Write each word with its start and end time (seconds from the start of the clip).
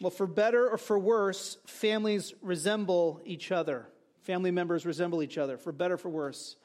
Well, 0.00 0.10
for 0.10 0.26
better 0.26 0.66
or 0.66 0.78
for 0.78 0.98
worse, 0.98 1.58
families 1.66 2.32
resemble 2.40 3.20
each 3.24 3.52
other. 3.52 3.86
Family 4.22 4.50
members 4.50 4.86
resemble 4.86 5.22
each 5.22 5.36
other, 5.36 5.58
for 5.58 5.72
better 5.72 5.94
or 5.94 5.98
for 5.98 6.08
worse. 6.08 6.56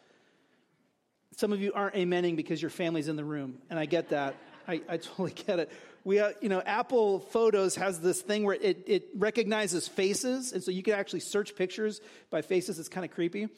Some 1.35 1.51
of 1.51 1.61
you 1.61 1.73
aren't 1.73 1.95
amening 1.95 2.37
because 2.37 2.61
your 2.61 2.71
family's 2.71 3.09
in 3.09 3.17
the 3.17 3.25
room, 3.25 3.57
and 3.69 3.77
I 3.77 3.85
get 3.85 4.09
that. 4.09 4.35
I, 4.67 4.81
I 4.87 4.97
totally 4.97 5.33
get 5.33 5.59
it. 5.59 5.71
We, 6.05 6.19
uh, 6.19 6.31
you 6.41 6.49
know, 6.49 6.61
Apple 6.61 7.19
Photos 7.19 7.75
has 7.75 7.99
this 7.99 8.21
thing 8.21 8.45
where 8.45 8.55
it, 8.55 8.83
it 8.87 9.09
recognizes 9.15 9.87
faces, 9.87 10.53
and 10.53 10.63
so 10.63 10.71
you 10.71 10.81
can 10.81 10.93
actually 10.93 11.19
search 11.19 11.55
pictures 11.55 11.99
by 12.29 12.41
faces. 12.41 12.79
It's 12.79 12.89
kind 12.89 13.03
of 13.05 13.11
creepy. 13.11 13.49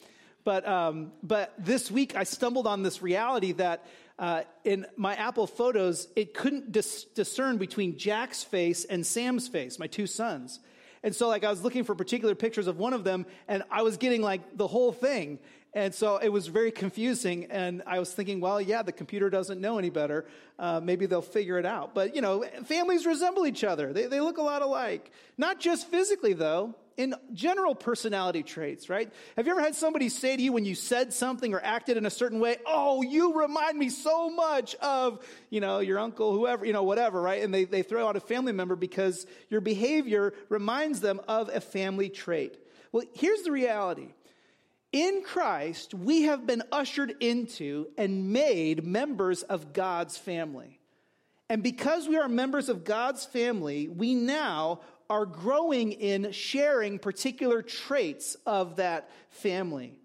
But, 0.44 0.66
um, 0.66 1.12
but 1.22 1.52
this 1.58 1.90
week 1.90 2.16
I 2.16 2.24
stumbled 2.24 2.66
on 2.66 2.82
this 2.82 3.02
reality 3.02 3.52
that 3.52 3.84
uh, 4.18 4.42
in 4.64 4.86
my 4.96 5.14
Apple 5.14 5.46
Photos, 5.46 6.08
it 6.16 6.34
couldn't 6.34 6.72
dis- 6.72 7.04
discern 7.14 7.56
between 7.56 7.96
Jack's 7.96 8.42
face 8.42 8.84
and 8.84 9.06
Sam's 9.06 9.46
face, 9.48 9.78
my 9.78 9.86
two 9.86 10.06
sons. 10.06 10.60
And 11.02 11.14
so, 11.14 11.28
like, 11.28 11.44
I 11.44 11.50
was 11.50 11.62
looking 11.62 11.84
for 11.84 11.94
particular 11.94 12.34
pictures 12.34 12.66
of 12.66 12.78
one 12.78 12.92
of 12.92 13.04
them, 13.04 13.26
and 13.46 13.62
I 13.70 13.82
was 13.82 13.96
getting 13.96 14.20
like 14.20 14.56
the 14.56 14.66
whole 14.66 14.92
thing. 14.92 15.38
And 15.72 15.94
so 15.94 16.16
it 16.16 16.30
was 16.30 16.48
very 16.48 16.72
confusing. 16.72 17.46
And 17.50 17.82
I 17.86 18.00
was 18.00 18.12
thinking, 18.12 18.40
well, 18.40 18.60
yeah, 18.60 18.82
the 18.82 18.90
computer 18.90 19.30
doesn't 19.30 19.60
know 19.60 19.78
any 19.78 19.90
better. 19.90 20.26
Uh, 20.58 20.80
maybe 20.82 21.06
they'll 21.06 21.22
figure 21.22 21.58
it 21.58 21.66
out. 21.66 21.94
But, 21.94 22.16
you 22.16 22.22
know, 22.22 22.44
families 22.64 23.06
resemble 23.06 23.46
each 23.46 23.62
other. 23.62 23.92
They, 23.92 24.06
they 24.06 24.20
look 24.20 24.38
a 24.38 24.42
lot 24.42 24.62
alike. 24.62 25.12
Not 25.36 25.60
just 25.60 25.86
physically, 25.88 26.32
though 26.32 26.74
in 26.98 27.14
general 27.32 27.76
personality 27.76 28.42
traits, 28.42 28.90
right? 28.90 29.10
Have 29.36 29.46
you 29.46 29.52
ever 29.52 29.62
had 29.62 29.76
somebody 29.76 30.08
say 30.08 30.36
to 30.36 30.42
you 30.42 30.52
when 30.52 30.64
you 30.64 30.74
said 30.74 31.14
something 31.14 31.54
or 31.54 31.60
acted 31.62 31.96
in 31.96 32.04
a 32.04 32.10
certain 32.10 32.40
way, 32.40 32.56
oh, 32.66 33.02
you 33.02 33.40
remind 33.40 33.78
me 33.78 33.88
so 33.88 34.28
much 34.28 34.74
of, 34.76 35.24
you 35.48 35.60
know, 35.60 35.78
your 35.78 36.00
uncle, 36.00 36.32
whoever, 36.32 36.66
you 36.66 36.72
know, 36.72 36.82
whatever, 36.82 37.22
right? 37.22 37.42
And 37.42 37.54
they, 37.54 37.64
they 37.64 37.82
throw 37.82 38.08
out 38.08 38.16
a 38.16 38.20
family 38.20 38.52
member 38.52 38.74
because 38.74 39.26
your 39.48 39.60
behavior 39.60 40.34
reminds 40.48 41.00
them 41.00 41.20
of 41.28 41.48
a 41.54 41.60
family 41.60 42.10
trait. 42.10 42.58
Well, 42.90 43.04
here's 43.14 43.42
the 43.42 43.52
reality. 43.52 44.08
In 44.90 45.22
Christ, 45.22 45.94
we 45.94 46.22
have 46.22 46.46
been 46.46 46.64
ushered 46.72 47.14
into 47.20 47.88
and 47.96 48.32
made 48.32 48.84
members 48.84 49.44
of 49.44 49.72
God's 49.72 50.16
family. 50.16 50.80
And 51.48 51.62
because 51.62 52.08
we 52.08 52.16
are 52.16 52.28
members 52.28 52.68
of 52.68 52.84
God's 52.84 53.24
family, 53.24 53.88
we 53.88 54.14
now 54.14 54.80
are 55.10 55.26
growing 55.26 55.92
in 55.92 56.32
sharing 56.32 56.98
particular 56.98 57.62
traits 57.62 58.36
of 58.46 58.76
that 58.76 59.10
family. 59.30 59.98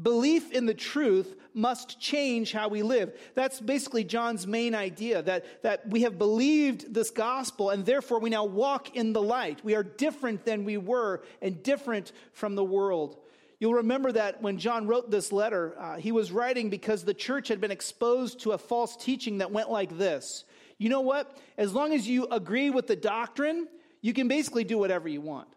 Belief 0.00 0.52
in 0.52 0.66
the 0.66 0.74
truth 0.74 1.36
must 1.54 1.98
change 1.98 2.52
how 2.52 2.68
we 2.68 2.82
live. 2.82 3.18
That's 3.34 3.60
basically 3.60 4.04
John's 4.04 4.46
main 4.46 4.74
idea 4.74 5.22
that, 5.22 5.62
that 5.62 5.88
we 5.88 6.02
have 6.02 6.18
believed 6.18 6.92
this 6.92 7.10
gospel 7.10 7.70
and 7.70 7.86
therefore 7.86 8.20
we 8.20 8.28
now 8.28 8.44
walk 8.44 8.94
in 8.94 9.14
the 9.14 9.22
light. 9.22 9.64
We 9.64 9.74
are 9.74 9.82
different 9.82 10.44
than 10.44 10.64
we 10.64 10.76
were 10.76 11.22
and 11.40 11.62
different 11.62 12.12
from 12.32 12.56
the 12.56 12.64
world. 12.64 13.16
You'll 13.58 13.74
remember 13.74 14.12
that 14.12 14.42
when 14.42 14.58
John 14.58 14.86
wrote 14.86 15.10
this 15.10 15.32
letter, 15.32 15.74
uh, 15.80 15.96
he 15.96 16.12
was 16.12 16.30
writing 16.30 16.68
because 16.68 17.04
the 17.04 17.14
church 17.14 17.48
had 17.48 17.58
been 17.58 17.70
exposed 17.70 18.40
to 18.40 18.52
a 18.52 18.58
false 18.58 18.98
teaching 18.98 19.38
that 19.38 19.50
went 19.50 19.70
like 19.70 19.96
this. 19.96 20.44
You 20.76 20.90
know 20.90 21.00
what? 21.00 21.38
As 21.56 21.72
long 21.72 21.94
as 21.94 22.06
you 22.06 22.26
agree 22.30 22.68
with 22.68 22.86
the 22.86 22.96
doctrine, 22.96 23.66
you 24.00 24.12
can 24.12 24.28
basically 24.28 24.64
do 24.64 24.78
whatever 24.78 25.08
you 25.08 25.20
want. 25.20 25.48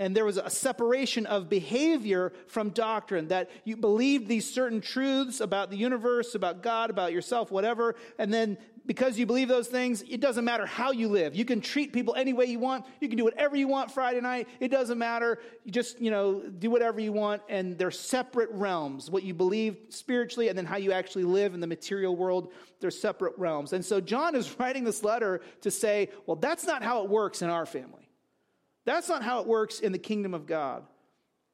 And 0.00 0.16
there 0.16 0.24
was 0.24 0.38
a 0.38 0.48
separation 0.48 1.26
of 1.26 1.50
behavior 1.50 2.32
from 2.46 2.70
doctrine 2.70 3.28
that 3.28 3.50
you 3.64 3.76
believed 3.76 4.28
these 4.28 4.52
certain 4.52 4.80
truths 4.80 5.40
about 5.40 5.70
the 5.70 5.76
universe, 5.76 6.34
about 6.34 6.62
God, 6.62 6.88
about 6.88 7.12
yourself, 7.12 7.50
whatever. 7.50 7.96
And 8.18 8.32
then 8.32 8.56
because 8.90 9.16
you 9.16 9.24
believe 9.24 9.46
those 9.46 9.68
things, 9.68 10.02
it 10.10 10.20
doesn't 10.20 10.44
matter 10.44 10.66
how 10.66 10.90
you 10.90 11.06
live. 11.06 11.36
You 11.36 11.44
can 11.44 11.60
treat 11.60 11.92
people 11.92 12.16
any 12.16 12.32
way 12.32 12.46
you 12.46 12.58
want. 12.58 12.86
You 12.98 13.06
can 13.06 13.16
do 13.16 13.22
whatever 13.22 13.54
you 13.54 13.68
want 13.68 13.92
Friday 13.92 14.20
night. 14.20 14.48
It 14.58 14.72
doesn't 14.72 14.98
matter. 14.98 15.38
You 15.62 15.70
just, 15.70 16.00
you 16.00 16.10
know, 16.10 16.40
do 16.40 16.70
whatever 16.70 16.98
you 16.98 17.12
want. 17.12 17.40
And 17.48 17.78
they're 17.78 17.92
separate 17.92 18.50
realms. 18.50 19.08
What 19.08 19.22
you 19.22 19.32
believe 19.32 19.76
spiritually 19.90 20.48
and 20.48 20.58
then 20.58 20.66
how 20.66 20.76
you 20.76 20.90
actually 20.90 21.22
live 21.22 21.54
in 21.54 21.60
the 21.60 21.68
material 21.68 22.16
world, 22.16 22.52
they're 22.80 22.90
separate 22.90 23.34
realms. 23.38 23.74
And 23.74 23.84
so 23.84 24.00
John 24.00 24.34
is 24.34 24.52
writing 24.58 24.82
this 24.82 25.04
letter 25.04 25.40
to 25.60 25.70
say, 25.70 26.08
well, 26.26 26.36
that's 26.36 26.66
not 26.66 26.82
how 26.82 27.04
it 27.04 27.08
works 27.08 27.42
in 27.42 27.48
our 27.48 27.66
family. 27.66 28.10
That's 28.86 29.08
not 29.08 29.22
how 29.22 29.38
it 29.38 29.46
works 29.46 29.78
in 29.78 29.92
the 29.92 29.98
kingdom 29.98 30.34
of 30.34 30.46
God. 30.46 30.82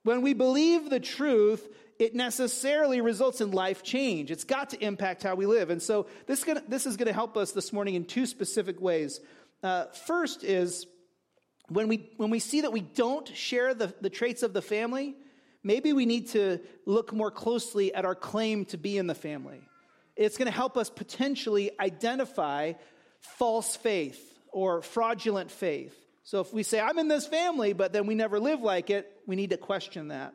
When 0.04 0.22
we 0.22 0.32
believe 0.32 0.88
the 0.88 1.00
truth, 1.00 1.68
it 1.98 2.14
necessarily 2.14 3.00
results 3.00 3.40
in 3.40 3.50
life 3.50 3.82
change. 3.82 4.30
It's 4.30 4.44
got 4.44 4.70
to 4.70 4.84
impact 4.84 5.22
how 5.22 5.34
we 5.34 5.46
live. 5.46 5.70
And 5.70 5.82
so 5.82 6.06
this, 6.26 6.44
gonna, 6.44 6.62
this 6.68 6.86
is 6.86 6.96
going 6.96 7.06
to 7.06 7.14
help 7.14 7.36
us 7.36 7.52
this 7.52 7.72
morning 7.72 7.94
in 7.94 8.04
two 8.04 8.26
specific 8.26 8.80
ways. 8.80 9.20
Uh, 9.62 9.86
first 10.06 10.44
is 10.44 10.86
when 11.68 11.88
we, 11.88 12.10
when 12.16 12.30
we 12.30 12.38
see 12.38 12.60
that 12.62 12.72
we 12.72 12.80
don't 12.80 13.28
share 13.34 13.74
the, 13.74 13.94
the 14.00 14.10
traits 14.10 14.42
of 14.42 14.52
the 14.52 14.62
family, 14.62 15.14
maybe 15.62 15.92
we 15.92 16.06
need 16.06 16.28
to 16.28 16.60
look 16.84 17.12
more 17.12 17.30
closely 17.30 17.94
at 17.94 18.04
our 18.04 18.14
claim 18.14 18.64
to 18.66 18.76
be 18.76 18.98
in 18.98 19.06
the 19.06 19.14
family. 19.14 19.60
It's 20.14 20.36
going 20.38 20.46
to 20.46 20.54
help 20.54 20.76
us 20.76 20.90
potentially 20.90 21.70
identify 21.80 22.74
false 23.20 23.76
faith 23.76 24.38
or 24.52 24.82
fraudulent 24.82 25.50
faith. 25.50 25.94
So 26.24 26.40
if 26.40 26.52
we 26.52 26.62
say, 26.62 26.80
I'm 26.80 26.98
in 26.98 27.08
this 27.08 27.26
family, 27.26 27.72
but 27.72 27.92
then 27.92 28.06
we 28.06 28.14
never 28.14 28.40
live 28.40 28.60
like 28.60 28.90
it, 28.90 29.10
we 29.26 29.36
need 29.36 29.50
to 29.50 29.56
question 29.56 30.08
that. 30.08 30.34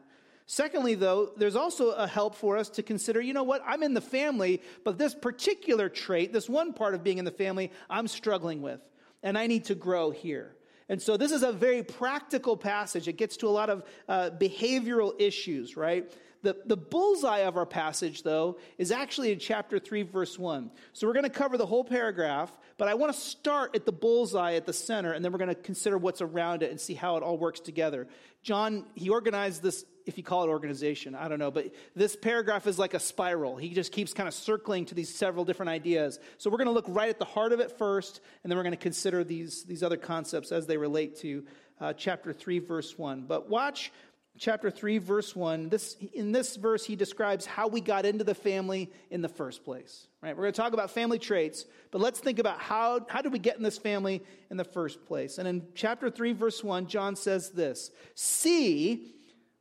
Secondly, 0.51 0.95
though, 0.95 1.31
there's 1.37 1.55
also 1.55 1.91
a 1.91 2.05
help 2.05 2.35
for 2.35 2.57
us 2.57 2.67
to 2.71 2.83
consider, 2.83 3.21
you 3.21 3.31
know 3.31 3.41
what, 3.41 3.63
I'm 3.65 3.83
in 3.83 3.93
the 3.93 4.01
family, 4.01 4.61
but 4.83 4.97
this 4.97 5.15
particular 5.15 5.87
trait, 5.87 6.33
this 6.33 6.49
one 6.49 6.73
part 6.73 6.93
of 6.93 7.05
being 7.05 7.19
in 7.19 7.23
the 7.23 7.31
family, 7.31 7.71
I'm 7.89 8.05
struggling 8.09 8.61
with, 8.61 8.81
and 9.23 9.37
I 9.37 9.47
need 9.47 9.63
to 9.65 9.75
grow 9.75 10.11
here. 10.11 10.57
And 10.89 11.01
so 11.01 11.15
this 11.15 11.31
is 11.31 11.43
a 11.43 11.53
very 11.53 11.83
practical 11.83 12.57
passage. 12.57 13.07
It 13.07 13.15
gets 13.15 13.37
to 13.37 13.47
a 13.47 13.49
lot 13.49 13.69
of 13.69 13.85
uh, 14.09 14.31
behavioral 14.31 15.13
issues, 15.21 15.77
right? 15.77 16.11
The, 16.43 16.57
the 16.65 16.77
bullseye 16.77 17.39
of 17.39 17.55
our 17.55 17.67
passage, 17.67 18.23
though, 18.23 18.57
is 18.77 18.91
actually 18.91 19.31
in 19.31 19.39
chapter 19.39 19.77
3, 19.77 20.03
verse 20.03 20.39
1. 20.39 20.71
So 20.93 21.05
we're 21.05 21.13
going 21.13 21.23
to 21.23 21.29
cover 21.29 21.57
the 21.57 21.67
whole 21.67 21.83
paragraph, 21.83 22.51
but 22.77 22.87
I 22.87 22.95
want 22.95 23.13
to 23.13 23.19
start 23.19 23.75
at 23.75 23.85
the 23.85 23.91
bullseye 23.91 24.53
at 24.53 24.65
the 24.65 24.73
center, 24.73 25.11
and 25.11 25.23
then 25.23 25.31
we're 25.31 25.37
going 25.37 25.49
to 25.49 25.55
consider 25.55 25.97
what's 25.97 26.21
around 26.21 26.63
it 26.63 26.71
and 26.71 26.79
see 26.79 26.95
how 26.95 27.17
it 27.17 27.23
all 27.23 27.37
works 27.37 27.59
together. 27.59 28.07
John, 28.41 28.85
he 28.95 29.09
organized 29.09 29.61
this, 29.61 29.85
if 30.07 30.17
you 30.17 30.23
call 30.23 30.43
it 30.43 30.47
organization, 30.47 31.13
I 31.13 31.27
don't 31.27 31.37
know, 31.37 31.51
but 31.51 31.75
this 31.95 32.15
paragraph 32.15 32.65
is 32.65 32.79
like 32.79 32.95
a 32.95 32.99
spiral. 32.99 33.57
He 33.57 33.69
just 33.75 33.91
keeps 33.91 34.13
kind 34.13 34.27
of 34.27 34.33
circling 34.33 34.85
to 34.85 34.95
these 34.95 35.13
several 35.13 35.45
different 35.45 35.69
ideas. 35.69 36.19
So 36.39 36.49
we're 36.49 36.57
going 36.57 36.67
to 36.67 36.73
look 36.73 36.85
right 36.87 37.09
at 37.09 37.19
the 37.19 37.25
heart 37.25 37.51
of 37.51 37.59
it 37.59 37.77
first, 37.77 38.19
and 38.43 38.49
then 38.49 38.57
we're 38.57 38.63
going 38.63 38.71
to 38.71 38.77
consider 38.77 39.23
these, 39.23 39.63
these 39.65 39.83
other 39.83 39.97
concepts 39.97 40.51
as 40.51 40.65
they 40.65 40.77
relate 40.77 41.17
to 41.17 41.43
uh, 41.79 41.93
chapter 41.93 42.31
3, 42.31 42.59
verse 42.59 42.97
1. 42.97 43.25
But 43.27 43.49
watch 43.49 43.91
chapter 44.37 44.71
3 44.71 44.97
verse 44.97 45.35
1 45.35 45.69
this 45.69 45.95
in 46.13 46.31
this 46.31 46.55
verse 46.55 46.85
he 46.85 46.95
describes 46.95 47.45
how 47.45 47.67
we 47.67 47.81
got 47.81 48.05
into 48.05 48.23
the 48.23 48.33
family 48.33 48.91
in 49.09 49.21
the 49.21 49.29
first 49.29 49.63
place 49.63 50.07
right? 50.21 50.35
We're 50.35 50.43
going 50.43 50.53
to 50.53 50.61
talk 50.61 50.73
about 50.73 50.91
family 50.91 51.19
traits 51.19 51.65
but 51.91 52.01
let's 52.01 52.19
think 52.19 52.39
about 52.39 52.59
how 52.59 53.05
how 53.09 53.21
did 53.21 53.31
we 53.31 53.39
get 53.39 53.57
in 53.57 53.63
this 53.63 53.77
family 53.77 54.23
in 54.49 54.57
the 54.57 54.63
first 54.63 55.05
place? 55.05 55.37
And 55.37 55.47
in 55.47 55.67
chapter 55.75 56.09
3 56.09 56.33
verse 56.33 56.63
1 56.63 56.87
john 56.87 57.15
says 57.15 57.51
this 57.51 57.91
see 58.15 59.13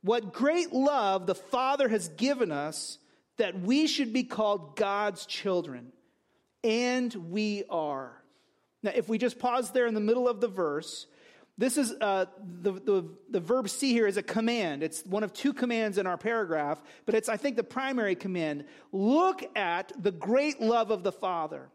what 0.03 0.32
great 0.32 0.72
love 0.72 1.26
the 1.26 1.34
father 1.34 1.88
has 1.88 2.09
given 2.09 2.50
us 2.53 2.98
that 3.36 3.60
we 3.60 3.86
should 3.86 4.12
be 4.12 4.25
called 4.25 4.76
god's 4.76 5.26
children 5.26 5.92
and 6.62 7.12
we 7.14 7.64
are. 7.70 8.12
Now 8.82 8.92
if 8.94 9.09
we 9.09 9.19
just 9.19 9.38
pause 9.38 9.70
there 9.70 9.86
in 9.86 9.94
the 9.94 10.00
middle 10.00 10.28
of 10.28 10.41
the 10.41 10.48
verse 10.48 11.06
this 11.60 11.76
is 11.76 11.93
uh, 12.00 12.25
the, 12.62 12.72
the, 12.72 13.04
the 13.28 13.38
verb 13.38 13.69
see 13.69 13.93
here 13.93 14.06
is 14.06 14.16
a 14.16 14.22
command. 14.22 14.82
It's 14.82 15.04
one 15.04 15.22
of 15.22 15.34
two 15.34 15.53
commands 15.53 15.98
in 15.98 16.06
our 16.06 16.16
paragraph, 16.16 16.82
but 17.04 17.15
it's, 17.15 17.28
I 17.28 17.37
think, 17.37 17.56
the 17.56 17.62
primary 17.62 18.15
command. 18.15 18.65
Look 18.93 19.44
at 19.54 19.93
the 20.03 20.10
great 20.10 20.62
love 20.62 20.91
of 20.91 21.03
the 21.03 21.12
Father. 21.12 21.69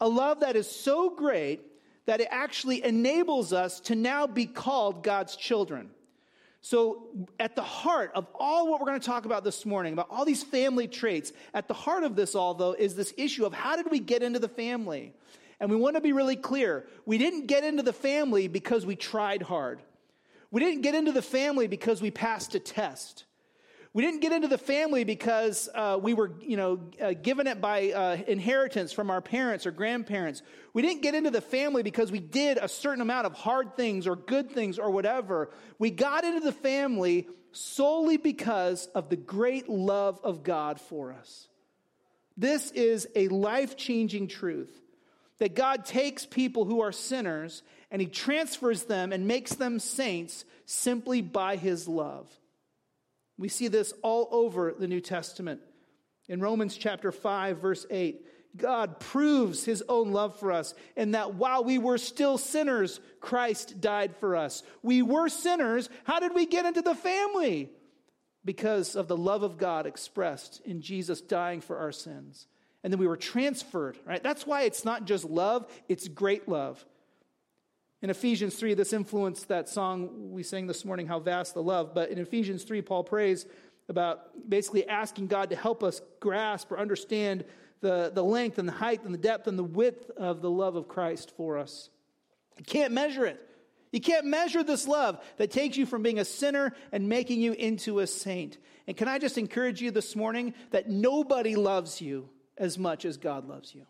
A 0.00 0.08
love 0.08 0.40
that 0.40 0.56
is 0.56 0.66
so 0.66 1.10
great 1.10 1.60
that 2.06 2.22
it 2.22 2.28
actually 2.30 2.82
enables 2.82 3.52
us 3.52 3.80
to 3.80 3.94
now 3.94 4.26
be 4.26 4.46
called 4.46 5.02
God's 5.02 5.36
children. 5.36 5.90
So, 6.62 7.08
at 7.38 7.54
the 7.54 7.62
heart 7.62 8.12
of 8.14 8.26
all 8.34 8.70
what 8.70 8.80
we're 8.80 8.86
going 8.86 9.00
to 9.00 9.06
talk 9.06 9.26
about 9.26 9.44
this 9.44 9.66
morning, 9.66 9.92
about 9.92 10.08
all 10.10 10.24
these 10.24 10.42
family 10.42 10.88
traits, 10.88 11.34
at 11.52 11.68
the 11.68 11.74
heart 11.74 12.02
of 12.02 12.16
this 12.16 12.34
all, 12.34 12.54
though, 12.54 12.72
is 12.72 12.96
this 12.96 13.12
issue 13.18 13.44
of 13.44 13.52
how 13.52 13.76
did 13.76 13.90
we 13.90 14.00
get 14.00 14.22
into 14.22 14.38
the 14.38 14.48
family? 14.48 15.12
And 15.60 15.70
we 15.70 15.76
want 15.76 15.96
to 15.96 16.00
be 16.00 16.12
really 16.12 16.36
clear. 16.36 16.86
We 17.04 17.18
didn't 17.18 17.46
get 17.46 17.64
into 17.64 17.82
the 17.82 17.92
family 17.92 18.48
because 18.48 18.86
we 18.86 18.96
tried 18.96 19.42
hard. 19.42 19.80
We 20.50 20.60
didn't 20.60 20.82
get 20.82 20.94
into 20.94 21.12
the 21.12 21.22
family 21.22 21.66
because 21.66 22.00
we 22.00 22.10
passed 22.10 22.54
a 22.54 22.60
test. 22.60 23.24
We 23.92 24.02
didn't 24.02 24.20
get 24.20 24.32
into 24.32 24.48
the 24.48 24.58
family 24.58 25.04
because 25.04 25.68
uh, 25.74 25.98
we 26.00 26.14
were, 26.14 26.32
you 26.40 26.56
know, 26.56 26.80
uh, 27.02 27.14
given 27.14 27.46
it 27.46 27.60
by 27.60 27.90
uh, 27.90 28.18
inheritance 28.26 28.92
from 28.92 29.10
our 29.10 29.20
parents 29.20 29.66
or 29.66 29.70
grandparents. 29.70 30.42
We 30.74 30.82
didn't 30.82 31.02
get 31.02 31.14
into 31.14 31.30
the 31.30 31.40
family 31.40 31.82
because 31.82 32.12
we 32.12 32.20
did 32.20 32.58
a 32.58 32.68
certain 32.68 33.00
amount 33.00 33.26
of 33.26 33.32
hard 33.32 33.76
things 33.76 34.06
or 34.06 34.14
good 34.14 34.50
things 34.50 34.78
or 34.78 34.90
whatever. 34.90 35.50
We 35.78 35.90
got 35.90 36.24
into 36.24 36.40
the 36.40 36.52
family 36.52 37.28
solely 37.52 38.18
because 38.18 38.86
of 38.94 39.08
the 39.08 39.16
great 39.16 39.68
love 39.68 40.20
of 40.22 40.42
God 40.42 40.80
for 40.80 41.12
us. 41.12 41.48
This 42.36 42.70
is 42.70 43.08
a 43.16 43.28
life 43.28 43.76
changing 43.76 44.28
truth 44.28 44.80
that 45.38 45.54
God 45.54 45.84
takes 45.84 46.26
people 46.26 46.64
who 46.64 46.80
are 46.80 46.92
sinners 46.92 47.62
and 47.90 48.02
he 48.02 48.08
transfers 48.08 48.84
them 48.84 49.12
and 49.12 49.26
makes 49.26 49.54
them 49.54 49.78
saints 49.78 50.44
simply 50.66 51.22
by 51.22 51.56
his 51.56 51.88
love. 51.88 52.28
We 53.38 53.48
see 53.48 53.68
this 53.68 53.94
all 54.02 54.28
over 54.32 54.74
the 54.76 54.88
New 54.88 55.00
Testament. 55.00 55.60
In 56.28 56.40
Romans 56.40 56.76
chapter 56.76 57.12
5 57.12 57.58
verse 57.58 57.86
8, 57.88 58.26
God 58.56 58.98
proves 58.98 59.64
his 59.64 59.84
own 59.88 60.10
love 60.10 60.38
for 60.38 60.50
us 60.50 60.74
in 60.96 61.12
that 61.12 61.34
while 61.34 61.62
we 61.62 61.78
were 61.78 61.98
still 61.98 62.38
sinners, 62.38 63.00
Christ 63.20 63.80
died 63.80 64.16
for 64.16 64.36
us. 64.36 64.62
We 64.82 65.02
were 65.02 65.28
sinners. 65.28 65.88
How 66.04 66.18
did 66.18 66.34
we 66.34 66.46
get 66.46 66.66
into 66.66 66.82
the 66.82 66.94
family? 66.94 67.70
Because 68.44 68.96
of 68.96 69.06
the 69.06 69.16
love 69.16 69.42
of 69.42 69.58
God 69.58 69.86
expressed 69.86 70.60
in 70.64 70.80
Jesus 70.80 71.20
dying 71.20 71.60
for 71.60 71.78
our 71.78 71.92
sins. 71.92 72.48
And 72.84 72.92
then 72.92 73.00
we 73.00 73.06
were 73.06 73.16
transferred, 73.16 73.98
right? 74.06 74.22
That's 74.22 74.46
why 74.46 74.62
it's 74.62 74.84
not 74.84 75.04
just 75.04 75.24
love, 75.24 75.66
it's 75.88 76.06
great 76.08 76.48
love. 76.48 76.84
In 78.00 78.10
Ephesians 78.10 78.54
3, 78.54 78.74
this 78.74 78.92
influenced 78.92 79.48
that 79.48 79.68
song 79.68 80.30
we 80.30 80.44
sang 80.44 80.68
this 80.68 80.84
morning, 80.84 81.08
How 81.08 81.18
Vast 81.18 81.54
the 81.54 81.62
Love. 81.62 81.94
But 81.94 82.10
in 82.10 82.18
Ephesians 82.18 82.62
3, 82.62 82.80
Paul 82.82 83.02
prays 83.02 83.44
about 83.88 84.48
basically 84.48 84.86
asking 84.86 85.26
God 85.26 85.50
to 85.50 85.56
help 85.56 85.82
us 85.82 86.00
grasp 86.20 86.70
or 86.70 86.78
understand 86.78 87.44
the, 87.80 88.12
the 88.14 88.22
length 88.22 88.58
and 88.58 88.68
the 88.68 88.72
height 88.72 89.02
and 89.04 89.12
the 89.12 89.18
depth 89.18 89.48
and 89.48 89.58
the 89.58 89.64
width 89.64 90.10
of 90.10 90.42
the 90.42 90.50
love 90.50 90.76
of 90.76 90.86
Christ 90.86 91.32
for 91.36 91.58
us. 91.58 91.90
You 92.58 92.64
can't 92.64 92.92
measure 92.92 93.26
it. 93.26 93.40
You 93.90 94.00
can't 94.00 94.26
measure 94.26 94.62
this 94.62 94.86
love 94.86 95.18
that 95.38 95.50
takes 95.50 95.76
you 95.76 95.86
from 95.86 96.02
being 96.02 96.18
a 96.18 96.24
sinner 96.24 96.74
and 96.92 97.08
making 97.08 97.40
you 97.40 97.52
into 97.52 98.00
a 98.00 98.06
saint. 98.06 98.58
And 98.86 98.96
can 98.96 99.08
I 99.08 99.18
just 99.18 99.38
encourage 99.38 99.80
you 99.80 99.90
this 99.90 100.14
morning 100.14 100.54
that 100.70 100.88
nobody 100.88 101.56
loves 101.56 102.00
you 102.00 102.28
as 102.58 102.78
much 102.78 103.04
as 103.04 103.16
God 103.16 103.48
loves 103.48 103.74
you? 103.74 103.86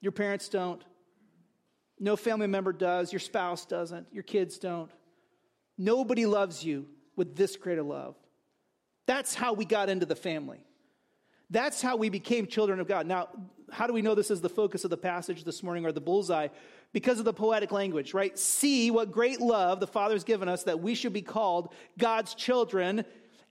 Your 0.00 0.12
parents 0.12 0.48
don't. 0.48 0.82
No 1.98 2.16
family 2.16 2.46
member 2.46 2.72
does. 2.72 3.12
Your 3.12 3.20
spouse 3.20 3.64
doesn't. 3.64 4.06
Your 4.12 4.24
kids 4.24 4.58
don't. 4.58 4.90
Nobody 5.78 6.26
loves 6.26 6.64
you 6.64 6.86
with 7.16 7.36
this 7.36 7.56
great 7.56 7.78
a 7.78 7.82
love. 7.82 8.16
That's 9.06 9.34
how 9.34 9.52
we 9.52 9.64
got 9.64 9.88
into 9.88 10.06
the 10.06 10.16
family. 10.16 10.64
That's 11.50 11.82
how 11.82 11.96
we 11.96 12.08
became 12.08 12.46
children 12.46 12.80
of 12.80 12.88
God. 12.88 13.06
Now, 13.06 13.28
how 13.70 13.86
do 13.86 13.92
we 13.92 14.02
know 14.02 14.14
this 14.14 14.30
is 14.30 14.40
the 14.40 14.48
focus 14.48 14.84
of 14.84 14.90
the 14.90 14.96
passage 14.96 15.44
this 15.44 15.62
morning 15.62 15.84
or 15.86 15.92
the 15.92 16.00
bullseye? 16.00 16.48
Because 16.92 17.18
of 17.18 17.24
the 17.24 17.32
poetic 17.32 17.72
language, 17.72 18.14
right? 18.14 18.38
See 18.38 18.90
what 18.90 19.12
great 19.12 19.40
love 19.40 19.80
the 19.80 19.86
Father's 19.86 20.24
given 20.24 20.48
us 20.48 20.64
that 20.64 20.80
we 20.80 20.94
should 20.94 21.12
be 21.12 21.22
called 21.22 21.72
God's 21.98 22.34
children, 22.34 23.04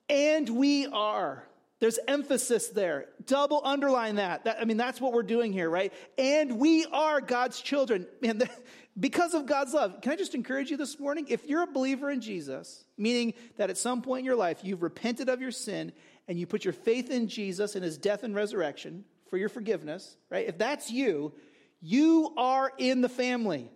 and 0.09 0.49
we 0.49 0.87
are. 0.87 1.47
There's 1.81 1.97
emphasis 2.07 2.67
there. 2.69 3.07
Double 3.25 3.59
underline 3.63 4.15
that. 4.15 4.43
that. 4.43 4.61
I 4.61 4.65
mean, 4.65 4.77
that's 4.77 5.01
what 5.01 5.13
we're 5.13 5.23
doing 5.23 5.51
here, 5.51 5.67
right? 5.67 5.91
And 6.15 6.59
we 6.59 6.85
are 6.85 7.19
God's 7.19 7.59
children. 7.59 8.05
Man, 8.21 8.43
because 8.99 9.33
of 9.33 9.47
God's 9.47 9.73
love. 9.73 9.99
Can 9.99 10.11
I 10.11 10.15
just 10.15 10.35
encourage 10.35 10.69
you 10.69 10.77
this 10.77 10.99
morning? 10.99 11.25
If 11.27 11.47
you're 11.47 11.63
a 11.63 11.67
believer 11.67 12.11
in 12.11 12.21
Jesus, 12.21 12.85
meaning 12.99 13.33
that 13.57 13.71
at 13.71 13.79
some 13.79 14.03
point 14.03 14.19
in 14.19 14.25
your 14.25 14.35
life 14.35 14.59
you've 14.61 14.83
repented 14.83 15.27
of 15.27 15.41
your 15.41 15.49
sin 15.49 15.91
and 16.27 16.39
you 16.39 16.45
put 16.45 16.63
your 16.63 16.73
faith 16.73 17.09
in 17.09 17.27
Jesus 17.27 17.75
and 17.75 17.83
his 17.83 17.97
death 17.97 18.21
and 18.21 18.35
resurrection 18.35 19.03
for 19.31 19.37
your 19.37 19.49
forgiveness, 19.49 20.15
right? 20.29 20.47
If 20.47 20.59
that's 20.59 20.91
you, 20.91 21.33
you 21.81 22.31
are 22.37 22.71
in 22.77 23.01
the 23.01 23.09
family. 23.09 23.71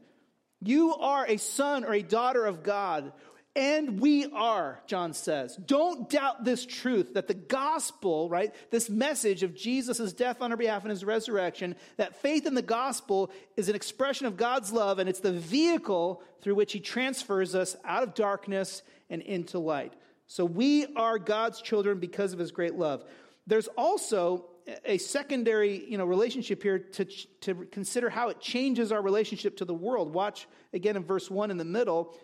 You 0.62 0.94
are 0.94 1.26
a 1.28 1.38
son 1.38 1.84
or 1.84 1.94
a 1.96 2.04
daughter 2.04 2.46
of 2.46 2.62
God. 2.62 3.14
And 3.56 4.02
we 4.02 4.26
are, 4.34 4.82
John 4.86 5.14
says. 5.14 5.56
Don't 5.56 6.10
doubt 6.10 6.44
this 6.44 6.66
truth 6.66 7.14
that 7.14 7.28
the 7.28 7.34
gospel, 7.34 8.28
right, 8.28 8.54
this 8.70 8.90
message 8.90 9.44
of 9.44 9.56
Jesus' 9.56 10.12
death 10.12 10.42
on 10.42 10.52
our 10.52 10.58
behalf 10.58 10.82
and 10.82 10.92
his 10.92 11.06
resurrection, 11.06 11.78
that 11.96 12.22
faith 12.22 12.46
in 12.46 12.54
the 12.54 12.62
gospel 12.62 13.32
is 13.56 13.70
an 13.70 13.76
expression 13.76 14.26
of 14.26 14.36
God's 14.36 14.74
love 14.74 15.00
and 15.00 15.08
it's 15.08 15.22
the 15.22 15.32
vehicle 15.32 16.22
through 16.42 16.56
which 16.56 16.74
he 16.74 16.82
transfers 16.82 17.56
us 17.56 17.78
out 17.86 18.04
of 18.04 18.14
darkness 18.14 18.84
and 19.10 19.22
into 19.22 19.58
light. 19.58 19.94
So 20.28 20.44
we 20.44 20.88
are 20.96 21.18
God's 21.18 21.62
children 21.62 22.00
because 22.00 22.34
of 22.34 22.40
his 22.40 22.52
great 22.52 22.76
love. 22.76 23.06
There's 23.48 23.68
also 23.78 24.48
a 24.84 24.98
secondary 24.98 25.86
you 25.86 25.98
know, 25.98 26.06
relationship 26.06 26.64
here 26.64 26.80
to, 26.80 27.06
to 27.42 27.56
consider 27.72 28.10
how 28.10 28.30
it 28.30 28.40
changes 28.40 28.92
our 28.92 29.02
relationship 29.02 29.58
to 29.58 29.66
the 29.66 29.74
world. 29.74 30.14
Watch 30.14 30.48
again 30.74 30.96
in 30.96 31.04
verse 31.04 31.30
1 31.30 31.52
in 31.52 31.58
the 31.58 31.66
middle. 31.66 32.16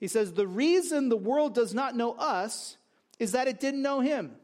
He 0.00 0.08
says, 0.08 0.32
The 0.32 0.48
reason 0.48 1.08
the 1.08 1.16
world 1.16 1.54
does 1.54 1.74
not 1.74 1.94
know 1.94 2.12
us 2.14 2.76
is 3.18 3.32
that 3.32 3.46
it 3.46 3.60
didn't 3.60 3.82
know 3.82 4.00
him. 4.00 4.34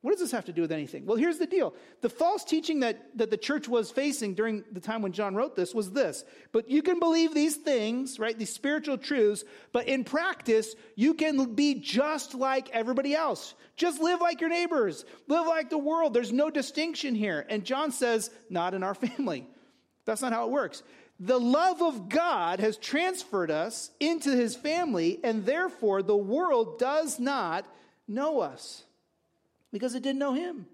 What 0.00 0.12
does 0.12 0.20
this 0.20 0.30
have 0.30 0.44
to 0.44 0.52
do 0.52 0.62
with 0.62 0.70
anything? 0.70 1.06
Well, 1.06 1.16
here's 1.16 1.38
the 1.38 1.46
deal. 1.46 1.74
The 2.02 2.08
false 2.08 2.44
teaching 2.44 2.80
that, 2.80 3.18
that 3.18 3.32
the 3.32 3.36
church 3.36 3.66
was 3.66 3.90
facing 3.90 4.34
during 4.34 4.62
the 4.70 4.78
time 4.78 5.02
when 5.02 5.10
John 5.10 5.34
wrote 5.34 5.56
this 5.56 5.74
was 5.74 5.90
this. 5.90 6.24
But 6.52 6.70
you 6.70 6.82
can 6.82 7.00
believe 7.00 7.34
these 7.34 7.56
things, 7.56 8.20
right? 8.20 8.38
These 8.38 8.52
spiritual 8.52 8.96
truths, 8.96 9.42
but 9.72 9.88
in 9.88 10.04
practice, 10.04 10.76
you 10.94 11.14
can 11.14 11.54
be 11.54 11.74
just 11.80 12.34
like 12.34 12.70
everybody 12.70 13.12
else. 13.12 13.54
Just 13.74 14.00
live 14.00 14.20
like 14.20 14.40
your 14.40 14.50
neighbors. 14.50 15.04
Live 15.26 15.48
like 15.48 15.68
the 15.68 15.78
world. 15.78 16.14
There's 16.14 16.32
no 16.32 16.48
distinction 16.48 17.16
here. 17.16 17.44
And 17.48 17.64
John 17.64 17.90
says, 17.90 18.30
not 18.48 18.74
in 18.74 18.84
our 18.84 18.94
family. 18.94 19.48
That's 20.04 20.22
not 20.22 20.32
how 20.32 20.46
it 20.46 20.52
works. 20.52 20.84
The 21.20 21.40
love 21.40 21.82
of 21.82 22.08
God 22.08 22.60
has 22.60 22.76
transferred 22.76 23.50
us 23.50 23.90
into 23.98 24.30
his 24.30 24.54
family, 24.54 25.18
and 25.24 25.44
therefore 25.44 26.02
the 26.02 26.16
world 26.16 26.78
does 26.78 27.18
not 27.18 27.66
know 28.06 28.40
us 28.40 28.84
because 29.72 29.94
it 29.94 30.02
didn't 30.02 30.20
know 30.20 30.34
him. 30.34 30.66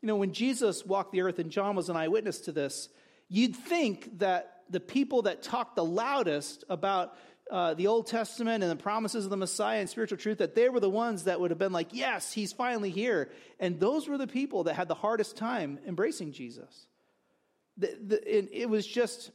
You 0.00 0.06
know, 0.06 0.16
when 0.16 0.32
Jesus 0.32 0.86
walked 0.86 1.10
the 1.12 1.22
earth 1.22 1.40
and 1.40 1.50
John 1.50 1.74
was 1.74 1.88
an 1.88 1.96
eyewitness 1.96 2.42
to 2.42 2.52
this, 2.52 2.88
you'd 3.28 3.56
think 3.56 4.18
that 4.20 4.62
the 4.70 4.80
people 4.80 5.22
that 5.22 5.42
talked 5.42 5.74
the 5.74 5.84
loudest 5.84 6.64
about 6.68 7.16
uh, 7.50 7.74
the 7.74 7.86
Old 7.86 8.06
Testament 8.06 8.62
and 8.62 8.70
the 8.70 8.76
promises 8.76 9.24
of 9.24 9.30
the 9.30 9.36
Messiah 9.36 9.80
and 9.80 9.88
spiritual 9.88 10.18
truth, 10.18 10.38
that 10.38 10.54
they 10.54 10.68
were 10.68 10.80
the 10.80 10.90
ones 10.90 11.24
that 11.24 11.40
would 11.40 11.50
have 11.50 11.58
been 11.58 11.72
like, 11.72 11.88
yes, 11.92 12.32
he's 12.32 12.52
finally 12.52 12.90
here. 12.90 13.30
And 13.58 13.80
those 13.80 14.06
were 14.06 14.18
the 14.18 14.26
people 14.26 14.64
that 14.64 14.74
had 14.74 14.86
the 14.86 14.94
hardest 14.94 15.36
time 15.36 15.78
embracing 15.86 16.32
Jesus. 16.32 16.86
The, 17.78 17.96
the, 18.06 18.60
it 18.62 18.68
was 18.68 18.86
just, 18.86 19.30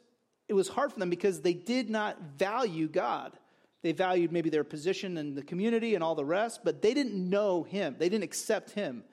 it 0.47 0.53
was 0.53 0.67
hard 0.67 0.91
for 0.91 0.99
them 0.99 1.09
because 1.09 1.41
they 1.41 1.53
did 1.53 1.89
not 1.89 2.19
value 2.37 2.87
God. 2.87 3.37
They 3.81 3.91
valued 3.91 4.31
maybe 4.31 4.49
their 4.49 4.63
position 4.63 5.17
in 5.17 5.35
the 5.35 5.43
community 5.43 5.95
and 5.95 6.03
all 6.03 6.15
the 6.15 6.25
rest, 6.25 6.61
but 6.63 6.81
they 6.81 6.93
didn't 6.93 7.29
know 7.29 7.63
him. 7.63 7.95
They 7.99 8.09
didn't 8.09 8.23
accept 8.23 8.71
him 8.71 9.03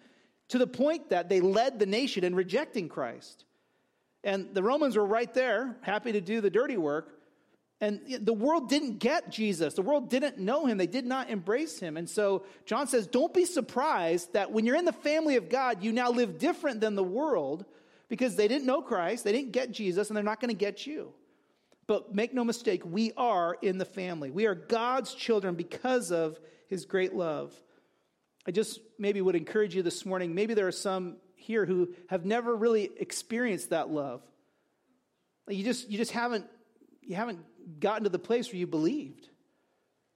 to 0.48 0.58
the 0.58 0.66
point 0.66 1.10
that 1.10 1.28
they 1.28 1.40
led 1.40 1.78
the 1.78 1.86
nation 1.86 2.24
in 2.24 2.34
rejecting 2.34 2.88
Christ. 2.88 3.44
And 4.22 4.54
the 4.54 4.62
Romans 4.62 4.96
were 4.96 5.06
right 5.06 5.32
there, 5.32 5.76
happy 5.80 6.12
to 6.12 6.20
do 6.20 6.40
the 6.40 6.50
dirty 6.50 6.76
work. 6.76 7.16
And 7.80 8.00
the 8.20 8.34
world 8.34 8.68
didn't 8.68 8.98
get 8.98 9.30
Jesus. 9.30 9.74
The 9.74 9.82
world 9.82 10.10
didn't 10.10 10.38
know 10.38 10.66
him. 10.66 10.76
They 10.76 10.86
did 10.86 11.06
not 11.06 11.30
embrace 11.30 11.78
him. 11.78 11.96
And 11.96 12.08
so 12.08 12.44
John 12.66 12.86
says, 12.86 13.06
don't 13.06 13.32
be 13.32 13.46
surprised 13.46 14.34
that 14.34 14.52
when 14.52 14.66
you're 14.66 14.76
in 14.76 14.84
the 14.84 14.92
family 14.92 15.36
of 15.36 15.48
God, 15.48 15.82
you 15.82 15.90
now 15.90 16.10
live 16.10 16.38
different 16.38 16.80
than 16.80 16.94
the 16.94 17.02
world 17.02 17.64
because 18.08 18.36
they 18.36 18.48
didn't 18.48 18.66
know 18.66 18.82
Christ, 18.82 19.24
they 19.24 19.32
didn't 19.32 19.52
get 19.52 19.70
Jesus, 19.70 20.10
and 20.10 20.16
they're 20.16 20.22
not 20.22 20.40
going 20.40 20.50
to 20.50 20.54
get 20.54 20.86
you. 20.86 21.14
But 21.90 22.14
make 22.14 22.32
no 22.32 22.44
mistake, 22.44 22.82
we 22.84 23.10
are 23.16 23.56
in 23.60 23.76
the 23.76 23.84
family. 23.84 24.30
We 24.30 24.46
are 24.46 24.54
God's 24.54 25.12
children 25.12 25.56
because 25.56 26.12
of 26.12 26.38
his 26.68 26.84
great 26.84 27.16
love. 27.16 27.52
I 28.46 28.52
just 28.52 28.78
maybe 28.96 29.20
would 29.20 29.34
encourage 29.34 29.74
you 29.74 29.82
this 29.82 30.06
morning. 30.06 30.32
Maybe 30.32 30.54
there 30.54 30.68
are 30.68 30.70
some 30.70 31.16
here 31.34 31.66
who 31.66 31.92
have 32.08 32.24
never 32.24 32.54
really 32.54 32.90
experienced 32.98 33.70
that 33.70 33.90
love. 33.90 34.22
You 35.48 35.64
just, 35.64 35.90
you 35.90 35.98
just 35.98 36.12
haven't, 36.12 36.46
you 37.02 37.16
haven't 37.16 37.40
gotten 37.80 38.04
to 38.04 38.08
the 38.08 38.20
place 38.20 38.52
where 38.52 38.60
you 38.60 38.68
believed 38.68 39.28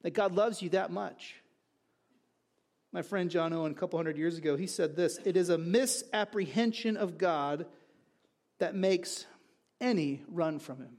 that 0.03 0.15
God 0.15 0.33
loves 0.33 0.63
you 0.63 0.69
that 0.69 0.93
much. 0.93 1.35
My 2.93 3.03
friend 3.03 3.29
John 3.29 3.53
Owen, 3.53 3.73
a 3.73 3.75
couple 3.75 3.99
hundred 3.99 4.17
years 4.17 4.39
ago, 4.39 4.57
he 4.57 4.69
said 4.69 4.95
this 4.95 5.19
It 5.25 5.37
is 5.37 5.49
a 5.49 5.59
misapprehension 5.59 6.97
of 6.97 7.19
God 7.19 7.67
that 8.61 8.77
makes 8.77 9.27
any 9.81 10.23
run 10.29 10.61
from 10.61 10.77
him. 10.77 10.99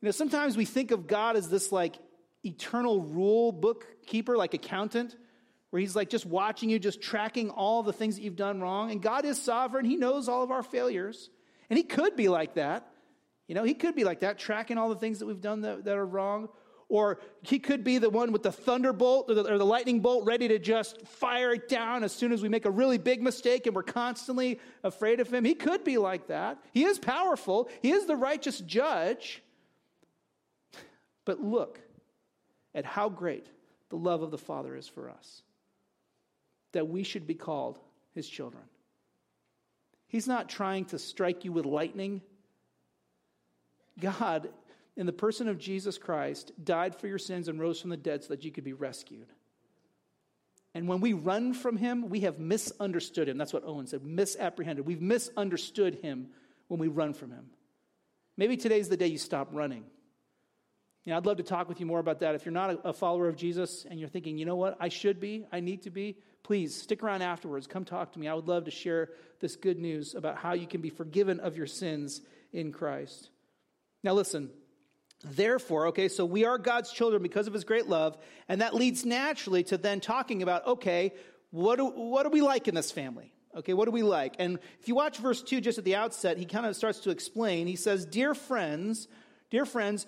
You 0.00 0.06
know, 0.06 0.12
sometimes 0.12 0.56
we 0.56 0.64
think 0.64 0.92
of 0.92 1.06
God 1.06 1.36
as 1.36 1.48
this 1.48 1.70
like 1.72 1.96
eternal 2.44 3.02
rule 3.02 3.52
bookkeeper, 3.52 4.36
like 4.36 4.54
accountant, 4.54 5.16
where 5.70 5.80
he's 5.80 5.94
like 5.94 6.08
just 6.08 6.26
watching 6.26 6.70
you, 6.70 6.78
just 6.78 7.00
tracking 7.02 7.50
all 7.50 7.82
the 7.82 7.92
things 7.92 8.16
that 8.16 8.22
you've 8.22 8.36
done 8.36 8.60
wrong. 8.60 8.90
And 8.90 9.02
God 9.02 9.24
is 9.24 9.40
sovereign, 9.40 9.84
he 9.84 9.96
knows 9.96 10.28
all 10.28 10.42
of 10.42 10.50
our 10.50 10.62
failures. 10.62 11.30
And 11.68 11.76
he 11.76 11.84
could 11.84 12.16
be 12.16 12.28
like 12.28 12.54
that. 12.54 12.90
You 13.46 13.54
know, 13.54 13.62
he 13.62 13.74
could 13.74 13.94
be 13.94 14.04
like 14.04 14.20
that, 14.20 14.38
tracking 14.38 14.78
all 14.78 14.88
the 14.88 14.96
things 14.96 15.18
that 15.18 15.26
we've 15.26 15.40
done 15.40 15.62
that, 15.62 15.84
that 15.84 15.96
are 15.96 16.06
wrong. 16.06 16.48
Or 16.88 17.20
he 17.42 17.60
could 17.60 17.84
be 17.84 17.98
the 17.98 18.10
one 18.10 18.32
with 18.32 18.42
the 18.42 18.50
thunderbolt 18.50 19.30
or 19.30 19.34
the, 19.34 19.52
or 19.52 19.58
the 19.58 19.66
lightning 19.66 20.00
bolt 20.00 20.24
ready 20.24 20.48
to 20.48 20.58
just 20.58 21.06
fire 21.06 21.52
it 21.52 21.68
down 21.68 22.02
as 22.02 22.12
soon 22.12 22.32
as 22.32 22.42
we 22.42 22.48
make 22.48 22.64
a 22.64 22.70
really 22.70 22.98
big 22.98 23.22
mistake 23.22 23.66
and 23.66 23.76
we're 23.76 23.84
constantly 23.84 24.58
afraid 24.82 25.20
of 25.20 25.32
him. 25.32 25.44
He 25.44 25.54
could 25.54 25.84
be 25.84 25.98
like 25.98 26.26
that. 26.28 26.58
He 26.72 26.84
is 26.84 26.98
powerful, 26.98 27.68
he 27.80 27.92
is 27.92 28.06
the 28.06 28.16
righteous 28.16 28.58
judge. 28.58 29.42
But 31.30 31.44
look 31.44 31.78
at 32.74 32.84
how 32.84 33.08
great 33.08 33.46
the 33.88 33.94
love 33.94 34.22
of 34.22 34.32
the 34.32 34.36
Father 34.36 34.74
is 34.74 34.88
for 34.88 35.08
us, 35.08 35.42
that 36.72 36.88
we 36.88 37.04
should 37.04 37.24
be 37.24 37.36
called 37.36 37.78
his 38.16 38.28
children. 38.28 38.64
He's 40.08 40.26
not 40.26 40.48
trying 40.48 40.86
to 40.86 40.98
strike 40.98 41.44
you 41.44 41.52
with 41.52 41.66
lightning. 41.66 42.20
God, 44.00 44.48
in 44.96 45.06
the 45.06 45.12
person 45.12 45.46
of 45.46 45.56
Jesus 45.56 45.98
Christ, 45.98 46.50
died 46.64 46.96
for 46.96 47.06
your 47.06 47.16
sins 47.16 47.46
and 47.46 47.60
rose 47.60 47.80
from 47.80 47.90
the 47.90 47.96
dead 47.96 48.24
so 48.24 48.30
that 48.30 48.42
you 48.42 48.50
could 48.50 48.64
be 48.64 48.72
rescued. 48.72 49.28
And 50.74 50.88
when 50.88 51.00
we 51.00 51.12
run 51.12 51.54
from 51.54 51.76
him, 51.76 52.08
we 52.08 52.22
have 52.22 52.40
misunderstood 52.40 53.28
him. 53.28 53.38
That's 53.38 53.52
what 53.52 53.62
Owen 53.64 53.86
said 53.86 54.02
misapprehended. 54.02 54.84
We've 54.84 55.00
misunderstood 55.00 56.00
him 56.02 56.30
when 56.66 56.80
we 56.80 56.88
run 56.88 57.14
from 57.14 57.30
him. 57.30 57.50
Maybe 58.36 58.56
today's 58.56 58.88
the 58.88 58.96
day 58.96 59.06
you 59.06 59.18
stop 59.18 59.50
running. 59.52 59.84
You 61.04 61.10
know, 61.10 61.16
I'd 61.16 61.26
love 61.26 61.38
to 61.38 61.42
talk 61.42 61.68
with 61.68 61.80
you 61.80 61.86
more 61.86 61.98
about 61.98 62.20
that. 62.20 62.34
If 62.34 62.44
you're 62.44 62.52
not 62.52 62.80
a 62.84 62.92
follower 62.92 63.28
of 63.28 63.36
Jesus 63.36 63.86
and 63.88 63.98
you're 63.98 64.08
thinking, 64.08 64.36
you 64.36 64.44
know 64.44 64.56
what, 64.56 64.76
I 64.80 64.88
should 64.88 65.18
be, 65.18 65.46
I 65.50 65.60
need 65.60 65.82
to 65.82 65.90
be, 65.90 66.16
please 66.42 66.74
stick 66.74 67.02
around 67.02 67.22
afterwards. 67.22 67.66
Come 67.66 67.84
talk 67.84 68.12
to 68.12 68.18
me. 68.18 68.28
I 68.28 68.34
would 68.34 68.48
love 68.48 68.64
to 68.64 68.70
share 68.70 69.10
this 69.40 69.56
good 69.56 69.78
news 69.78 70.14
about 70.14 70.36
how 70.36 70.52
you 70.52 70.66
can 70.66 70.80
be 70.80 70.90
forgiven 70.90 71.40
of 71.40 71.56
your 71.56 71.66
sins 71.66 72.20
in 72.52 72.72
Christ. 72.72 73.30
Now, 74.02 74.12
listen. 74.12 74.50
Therefore, 75.22 75.88
okay, 75.88 76.08
so 76.08 76.24
we 76.24 76.46
are 76.46 76.56
God's 76.56 76.90
children 76.90 77.22
because 77.22 77.46
of 77.46 77.52
his 77.52 77.64
great 77.64 77.86
love, 77.86 78.16
and 78.48 78.62
that 78.62 78.74
leads 78.74 79.04
naturally 79.04 79.62
to 79.64 79.76
then 79.76 80.00
talking 80.00 80.42
about, 80.42 80.66
okay, 80.66 81.12
what 81.50 81.76
do, 81.76 81.86
what 81.86 82.22
do 82.22 82.30
we 82.30 82.40
like 82.40 82.68
in 82.68 82.74
this 82.74 82.90
family? 82.90 83.34
Okay, 83.54 83.74
what 83.74 83.84
do 83.84 83.90
we 83.90 84.02
like? 84.02 84.36
And 84.38 84.58
if 84.80 84.88
you 84.88 84.94
watch 84.94 85.18
verse 85.18 85.42
2 85.42 85.60
just 85.60 85.76
at 85.76 85.84
the 85.84 85.96
outset, 85.96 86.38
he 86.38 86.46
kind 86.46 86.64
of 86.64 86.74
starts 86.74 87.00
to 87.00 87.10
explain. 87.10 87.66
He 87.66 87.76
says, 87.76 88.06
Dear 88.06 88.34
friends, 88.34 89.08
dear 89.50 89.66
friends, 89.66 90.06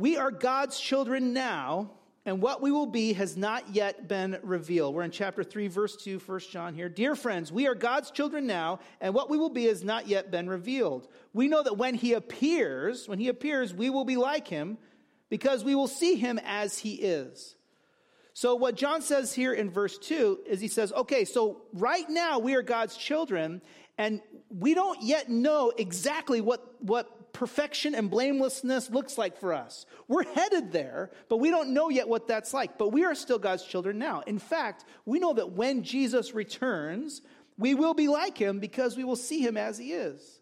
we 0.00 0.16
are 0.16 0.30
God's 0.30 0.80
children 0.80 1.34
now, 1.34 1.90
and 2.24 2.40
what 2.40 2.62
we 2.62 2.72
will 2.72 2.86
be 2.86 3.12
has 3.12 3.36
not 3.36 3.74
yet 3.74 4.08
been 4.08 4.38
revealed. 4.42 4.94
We're 4.94 5.02
in 5.02 5.10
chapter 5.10 5.44
3, 5.44 5.68
verse 5.68 5.94
2, 5.96 6.20
1 6.20 6.40
John 6.50 6.72
here. 6.74 6.88
Dear 6.88 7.14
friends, 7.14 7.52
we 7.52 7.66
are 7.66 7.74
God's 7.74 8.10
children 8.10 8.46
now, 8.46 8.80
and 9.02 9.12
what 9.12 9.28
we 9.28 9.36
will 9.36 9.50
be 9.50 9.66
has 9.66 9.84
not 9.84 10.08
yet 10.08 10.30
been 10.30 10.48
revealed. 10.48 11.06
We 11.34 11.48
know 11.48 11.62
that 11.62 11.76
when 11.76 11.94
he 11.94 12.14
appears, 12.14 13.08
when 13.08 13.18
he 13.18 13.28
appears, 13.28 13.74
we 13.74 13.90
will 13.90 14.06
be 14.06 14.16
like 14.16 14.48
him 14.48 14.78
because 15.28 15.64
we 15.64 15.74
will 15.74 15.86
see 15.86 16.14
him 16.14 16.40
as 16.44 16.78
he 16.78 16.94
is. 16.94 17.56
So, 18.32 18.54
what 18.54 18.76
John 18.76 19.02
says 19.02 19.34
here 19.34 19.52
in 19.52 19.68
verse 19.68 19.98
2 19.98 20.40
is 20.46 20.62
he 20.62 20.68
says, 20.68 20.94
okay, 20.94 21.26
so 21.26 21.60
right 21.74 22.08
now 22.08 22.38
we 22.38 22.54
are 22.54 22.62
God's 22.62 22.96
children, 22.96 23.60
and 23.98 24.22
we 24.48 24.72
don't 24.72 25.02
yet 25.02 25.28
know 25.28 25.74
exactly 25.76 26.40
what, 26.40 26.82
what 26.82 27.19
perfection 27.32 27.94
and 27.94 28.10
blamelessness 28.10 28.90
looks 28.90 29.18
like 29.18 29.38
for 29.38 29.52
us. 29.52 29.86
We're 30.08 30.24
headed 30.24 30.72
there, 30.72 31.10
but 31.28 31.38
we 31.38 31.50
don't 31.50 31.74
know 31.74 31.88
yet 31.88 32.08
what 32.08 32.28
that's 32.28 32.52
like. 32.54 32.78
But 32.78 32.88
we 32.88 33.04
are 33.04 33.14
still 33.14 33.38
God's 33.38 33.64
children 33.64 33.98
now. 33.98 34.22
In 34.26 34.38
fact, 34.38 34.84
we 35.04 35.18
know 35.18 35.34
that 35.34 35.52
when 35.52 35.82
Jesus 35.82 36.34
returns, 36.34 37.22
we 37.58 37.74
will 37.74 37.94
be 37.94 38.08
like 38.08 38.38
him 38.38 38.58
because 38.58 38.96
we 38.96 39.04
will 39.04 39.16
see 39.16 39.40
him 39.40 39.56
as 39.56 39.78
he 39.78 39.92
is. 39.92 40.40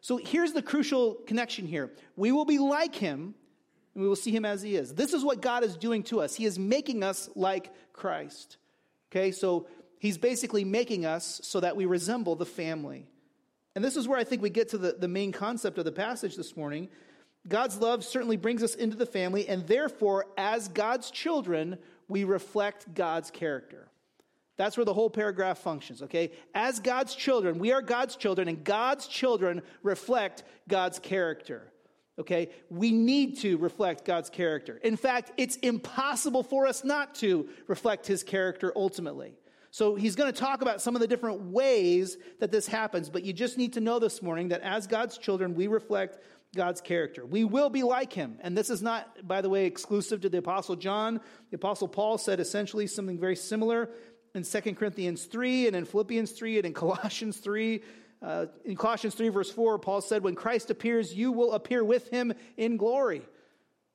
So 0.00 0.16
here's 0.16 0.52
the 0.52 0.62
crucial 0.62 1.14
connection 1.26 1.66
here 1.66 1.90
we 2.16 2.32
will 2.32 2.44
be 2.44 2.58
like 2.58 2.94
him 2.94 3.34
and 3.94 4.02
we 4.02 4.08
will 4.08 4.16
see 4.16 4.30
him 4.30 4.44
as 4.44 4.62
he 4.62 4.76
is. 4.76 4.94
This 4.94 5.14
is 5.14 5.24
what 5.24 5.40
God 5.40 5.64
is 5.64 5.76
doing 5.76 6.02
to 6.04 6.20
us. 6.20 6.34
He 6.34 6.44
is 6.44 6.58
making 6.58 7.02
us 7.02 7.28
like 7.34 7.72
Christ. 7.92 8.58
Okay, 9.10 9.32
so 9.32 9.66
he's 9.98 10.18
basically 10.18 10.64
making 10.64 11.06
us 11.06 11.40
so 11.42 11.60
that 11.60 11.76
we 11.76 11.86
resemble 11.86 12.36
the 12.36 12.46
family. 12.46 13.06
And 13.76 13.84
this 13.84 13.96
is 13.96 14.08
where 14.08 14.18
I 14.18 14.24
think 14.24 14.40
we 14.40 14.48
get 14.48 14.70
to 14.70 14.78
the, 14.78 14.96
the 14.98 15.06
main 15.06 15.32
concept 15.32 15.76
of 15.76 15.84
the 15.84 15.92
passage 15.92 16.34
this 16.34 16.56
morning. 16.56 16.88
God's 17.46 17.76
love 17.76 18.04
certainly 18.04 18.38
brings 18.38 18.62
us 18.62 18.74
into 18.74 18.96
the 18.96 19.04
family, 19.04 19.46
and 19.46 19.66
therefore, 19.66 20.26
as 20.38 20.68
God's 20.68 21.10
children, 21.10 21.76
we 22.08 22.24
reflect 22.24 22.92
God's 22.94 23.30
character. 23.30 23.86
That's 24.56 24.78
where 24.78 24.86
the 24.86 24.94
whole 24.94 25.10
paragraph 25.10 25.58
functions, 25.58 26.00
okay? 26.02 26.32
As 26.54 26.80
God's 26.80 27.14
children, 27.14 27.58
we 27.58 27.70
are 27.70 27.82
God's 27.82 28.16
children, 28.16 28.48
and 28.48 28.64
God's 28.64 29.06
children 29.06 29.60
reflect 29.82 30.44
God's 30.66 30.98
character, 30.98 31.70
okay? 32.18 32.48
We 32.70 32.92
need 32.92 33.38
to 33.40 33.58
reflect 33.58 34.06
God's 34.06 34.30
character. 34.30 34.80
In 34.82 34.96
fact, 34.96 35.32
it's 35.36 35.56
impossible 35.56 36.42
for 36.42 36.66
us 36.66 36.82
not 36.82 37.14
to 37.16 37.46
reflect 37.66 38.06
his 38.06 38.22
character 38.22 38.72
ultimately. 38.74 39.34
So 39.76 39.94
he's 39.94 40.16
going 40.16 40.32
to 40.32 40.40
talk 40.40 40.62
about 40.62 40.80
some 40.80 40.96
of 40.96 41.02
the 41.02 41.06
different 41.06 41.38
ways 41.52 42.16
that 42.40 42.50
this 42.50 42.66
happens, 42.66 43.10
but 43.10 43.24
you 43.24 43.34
just 43.34 43.58
need 43.58 43.74
to 43.74 43.80
know 43.80 43.98
this 43.98 44.22
morning 44.22 44.48
that 44.48 44.62
as 44.62 44.86
God's 44.86 45.18
children, 45.18 45.54
we 45.54 45.66
reflect 45.66 46.18
God's 46.54 46.80
character. 46.80 47.26
We 47.26 47.44
will 47.44 47.68
be 47.68 47.82
like 47.82 48.10
him. 48.10 48.38
And 48.40 48.56
this 48.56 48.70
is 48.70 48.80
not, 48.80 49.28
by 49.28 49.42
the 49.42 49.50
way, 49.50 49.66
exclusive 49.66 50.22
to 50.22 50.30
the 50.30 50.38
Apostle 50.38 50.76
John. 50.76 51.20
The 51.50 51.56
Apostle 51.56 51.88
Paul 51.88 52.16
said 52.16 52.40
essentially 52.40 52.86
something 52.86 53.18
very 53.18 53.36
similar 53.36 53.90
in 54.34 54.44
2 54.44 54.60
Corinthians 54.76 55.26
3 55.26 55.66
and 55.66 55.76
in 55.76 55.84
Philippians 55.84 56.30
3 56.32 56.56
and 56.56 56.66
in 56.68 56.72
Colossians 56.72 57.36
3. 57.36 57.82
Uh, 58.22 58.46
in 58.64 58.76
Colossians 58.76 59.14
3, 59.14 59.28
verse 59.28 59.50
4, 59.50 59.78
Paul 59.78 60.00
said, 60.00 60.22
When 60.22 60.36
Christ 60.36 60.70
appears, 60.70 61.12
you 61.12 61.32
will 61.32 61.52
appear 61.52 61.84
with 61.84 62.08
him 62.08 62.32
in 62.56 62.78
glory. 62.78 63.20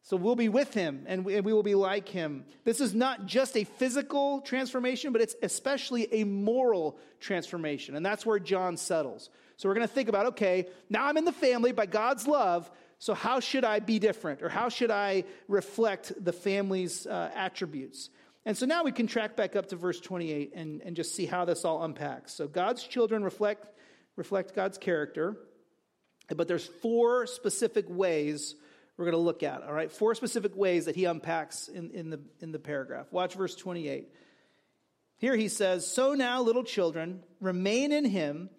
So 0.04 0.18
we'll 0.18 0.36
be 0.36 0.50
with 0.50 0.74
him 0.74 1.06
and 1.08 1.24
we, 1.24 1.40
will 1.42 1.64
be 1.64 1.76
like 1.76 2.10
him. 2.10 2.46
This 2.64 2.82
is 2.82 2.96
not 2.96 3.28
just 3.28 3.56
a 3.56 3.64
physical 3.64 4.42
transformation, 4.42 5.14
but 5.14 5.22
it's 5.22 5.36
especially 5.44 6.12
a 6.12 6.24
moral 6.24 6.98
transformation. 7.20 7.96
And 7.96 8.06
that's 8.06 8.26
where 8.26 8.40
John 8.40 8.78
settles. 8.78 9.30
So 9.58 9.70
we're 9.70 9.76
going 9.76 9.88
to 9.88 9.94
think 9.94 10.10
about 10.10 10.26
okay, 10.28 10.68
now 10.90 11.06
I'm 11.06 11.18
in 11.18 11.26
the 11.26 11.32
family 11.32 11.72
by 11.72 11.86
God's 11.86 12.28
love. 12.28 12.70
So 12.98 13.14
how 13.14 13.40
should 13.40 13.64
I 13.64 13.80
be 13.80 14.00
different? 14.00 14.42
Or 14.42 14.50
how 14.50 14.70
should 14.70 14.92
I 14.92 15.24
reflect 15.48 16.14
the 16.24 16.34
family's 16.34 17.06
uh, 17.06 17.32
attributes? 17.36 18.10
And 18.46 18.58
so 18.58 18.66
now 18.66 18.84
we 18.84 18.92
can 18.92 19.06
track 19.06 19.36
back 19.36 19.56
up 19.56 19.68
to 19.68 19.76
verse 19.76 20.00
28 20.00 20.54
and, 20.56 20.82
and 20.82 20.96
just 20.96 21.14
see 21.14 21.28
how 21.28 21.46
this 21.46 21.64
all 21.64 21.84
unpacks. 21.84 22.34
So 22.34 22.48
God's 22.48 22.84
children 22.84 23.24
reflect, 23.24 23.68
reflect 24.16 24.56
God's 24.56 24.80
character, 24.80 25.38
but 26.36 26.48
there's 26.48 26.66
four 26.66 27.28
specific 27.28 27.86
ways 27.88 28.56
we're 28.98 29.06
going 29.06 29.18
to 29.18 29.22
look 29.22 29.44
at. 29.44 29.64
All 29.64 29.74
right, 29.74 29.92
four 29.92 30.16
specific 30.16 30.56
ways 30.56 30.86
that 30.86 30.96
he 30.96 31.06
unpacks 31.06 31.68
in, 31.68 31.92
in, 31.92 32.10
the, 32.10 32.20
in 32.40 32.52
the 32.52 32.60
paragraph. 32.60 33.08
Watch 33.12 33.36
verse 33.36 33.56
28. 33.56 34.10
Here 35.18 35.36
he 35.36 35.48
says, 35.48 35.88
So 35.88 36.14
now, 36.14 36.42
little 36.42 36.64
children, 36.64 37.24
remain 37.40 37.92
in 37.92 38.06
him, 38.06 38.50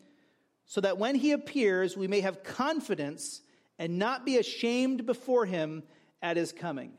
so 0.67 0.81
that 0.81 0.99
when 0.99 1.15
he 1.15 1.33
appears, 1.33 1.97
we 1.97 2.09
may 2.09 2.21
have 2.21 2.45
confidence 2.45 3.41
and 3.79 3.99
not 3.99 4.25
be 4.25 4.39
ashamed 4.39 5.07
before 5.07 5.45
him 5.45 5.83
at 6.23 6.37
his 6.37 6.53
coming. 6.53 6.93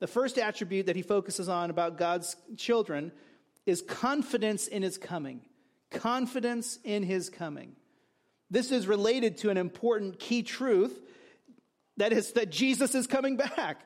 The 0.00 0.06
first 0.06 0.38
attribute 0.38 0.86
that 0.86 0.96
he 0.96 1.02
focuses 1.02 1.48
on 1.48 1.70
about 1.70 1.98
God's 1.98 2.36
children 2.56 3.12
is 3.66 3.82
confidence 3.82 4.66
in 4.66 4.82
his 4.82 4.98
coming. 4.98 5.42
Confidence 5.90 6.78
in 6.84 7.02
his 7.02 7.30
coming. 7.30 7.76
This 8.50 8.72
is 8.72 8.86
related 8.86 9.38
to 9.38 9.50
an 9.50 9.56
important 9.56 10.18
key 10.18 10.42
truth 10.42 11.00
that 12.00 12.14
is, 12.14 12.32
that 12.32 12.50
Jesus 12.50 12.94
is 12.94 13.06
coming 13.06 13.36
back. 13.36 13.82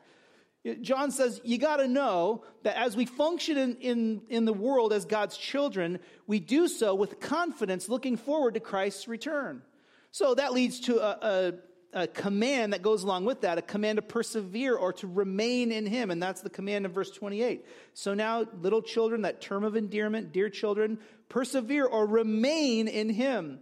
John 0.81 1.11
says, 1.11 1.41
you 1.45 1.59
got 1.59 1.77
to 1.77 1.89
know 1.89 2.45
that 2.63 2.79
as 2.79 2.97
we 2.97 3.05
function 3.05 3.59
in, 3.59 3.77
in, 3.77 4.23
in 4.31 4.45
the 4.45 4.53
world 4.53 4.93
as 4.93 5.05
God's 5.05 5.37
children, 5.37 5.99
we 6.27 6.41
do 6.41 6.69
so 6.69 6.95
with 6.95 7.21
confidence 7.21 7.89
looking 7.89 8.17
forward 8.17 8.55
to 8.55 8.61
Christ's 8.61 9.09
return. 9.09 9.63
So 10.11 10.35
that 10.37 10.55
leads 10.55 10.81
to 10.81 11.01
a, 11.01 11.53
a, 11.93 12.03
a 12.05 12.07
command 12.07 12.73
that 12.73 12.83
goes 12.83 13.03
along 13.03 13.25
with 13.25 13.43
that, 13.43 13.59
a 13.59 13.63
command 13.63 13.97
to 13.97 14.03
persevere 14.03 14.77
or 14.77 14.93
to 14.95 15.07
remain 15.07 15.73
in 15.73 15.85
Him. 15.85 16.11
And 16.11 16.23
that's 16.23 16.41
the 16.41 16.51
command 16.51 16.87
in 16.87 16.93
verse 16.93 17.11
28. 17.11 17.67
So 17.95 18.15
now, 18.15 18.47
little 18.63 18.81
children, 18.81 19.23
that 19.23 19.43
term 19.43 19.65
of 19.65 19.77
endearment, 19.77 20.33
dear 20.33 20.49
children, 20.49 20.99
persevere 21.29 21.85
or 21.85 22.07
remain 22.07 22.89
in 22.89 23.11
Him 23.11 23.59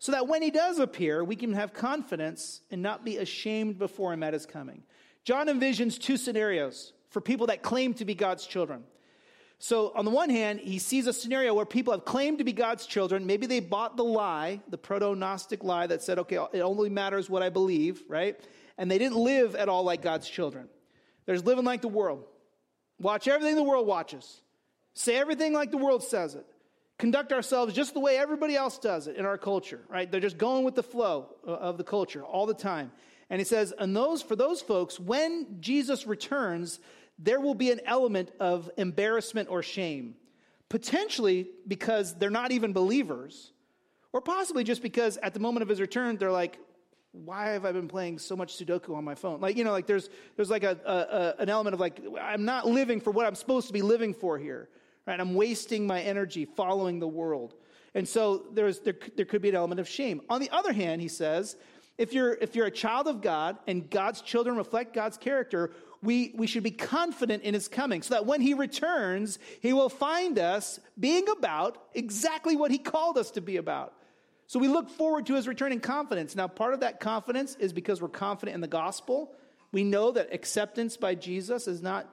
so 0.00 0.12
that 0.12 0.26
when 0.26 0.40
he 0.40 0.50
does 0.50 0.78
appear, 0.78 1.22
we 1.22 1.36
can 1.36 1.52
have 1.52 1.74
confidence 1.74 2.62
and 2.70 2.82
not 2.82 3.04
be 3.04 3.18
ashamed 3.18 3.78
before 3.78 4.14
him 4.14 4.22
at 4.22 4.32
his 4.32 4.46
coming. 4.46 4.82
John 5.24 5.46
envisions 5.46 6.00
two 6.00 6.16
scenarios 6.16 6.94
for 7.10 7.20
people 7.20 7.48
that 7.48 7.62
claim 7.62 7.92
to 7.94 8.06
be 8.06 8.14
God's 8.14 8.46
children. 8.46 8.84
So, 9.58 9.92
on 9.94 10.06
the 10.06 10.10
one 10.10 10.30
hand, 10.30 10.60
he 10.60 10.78
sees 10.78 11.06
a 11.06 11.12
scenario 11.12 11.52
where 11.52 11.66
people 11.66 11.92
have 11.92 12.06
claimed 12.06 12.38
to 12.38 12.44
be 12.44 12.54
God's 12.54 12.86
children. 12.86 13.26
Maybe 13.26 13.46
they 13.46 13.60
bought 13.60 13.98
the 13.98 14.04
lie, 14.04 14.62
the 14.70 14.78
proto 14.78 15.14
Gnostic 15.14 15.62
lie 15.62 15.86
that 15.86 16.02
said, 16.02 16.18
okay, 16.20 16.38
it 16.54 16.60
only 16.60 16.88
matters 16.88 17.28
what 17.28 17.42
I 17.42 17.50
believe, 17.50 18.02
right? 18.08 18.40
And 18.78 18.90
they 18.90 18.96
didn't 18.96 19.18
live 19.18 19.54
at 19.54 19.68
all 19.68 19.84
like 19.84 20.00
God's 20.00 20.30
children. 20.30 20.70
There's 21.26 21.44
living 21.44 21.66
like 21.66 21.82
the 21.82 21.88
world. 21.88 22.24
Watch 22.98 23.28
everything 23.28 23.54
the 23.54 23.62
world 23.62 23.86
watches, 23.86 24.40
say 24.94 25.16
everything 25.16 25.52
like 25.52 25.70
the 25.70 25.76
world 25.76 26.02
says 26.02 26.34
it 26.34 26.46
conduct 27.00 27.32
ourselves 27.32 27.72
just 27.72 27.94
the 27.94 28.00
way 28.00 28.18
everybody 28.18 28.54
else 28.54 28.78
does 28.78 29.06
it 29.08 29.16
in 29.16 29.24
our 29.24 29.38
culture, 29.38 29.80
right? 29.88 30.10
They're 30.10 30.20
just 30.20 30.36
going 30.36 30.64
with 30.64 30.74
the 30.74 30.82
flow 30.82 31.34
uh, 31.48 31.52
of 31.52 31.78
the 31.78 31.84
culture 31.84 32.22
all 32.22 32.44
the 32.44 32.54
time. 32.54 32.92
And 33.30 33.40
he 33.40 33.44
says, 33.44 33.72
and 33.78 33.96
those 33.96 34.20
for 34.20 34.36
those 34.36 34.60
folks, 34.60 35.00
when 35.00 35.56
Jesus 35.60 36.06
returns, 36.06 36.78
there 37.18 37.40
will 37.40 37.54
be 37.54 37.70
an 37.70 37.80
element 37.86 38.30
of 38.38 38.70
embarrassment 38.76 39.48
or 39.48 39.62
shame. 39.62 40.14
Potentially 40.68 41.48
because 41.66 42.14
they're 42.14 42.28
not 42.28 42.52
even 42.52 42.72
believers, 42.72 43.52
or 44.12 44.20
possibly 44.20 44.62
just 44.62 44.82
because 44.82 45.16
at 45.16 45.32
the 45.32 45.40
moment 45.40 45.62
of 45.62 45.68
his 45.68 45.80
return, 45.80 46.16
they're 46.16 46.30
like, 46.30 46.58
why 47.12 47.48
have 47.48 47.64
I 47.64 47.72
been 47.72 47.88
playing 47.88 48.18
so 48.18 48.36
much 48.36 48.56
Sudoku 48.58 48.94
on 48.94 49.04
my 49.04 49.14
phone? 49.14 49.40
Like, 49.40 49.56
you 49.56 49.64
know, 49.64 49.72
like 49.72 49.86
there's, 49.86 50.10
there's 50.36 50.50
like 50.50 50.64
a, 50.64 50.78
a, 50.84 51.42
an 51.42 51.48
element 51.48 51.74
of 51.74 51.80
like, 51.80 52.00
I'm 52.20 52.44
not 52.44 52.68
living 52.68 53.00
for 53.00 53.10
what 53.10 53.26
I'm 53.26 53.34
supposed 53.34 53.68
to 53.68 53.72
be 53.72 53.82
living 53.82 54.12
for 54.12 54.38
here 54.38 54.68
right? 55.06 55.20
I'm 55.20 55.34
wasting 55.34 55.86
my 55.86 56.00
energy 56.00 56.44
following 56.44 56.98
the 56.98 57.08
world. 57.08 57.54
And 57.94 58.08
so 58.08 58.44
there's, 58.52 58.80
there, 58.80 58.94
there 59.16 59.26
could 59.26 59.42
be 59.42 59.48
an 59.48 59.54
element 59.54 59.80
of 59.80 59.88
shame. 59.88 60.20
On 60.28 60.40
the 60.40 60.50
other 60.50 60.72
hand, 60.72 61.00
he 61.00 61.08
says, 61.08 61.56
if 61.98 62.12
you're, 62.12 62.34
if 62.34 62.56
you're 62.56 62.66
a 62.66 62.70
child 62.70 63.08
of 63.08 63.20
God 63.20 63.58
and 63.66 63.90
God's 63.90 64.22
children 64.22 64.56
reflect 64.56 64.94
God's 64.94 65.18
character, 65.18 65.72
we, 66.02 66.32
we 66.34 66.46
should 66.46 66.62
be 66.62 66.70
confident 66.70 67.42
in 67.42 67.52
his 67.52 67.68
coming 67.68 68.02
so 68.02 68.14
that 68.14 68.26
when 68.26 68.40
he 68.40 68.54
returns, 68.54 69.38
he 69.60 69.72
will 69.72 69.90
find 69.90 70.38
us 70.38 70.80
being 70.98 71.28
about 71.28 71.82
exactly 71.94 72.56
what 72.56 72.70
he 72.70 72.78
called 72.78 73.18
us 73.18 73.30
to 73.32 73.40
be 73.40 73.58
about. 73.58 73.92
So 74.46 74.58
we 74.58 74.68
look 74.68 74.88
forward 74.88 75.26
to 75.26 75.34
his 75.34 75.46
return 75.46 75.72
in 75.72 75.80
confidence. 75.80 76.34
Now, 76.34 76.48
part 76.48 76.74
of 76.74 76.80
that 76.80 77.00
confidence 77.00 77.54
is 77.60 77.72
because 77.72 78.00
we're 78.00 78.08
confident 78.08 78.54
in 78.54 78.60
the 78.60 78.66
gospel. 78.66 79.32
We 79.70 79.84
know 79.84 80.10
that 80.12 80.32
acceptance 80.32 80.96
by 80.96 81.14
Jesus 81.14 81.68
is 81.68 81.82
not 81.82 82.08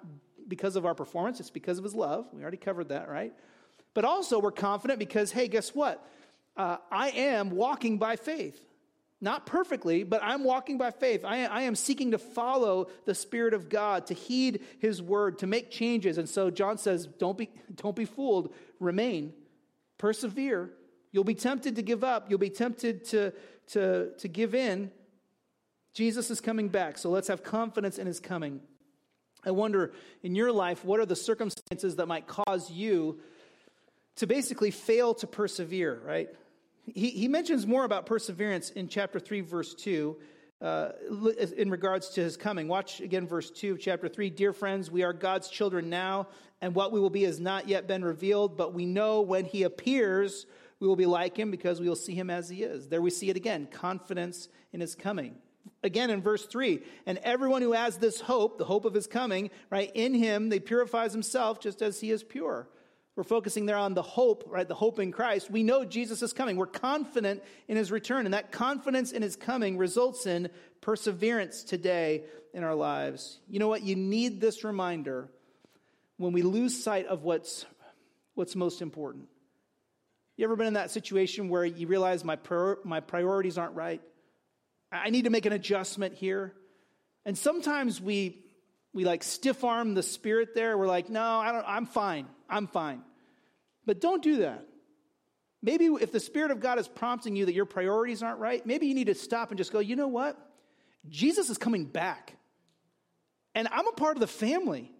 because 0.47 0.75
of 0.75 0.85
our 0.85 0.95
performance, 0.95 1.39
it's 1.39 1.49
because 1.49 1.77
of 1.77 1.83
his 1.83 1.95
love. 1.95 2.27
We 2.33 2.41
already 2.41 2.57
covered 2.57 2.89
that, 2.89 3.09
right? 3.09 3.33
But 3.93 4.05
also, 4.05 4.39
we're 4.39 4.51
confident 4.51 4.99
because, 4.99 5.31
hey, 5.31 5.47
guess 5.47 5.73
what? 5.73 6.05
Uh, 6.55 6.77
I 6.91 7.09
am 7.09 7.51
walking 7.51 7.97
by 7.97 8.15
faith. 8.15 8.63
Not 9.19 9.47
perfectly, 9.47 10.03
but 10.03 10.21
I'm 10.23 10.43
walking 10.43 10.77
by 10.77 10.91
faith. 10.91 11.25
I, 11.25 11.45
I, 11.45 11.61
am 11.63 11.73
seeking 11.73 12.11
to 12.11 12.19
follow 12.19 12.89
the 13.05 13.15
Spirit 13.15 13.55
of 13.55 13.67
God, 13.67 14.05
to 14.07 14.13
heed 14.13 14.63
His 14.77 15.01
word, 15.01 15.39
to 15.39 15.47
make 15.47 15.71
changes. 15.71 16.19
And 16.19 16.29
so 16.29 16.51
John 16.51 16.77
says, 16.77 17.07
don't 17.07 17.37
be, 17.37 17.49
don't 17.75 17.95
be 17.95 18.05
fooled. 18.05 18.53
Remain, 18.79 19.33
persevere. 19.97 20.69
You'll 21.11 21.23
be 21.23 21.33
tempted 21.33 21.77
to 21.77 21.81
give 21.81 22.03
up, 22.03 22.29
you'll 22.29 22.37
be 22.37 22.51
tempted 22.51 23.05
to, 23.05 23.33
to, 23.69 24.11
to 24.19 24.27
give 24.27 24.53
in. 24.53 24.91
Jesus 25.95 26.29
is 26.29 26.39
coming 26.39 26.69
back, 26.69 26.99
so 26.99 27.09
let's 27.09 27.27
have 27.27 27.43
confidence 27.43 27.97
in 27.97 28.05
His 28.05 28.19
coming. 28.19 28.61
I 29.47 29.51
wonder 29.51 29.93
in 30.23 30.35
your 30.35 30.51
life, 30.51 30.83
what 30.83 30.99
are 30.99 31.05
the 31.05 31.15
circumstances 31.15 31.95
that 31.95 32.05
might 32.05 32.27
cause 32.27 32.69
you 32.69 33.19
to 34.17 34.27
basically 34.27 34.71
fail 34.71 35.13
to 35.15 35.27
persevere, 35.27 36.01
right? 36.05 36.29
He, 36.85 37.11
he 37.11 37.27
mentions 37.29 37.65
more 37.65 37.85
about 37.85 38.05
perseverance 38.05 38.71
in 38.71 38.89
chapter 38.89 39.19
3, 39.19 39.41
verse 39.41 39.73
2, 39.73 40.17
uh, 40.61 40.89
in 41.55 41.69
regards 41.69 42.09
to 42.09 42.21
his 42.21 42.35
coming. 42.35 42.67
Watch 42.67 42.99
again 42.99 43.25
verse 43.25 43.49
2 43.49 43.73
of 43.73 43.79
chapter 43.79 44.09
3. 44.09 44.29
Dear 44.31 44.51
friends, 44.51 44.91
we 44.91 45.03
are 45.03 45.13
God's 45.13 45.49
children 45.49 45.89
now, 45.89 46.27
and 46.59 46.75
what 46.75 46.91
we 46.91 46.99
will 46.99 47.09
be 47.09 47.23
has 47.23 47.39
not 47.39 47.69
yet 47.69 47.87
been 47.87 48.03
revealed, 48.03 48.57
but 48.57 48.73
we 48.73 48.85
know 48.85 49.21
when 49.21 49.45
he 49.45 49.63
appears, 49.63 50.45
we 50.81 50.87
will 50.87 50.95
be 50.97 51.05
like 51.05 51.37
him 51.37 51.51
because 51.51 51.79
we 51.79 51.87
will 51.87 51.95
see 51.95 52.15
him 52.15 52.29
as 52.29 52.49
he 52.49 52.63
is. 52.63 52.89
There 52.89 53.01
we 53.01 53.11
see 53.11 53.29
it 53.29 53.37
again 53.37 53.67
confidence 53.71 54.49
in 54.73 54.81
his 54.81 54.93
coming. 54.93 55.35
Again 55.83 56.09
in 56.09 56.21
verse 56.21 56.45
3, 56.45 56.81
and 57.05 57.17
everyone 57.19 57.61
who 57.61 57.73
has 57.73 57.97
this 57.97 58.19
hope, 58.21 58.57
the 58.57 58.65
hope 58.65 58.85
of 58.85 58.93
his 58.93 59.07
coming, 59.07 59.49
right, 59.69 59.91
in 59.93 60.13
him, 60.13 60.49
they 60.49 60.59
purifies 60.59 61.13
himself 61.13 61.59
just 61.59 61.81
as 61.81 61.99
he 61.99 62.11
is 62.11 62.23
pure. 62.23 62.67
We're 63.17 63.23
focusing 63.23 63.65
there 63.65 63.77
on 63.77 63.95
the 63.95 64.03
hope, 64.03 64.43
right? 64.47 64.67
The 64.67 64.75
hope 64.75 64.99
in 64.99 65.11
Christ. 65.11 65.49
We 65.49 65.63
know 65.63 65.83
Jesus 65.83 66.21
is 66.21 66.33
coming. 66.33 66.55
We're 66.55 66.67
confident 66.67 67.41
in 67.67 67.75
his 67.75 67.91
return. 67.91 68.25
And 68.25 68.33
that 68.35 68.51
confidence 68.51 69.11
in 69.11 69.23
his 69.23 69.35
coming 69.35 69.77
results 69.79 70.27
in 70.27 70.49
perseverance 70.81 71.63
today 71.63 72.25
in 72.53 72.63
our 72.63 72.75
lives. 72.75 73.39
You 73.49 73.57
know 73.57 73.69
what? 73.69 73.81
You 73.81 73.95
need 73.95 74.39
this 74.39 74.63
reminder 74.63 75.29
when 76.17 76.31
we 76.31 76.43
lose 76.43 76.83
sight 76.83 77.07
of 77.07 77.23
what's, 77.23 77.65
what's 78.35 78.55
most 78.55 78.83
important. 78.83 79.25
You 80.35 80.45
ever 80.45 80.55
been 80.55 80.67
in 80.67 80.75
that 80.75 80.91
situation 80.91 81.49
where 81.49 81.65
you 81.65 81.87
realize 81.87 82.23
my, 82.23 82.35
prior, 82.35 82.77
my 82.83 82.99
priorities 82.99 83.57
aren't 83.57 83.73
right? 83.73 84.01
I 84.91 85.09
need 85.09 85.23
to 85.25 85.29
make 85.29 85.45
an 85.45 85.53
adjustment 85.53 86.15
here. 86.15 86.53
And 87.25 87.37
sometimes 87.37 88.01
we, 88.01 88.39
we 88.93 89.03
like 89.03 89.23
stiff 89.23 89.63
arm 89.63 89.93
the 89.93 90.03
spirit 90.03 90.55
there. 90.55 90.77
We're 90.77 90.87
like, 90.87 91.09
no, 91.09 91.23
I 91.23 91.51
don't, 91.51 91.65
I'm 91.67 91.85
fine. 91.85 92.27
I'm 92.49 92.67
fine. 92.67 93.01
But 93.85 94.01
don't 94.01 94.21
do 94.21 94.37
that. 94.37 94.65
Maybe 95.61 95.85
if 95.85 96.11
the 96.11 96.19
Spirit 96.19 96.51
of 96.51 96.59
God 96.59 96.77
is 96.77 96.87
prompting 96.87 97.35
you 97.35 97.45
that 97.45 97.53
your 97.53 97.65
priorities 97.65 98.21
aren't 98.21 98.39
right, 98.39 98.63
maybe 98.65 98.87
you 98.87 98.93
need 98.93 99.07
to 99.07 99.15
stop 99.15 99.49
and 99.49 99.57
just 99.57 99.73
go, 99.73 99.79
you 99.79 99.95
know 99.95 100.07
what? 100.07 100.37
Jesus 101.09 101.49
is 101.49 101.57
coming 101.57 101.85
back. 101.85 102.35
And 103.55 103.67
I'm 103.71 103.87
a 103.87 103.91
part 103.93 104.15
of 104.15 104.21
the 104.21 104.27
family. 104.27 104.91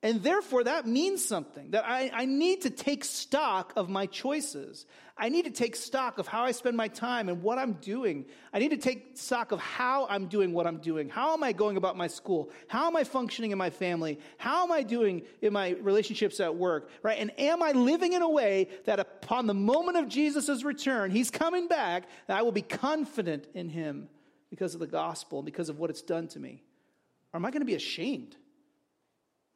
And 0.00 0.22
therefore, 0.22 0.62
that 0.62 0.86
means 0.86 1.24
something 1.24 1.72
that 1.72 1.84
I, 1.84 2.08
I 2.14 2.24
need 2.24 2.62
to 2.62 2.70
take 2.70 3.04
stock 3.04 3.72
of 3.74 3.88
my 3.88 4.06
choices. 4.06 4.86
I 5.16 5.28
need 5.28 5.46
to 5.46 5.50
take 5.50 5.74
stock 5.74 6.18
of 6.18 6.28
how 6.28 6.44
I 6.44 6.52
spend 6.52 6.76
my 6.76 6.86
time 6.86 7.28
and 7.28 7.42
what 7.42 7.58
I'm 7.58 7.72
doing. 7.72 8.26
I 8.52 8.60
need 8.60 8.70
to 8.70 8.76
take 8.76 9.18
stock 9.18 9.50
of 9.50 9.58
how 9.58 10.06
I'm 10.08 10.28
doing 10.28 10.52
what 10.52 10.68
I'm 10.68 10.78
doing. 10.78 11.08
How 11.08 11.34
am 11.34 11.42
I 11.42 11.50
going 11.50 11.76
about 11.76 11.96
my 11.96 12.06
school? 12.06 12.50
How 12.68 12.86
am 12.86 12.94
I 12.94 13.02
functioning 13.02 13.50
in 13.50 13.58
my 13.58 13.70
family? 13.70 14.20
How 14.36 14.62
am 14.62 14.70
I 14.70 14.84
doing 14.84 15.22
in 15.42 15.52
my 15.52 15.70
relationships 15.70 16.38
at 16.38 16.54
work? 16.54 16.90
Right? 17.02 17.18
And 17.18 17.32
am 17.36 17.60
I 17.60 17.72
living 17.72 18.12
in 18.12 18.22
a 18.22 18.30
way 18.30 18.68
that 18.84 19.00
upon 19.00 19.48
the 19.48 19.54
moment 19.54 19.96
of 19.96 20.08
Jesus' 20.08 20.62
return, 20.62 21.10
he's 21.10 21.32
coming 21.32 21.66
back, 21.66 22.04
that 22.28 22.38
I 22.38 22.42
will 22.42 22.52
be 22.52 22.62
confident 22.62 23.48
in 23.52 23.68
him 23.68 24.08
because 24.48 24.74
of 24.74 24.80
the 24.80 24.86
gospel, 24.86 25.40
and 25.40 25.46
because 25.46 25.68
of 25.68 25.80
what 25.80 25.90
it's 25.90 26.02
done 26.02 26.28
to 26.28 26.38
me? 26.38 26.62
Or 27.32 27.38
am 27.38 27.44
I 27.44 27.50
going 27.50 27.62
to 27.62 27.66
be 27.66 27.74
ashamed? 27.74 28.36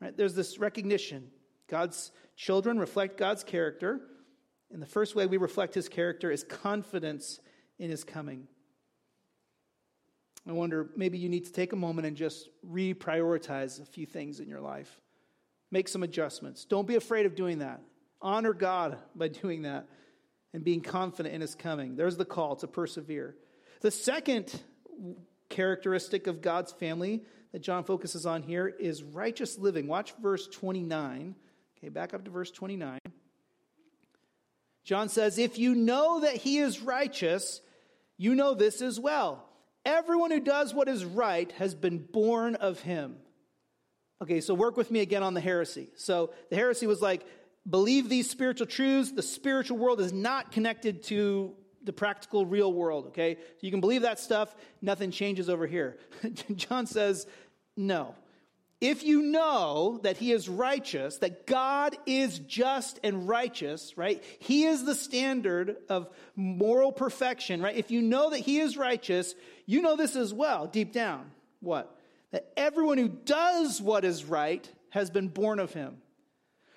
Right? 0.03 0.17
There's 0.17 0.35
this 0.35 0.59
recognition. 0.59 1.29
God's 1.69 2.11
children 2.37 2.79
reflect 2.79 3.17
God's 3.17 3.45
character. 3.45 4.01
And 4.73 4.83
the 4.83 4.87
first 4.87 5.15
way 5.15 5.27
we 5.27 5.37
reflect 5.37 5.75
his 5.75 5.89
character 5.89 6.31
is 6.31 6.43
confidence 6.43 7.39
in 7.79 7.89
his 7.89 8.03
coming. 8.03 8.49
I 10.49 10.53
wonder, 10.53 10.91
maybe 10.97 11.19
you 11.19 11.29
need 11.29 11.45
to 11.45 11.53
take 11.53 11.73
a 11.73 11.77
moment 11.77 12.09
and 12.09 12.17
just 12.17 12.49
reprioritize 12.69 13.81
a 13.81 13.85
few 13.85 14.07
things 14.07 14.41
in 14.41 14.49
your 14.49 14.61
life. 14.61 15.01
Make 15.71 15.87
some 15.87 16.03
adjustments. 16.03 16.65
Don't 16.65 16.89
be 16.89 16.97
afraid 16.97 17.25
of 17.27 17.37
doing 17.37 17.61
that. 17.61 17.81
Honor 18.21 18.53
God 18.53 18.99
by 19.15 19.29
doing 19.29 19.63
that 19.63 19.87
and 20.53 20.65
being 20.65 20.81
confident 20.81 21.33
in 21.33 21.41
his 21.41 21.55
coming. 21.55 21.95
There's 21.95 22.17
the 22.17 22.25
call 22.25 22.57
to 22.57 22.67
persevere. 22.67 23.37
The 23.83 23.93
second 23.93 24.53
characteristic 25.49 26.27
of 26.27 26.43
God's 26.43 26.73
family 26.73 27.23
that 27.53 27.61
John 27.63 27.85
focuses 27.85 28.27
on 28.27 28.43
here 28.43 28.67
is 28.67 29.03
righteous 29.03 29.59
living. 29.59 29.87
Watch 29.87 30.15
verse 30.23 30.49
29. 30.49 31.35
Okay, 31.79 31.89
back 31.89 32.15
up 32.15 32.25
to 32.25 32.31
verse 32.31 32.51
29. 32.51 32.99
John 34.85 35.09
says, 35.09 35.39
If 35.39 35.59
you 35.59 35.75
know 35.75 36.21
that 36.21 36.37
he 36.37 36.59
is 36.59 36.81
righteous, 36.81 37.61
you 38.17 38.35
know 38.35 38.55
this 38.55 38.83
as 38.83 38.99
well. 38.99 39.49
Everyone 39.85 40.31
who 40.31 40.41
does 40.41 40.73
what 40.73 40.89
is 40.89 41.05
right 41.05 41.51
has 41.53 41.75
been 41.75 41.99
born 41.99 42.55
of 42.55 42.81
him. 42.81 43.17
Okay, 44.23 44.41
so 44.41 44.55
work 44.55 44.77
with 44.77 44.91
me 44.91 45.01
again 45.01 45.23
on 45.23 45.35
the 45.35 45.41
heresy. 45.41 45.89
So 45.97 46.33
the 46.49 46.57
heresy 46.57 46.87
was 46.87 47.03
like, 47.03 47.27
believe 47.69 48.09
these 48.09 48.31
spiritual 48.31 48.69
truths. 48.69 49.13
The 49.13 49.23
spiritual 49.23 49.79
world 49.79 50.01
is 50.01 50.13
not 50.13 50.53
connected 50.53 51.03
to 51.05 51.55
the 51.85 51.93
practical 51.93 52.47
real 52.47 52.73
world, 52.73 53.09
okay? 53.09 53.39
You 53.61 53.71
can 53.71 53.81
believe 53.81 54.03
that 54.03 54.19
stuff, 54.19 54.55
nothing 54.81 55.11
changes 55.11 55.49
over 55.49 55.67
here. 55.67 55.99
John 56.55 56.87
says, 56.87 57.27
no. 57.77 58.15
If 58.81 59.05
you 59.05 59.23
know 59.23 60.01
that 60.03 60.17
he 60.17 60.33
is 60.33 60.49
righteous, 60.49 61.19
that 61.19 61.47
God 61.47 61.97
is 62.05 62.41
just 62.41 62.99
and 63.05 63.29
righteous, 63.29 63.97
right? 63.97 64.23
He 64.41 64.65
is 64.65 64.85
the 64.85 64.97
standard 64.97 65.77
of 65.89 66.09
moral 66.35 66.91
perfection, 66.91 67.63
right? 67.63 67.77
If 67.77 67.93
you 67.93 68.03
know 68.03 68.31
that 68.31 68.41
he 68.41 68.59
is 68.59 68.77
righteous, 68.77 69.37
you 69.67 69.83
know 69.83 69.95
this 69.95 70.17
as 70.17 70.35
well, 70.35 70.67
deep 70.67 70.93
down. 70.93 71.31
What? 71.61 71.97
That 72.33 72.53
everyone 72.57 72.99
who 72.99 73.09
does 73.09 73.81
what 73.81 74.05
is 74.05 74.25
right 74.25 74.69
has 74.91 75.11
been 75.11 75.29
born 75.29 75.61
of 75.61 75.73
him. 75.73 76.02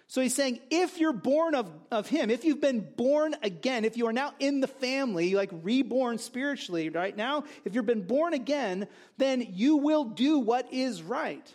So 0.07 0.21
he's 0.21 0.35
saying, 0.35 0.59
if 0.69 0.99
you're 0.99 1.13
born 1.13 1.55
of, 1.55 1.71
of 1.91 2.07
him, 2.07 2.29
if 2.29 2.45
you've 2.45 2.61
been 2.61 2.81
born 2.95 3.35
again, 3.41 3.85
if 3.85 3.97
you 3.97 4.07
are 4.07 4.13
now 4.13 4.33
in 4.39 4.59
the 4.59 4.67
family, 4.67 5.33
like 5.33 5.49
reborn 5.63 6.19
spiritually, 6.19 6.89
right 6.89 7.15
now, 7.15 7.45
if 7.63 7.73
you've 7.73 7.87
been 7.87 8.05
born 8.05 8.33
again, 8.33 8.87
then 9.17 9.47
you 9.53 9.77
will 9.77 10.03
do 10.03 10.37
what 10.37 10.71
is 10.71 11.01
right. 11.01 11.53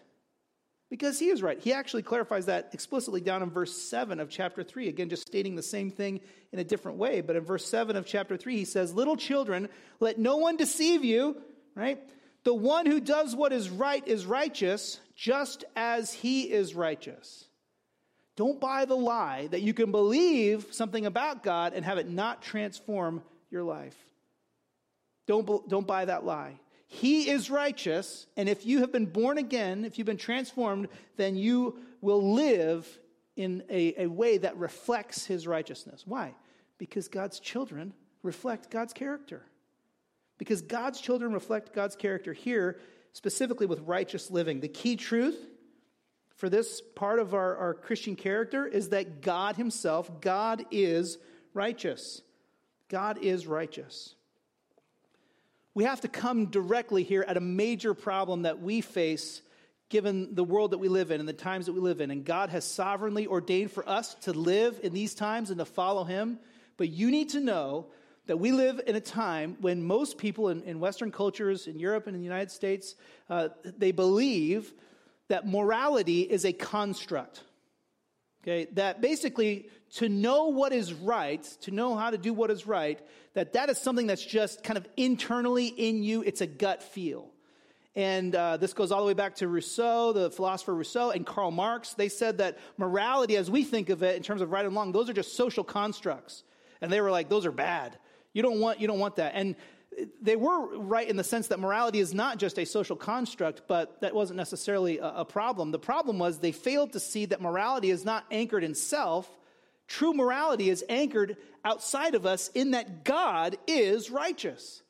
Because 0.91 1.21
he 1.21 1.29
is 1.29 1.41
right. 1.41 1.61
He 1.61 1.73
actually 1.73 2.03
clarifies 2.03 2.47
that 2.47 2.71
explicitly 2.73 3.21
down 3.21 3.45
in 3.45 3.51
verse 3.51 3.73
7 3.81 4.19
of 4.19 4.29
chapter 4.29 4.65
3. 4.65 4.89
Again, 4.89 5.09
just 5.09 5.25
stating 5.25 5.55
the 5.55 5.63
same 5.63 5.93
thing 5.93 6.21
in 6.53 6.59
a 6.59 6.65
different 6.65 6.99
way. 6.99 7.21
But 7.21 7.37
in 7.37 7.45
verse 7.45 7.65
7 7.65 7.95
of 7.95 8.05
chapter 8.05 8.37
3, 8.37 8.57
he 8.57 8.65
says, 8.65 8.93
Little 8.93 9.17
children, 9.17 9.69
let 10.01 10.19
no 10.19 10.39
one 10.39 10.57
deceive 10.57 11.05
you, 11.05 11.41
right? 11.77 12.01
The 12.43 12.55
one 12.55 12.87
who 12.87 12.99
does 12.99 13.37
what 13.37 13.53
is 13.53 13.71
right 13.71 14.07
is 14.09 14.27
righteous, 14.27 14.99
just 15.15 15.65
as 15.77 16.13
he 16.13 16.51
is 16.51 16.75
righteous. 16.75 17.47
Don't 18.41 18.59
buy 18.59 18.87
the 18.87 18.97
lie 18.97 19.49
that 19.49 19.61
you 19.61 19.75
can 19.75 19.91
believe 19.91 20.69
something 20.71 21.05
about 21.05 21.43
God 21.43 21.75
and 21.75 21.85
have 21.85 21.99
it 21.99 22.09
not 22.09 22.41
transform 22.41 23.23
your 23.51 23.63
life. 23.63 23.95
Don't, 25.27 25.69
don't 25.69 25.87
buy 25.87 26.07
that 26.07 26.25
lie. 26.25 26.59
He 26.87 27.29
is 27.29 27.51
righteous, 27.51 28.27
and 28.39 28.49
if 28.49 28.65
you 28.65 28.79
have 28.79 28.93
been 28.93 29.05
born 29.05 29.37
again, 29.37 29.85
if 29.85 29.99
you've 29.99 30.07
been 30.07 30.17
transformed, 30.17 30.89
then 31.19 31.37
you 31.37 31.81
will 32.01 32.33
live 32.33 32.89
in 33.37 33.63
a, 33.69 34.05
a 34.05 34.07
way 34.07 34.39
that 34.39 34.57
reflects 34.57 35.27
his 35.27 35.47
righteousness. 35.47 36.05
Why? 36.07 36.33
Because 36.79 37.09
God's 37.09 37.41
children 37.41 37.93
reflect 38.23 38.71
God's 38.71 38.95
character. 38.95 39.43
Because 40.39 40.63
God's 40.63 40.99
children 40.99 41.35
reflect 41.35 41.75
God's 41.75 41.95
character 41.95 42.33
here, 42.33 42.81
specifically 43.13 43.67
with 43.67 43.81
righteous 43.81 44.31
living. 44.31 44.61
The 44.61 44.69
key 44.69 44.97
truth 44.97 45.37
for 46.41 46.49
this 46.49 46.81
part 46.95 47.19
of 47.19 47.35
our, 47.35 47.55
our 47.57 47.75
Christian 47.75 48.17
character 48.17 48.67
is 48.67 48.89
that 48.89 49.21
God 49.21 49.57
Himself, 49.57 50.23
God 50.23 50.65
is 50.71 51.19
righteous. 51.53 52.23
God 52.89 53.19
is 53.21 53.47
righteous. 53.47 54.15
We 55.75 55.85
have 55.85 56.01
to 56.01 56.09
come 56.09 56.47
directly 56.47 57.03
here 57.03 57.27
at 57.29 57.37
a 57.37 57.41
major 57.41 57.93
problem 57.93 58.43
that 58.43 58.63
we 58.63 58.81
face 58.81 59.43
given 59.91 60.35
the 60.35 60.43
world 60.43 60.71
that 60.71 60.79
we 60.79 60.89
live 60.89 61.11
in 61.11 61.21
and 61.21 61.29
the 61.29 61.35
times 61.35 61.67
that 61.67 61.75
we 61.75 61.81
live 61.81 62.01
in. 62.01 62.11
And 62.11 62.25
God 62.25 62.49
has 62.49 62.65
sovereignly 62.65 63.27
ordained 63.27 63.71
for 63.71 63.87
us 63.87 64.15
to 64.23 64.33
live 64.33 64.81
in 64.83 64.95
these 64.95 65.15
times 65.15 65.51
and 65.51 65.59
to 65.59 65.67
follow 65.67 66.05
Him. 66.05 66.39
But 66.79 66.89
you 66.89 67.11
need 67.11 67.29
to 67.31 67.41
know 67.41 67.89
that 68.25 68.39
we 68.39 68.51
live 68.51 68.81
in 68.87 68.97
a 68.97 69.01
time 69.01 69.59
when 69.61 69.83
most 69.83 70.17
people 70.17 70.49
in, 70.49 70.63
in 70.63 70.81
Western 70.81 71.13
cultures, 71.13 71.67
in 71.67 71.79
Europe 71.79 72.07
and 72.07 72.17
in 72.17 72.23
the 72.23 72.27
United 72.27 72.51
States, 72.51 72.95
uh, 73.29 73.49
they 73.63 73.93
believe 73.93 74.73
that 75.31 75.49
morality 75.49 76.21
is 76.23 76.45
a 76.45 76.53
construct. 76.53 77.43
Okay, 78.43 78.69
that 78.73 79.01
basically 79.01 79.69
to 79.95 80.09
know 80.09 80.47
what 80.47 80.73
is 80.73 80.93
right, 80.93 81.43
to 81.63 81.71
know 81.71 81.97
how 81.97 82.11
to 82.11 82.19
do 82.19 82.33
what 82.33 82.51
is 82.51 82.67
right, 82.67 83.01
that 83.35 83.53
that 83.53 83.69
is 83.69 83.79
something 83.79 84.07
that's 84.07 84.25
just 84.25 84.63
kind 84.63 84.77
of 84.77 84.87
internally 84.97 85.67
in 85.67 86.03
you. 86.03 86.23
It's 86.23 86.41
a 86.41 86.47
gut 86.47 86.83
feel. 86.83 87.29
And 87.95 88.35
uh, 88.35 88.57
this 88.57 88.73
goes 88.73 88.93
all 88.93 89.01
the 89.01 89.07
way 89.07 89.15
back 89.15 89.37
to 89.37 89.49
Rousseau, 89.49 90.13
the 90.13 90.31
philosopher 90.31 90.75
Rousseau, 90.75 91.11
and 91.11 91.27
Karl 91.27 91.51
Marx. 91.51 91.95
They 91.95 92.09
said 92.09 92.39
that 92.39 92.59
morality, 92.79 93.37
as 93.37 93.51
we 93.51 93.65
think 93.65 93.89
of 93.91 94.03
it 94.03 94.17
in 94.17 94.23
terms 94.23 94.41
of 94.41 94.51
right 94.51 94.65
and 94.65 94.75
wrong, 94.75 94.93
those 94.93 95.11
are 95.11 95.13
just 95.13 95.37
social 95.37 95.65
constructs. 95.65 96.45
And 96.81 96.91
they 96.91 97.01
were 97.01 97.11
like, 97.11 97.29
those 97.29 97.47
are 97.47 97.53
bad. 97.53 97.99
You 98.33 98.43
don't 98.43 98.61
want, 98.61 98.81
you 98.81 98.87
don't 98.87 99.01
want 99.01 99.17
that. 99.17 99.33
And 99.35 99.57
they 100.23 100.37
were 100.37 100.79
right 100.79 101.09
in 101.09 101.17
the 101.17 101.25
sense 101.25 101.49
that 101.49 101.59
morality 101.59 101.99
is 101.99 102.15
not 102.15 102.39
just 102.39 102.59
a 102.59 102.65
social 102.65 102.97
construct, 102.97 103.63
but 103.67 104.01
that 104.01 104.15
wasn't 104.15 104.37
necessarily 104.37 104.99
a, 104.99 105.09
a 105.17 105.25
problem. 105.25 105.71
The 105.73 105.79
problem 105.79 106.19
was 106.19 106.39
they 106.39 106.53
failed 106.53 106.93
to 106.93 107.01
see 107.01 107.27
that 107.27 107.41
morality 107.41 107.91
is 107.91 108.05
not 108.05 108.25
anchored 108.31 108.65
in 108.65 108.75
self. 108.75 109.29
True 109.89 110.13
morality 110.13 110.71
is 110.71 110.85
anchored 110.89 111.37
outside 111.65 112.15
of 112.15 112.25
us 112.25 112.49
in 112.55 112.71
that 112.73 113.05
God 113.05 113.59
is 113.67 114.11
righteous. 114.11 114.83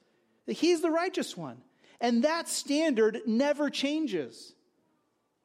He's 0.46 0.82
the 0.82 0.90
righteous 0.90 1.36
one. 1.36 1.58
And 2.00 2.24
that 2.24 2.48
standard 2.48 3.20
never 3.26 3.70
changes. 3.70 4.54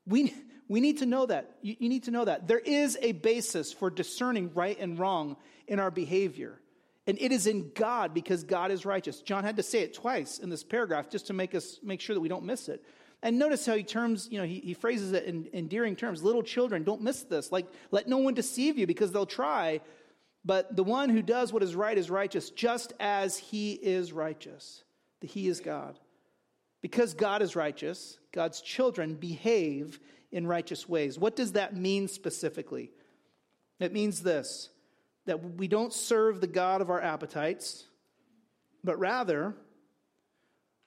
We, 0.05 0.33
we 0.67 0.81
need 0.81 0.99
to 0.99 1.05
know 1.05 1.25
that. 1.25 1.57
You, 1.61 1.75
you 1.79 1.89
need 1.89 2.03
to 2.03 2.11
know 2.11 2.25
that. 2.25 2.47
There 2.47 2.59
is 2.59 2.97
a 3.01 3.13
basis 3.13 3.71
for 3.73 3.89
discerning 3.89 4.51
right 4.53 4.77
and 4.79 4.97
wrong 4.99 5.37
in 5.67 5.79
our 5.79 5.91
behavior. 5.91 6.59
And 7.07 7.17
it 7.21 7.31
is 7.31 7.45
in 7.45 7.71
God 7.75 8.13
because 8.13 8.43
God 8.43 8.71
is 8.71 8.85
righteous. 8.85 9.21
John 9.21 9.43
had 9.43 9.57
to 9.57 9.63
say 9.63 9.81
it 9.81 9.93
twice 9.93 10.39
in 10.39 10.49
this 10.49 10.63
paragraph 10.63 11.09
just 11.09 11.27
to 11.27 11.33
make 11.33 11.53
us 11.53 11.79
make 11.83 12.01
sure 12.01 12.15
that 12.15 12.19
we 12.19 12.29
don't 12.29 12.45
miss 12.45 12.67
it. 12.67 12.83
And 13.21 13.39
notice 13.39 13.65
how 13.65 13.75
he 13.75 13.83
terms, 13.83 14.27
you 14.31 14.39
know, 14.39 14.45
he, 14.45 14.59
he 14.59 14.73
phrases 14.73 15.11
it 15.11 15.25
in 15.25 15.47
endearing 15.53 15.95
terms. 15.95 16.23
Little 16.23 16.43
children, 16.43 16.83
don't 16.83 17.01
miss 17.01 17.23
this. 17.23 17.51
Like, 17.51 17.67
let 17.91 18.07
no 18.07 18.17
one 18.17 18.33
deceive 18.33 18.77
you 18.77 18.87
because 18.87 19.11
they'll 19.11 19.25
try. 19.25 19.81
But 20.43 20.75
the 20.75 20.83
one 20.83 21.09
who 21.09 21.21
does 21.21 21.51
what 21.51 21.63
is 21.63 21.75
right 21.75 21.97
is 21.97 22.09
righteous, 22.09 22.51
just 22.51 22.93
as 22.99 23.37
he 23.37 23.73
is 23.73 24.13
righteous. 24.13 24.83
The 25.21 25.27
he 25.27 25.47
is 25.47 25.59
God. 25.59 25.99
Because 26.81 27.15
God 27.15 27.41
is 27.41 27.55
righteous, 27.55 28.19
God's 28.31 28.61
children 28.61 29.15
behave 29.15 29.99
in 30.31 30.45
righteous 30.45 30.87
ways. 30.87 31.17
What 31.17 31.35
does 31.35 31.53
that 31.53 31.75
mean 31.75 32.07
specifically? 32.07 32.91
It 33.79 33.91
means 33.91 34.21
this 34.21 34.69
that 35.25 35.57
we 35.57 35.67
don't 35.67 35.93
serve 35.93 36.41
the 36.41 36.47
God 36.47 36.81
of 36.81 36.89
our 36.89 37.01
appetites, 37.01 37.85
but 38.83 38.99
rather 38.99 39.55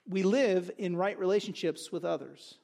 we 0.08 0.22
live 0.22 0.70
in 0.78 0.96
right 0.96 1.18
relationships 1.18 1.92
with 1.92 2.04
others. 2.04 2.54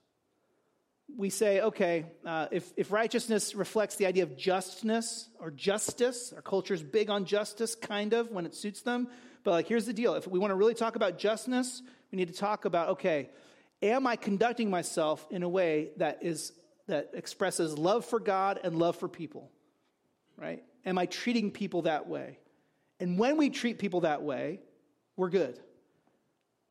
We 1.17 1.29
say, 1.31 1.61
okay, 1.61 2.07
uh, 2.25 2.47
if, 2.51 2.73
if 2.77 2.91
righteousness 2.91 3.55
reflects 3.55 3.97
the 3.97 4.07
idea 4.07 4.23
of 4.23 4.37
justness 4.37 5.29
or 5.39 5.51
justice, 5.51 6.33
our 6.35 6.41
culture 6.43 6.73
is 6.73 6.83
big 6.83 7.11
on 7.11 7.27
justice, 7.27 7.75
kind 7.75 8.15
of, 8.15 8.31
when 8.31 8.47
it 8.47 8.55
suits 8.55 8.81
them. 8.81 9.09
But 9.43 9.51
like, 9.51 9.69
here's 9.69 9.85
the 9.85 9.93
deal: 9.93 10.15
if 10.15 10.27
we 10.27 10.39
want 10.39 10.53
to 10.53 10.55
really 10.55 10.75
talk 10.75 10.97
about 10.97 11.19
justness, 11.19 11.83
we 12.11 12.17
need 12.17 12.29
to 12.29 12.35
talk 12.35 12.65
about, 12.65 12.89
okay, 12.91 13.29
am 13.83 14.07
I 14.07 14.17
conducting 14.17 14.71
myself 14.71 15.27
in 15.31 15.43
a 15.43 15.49
way 15.49 15.91
that 15.99 16.21
is 16.23 16.53
that 16.87 17.11
expresses 17.13 17.77
love 17.77 18.07
for 18.07 18.19
God 18.19 18.59
and 18.65 18.79
love 18.79 18.97
for 18.97 19.09
people? 19.09 19.51
Right? 20.37 20.63
am 20.87 20.99
I 20.99 21.07
treating 21.07 21.51
people 21.51 21.83
that 21.83 22.09
way? 22.09 22.39
And 23.01 23.19
when 23.19 23.37
we 23.37 23.51
treat 23.51 23.79
people 23.79 24.03
that 24.03 24.23
way, 24.23 24.61
we're 25.17 25.31
good. 25.31 25.59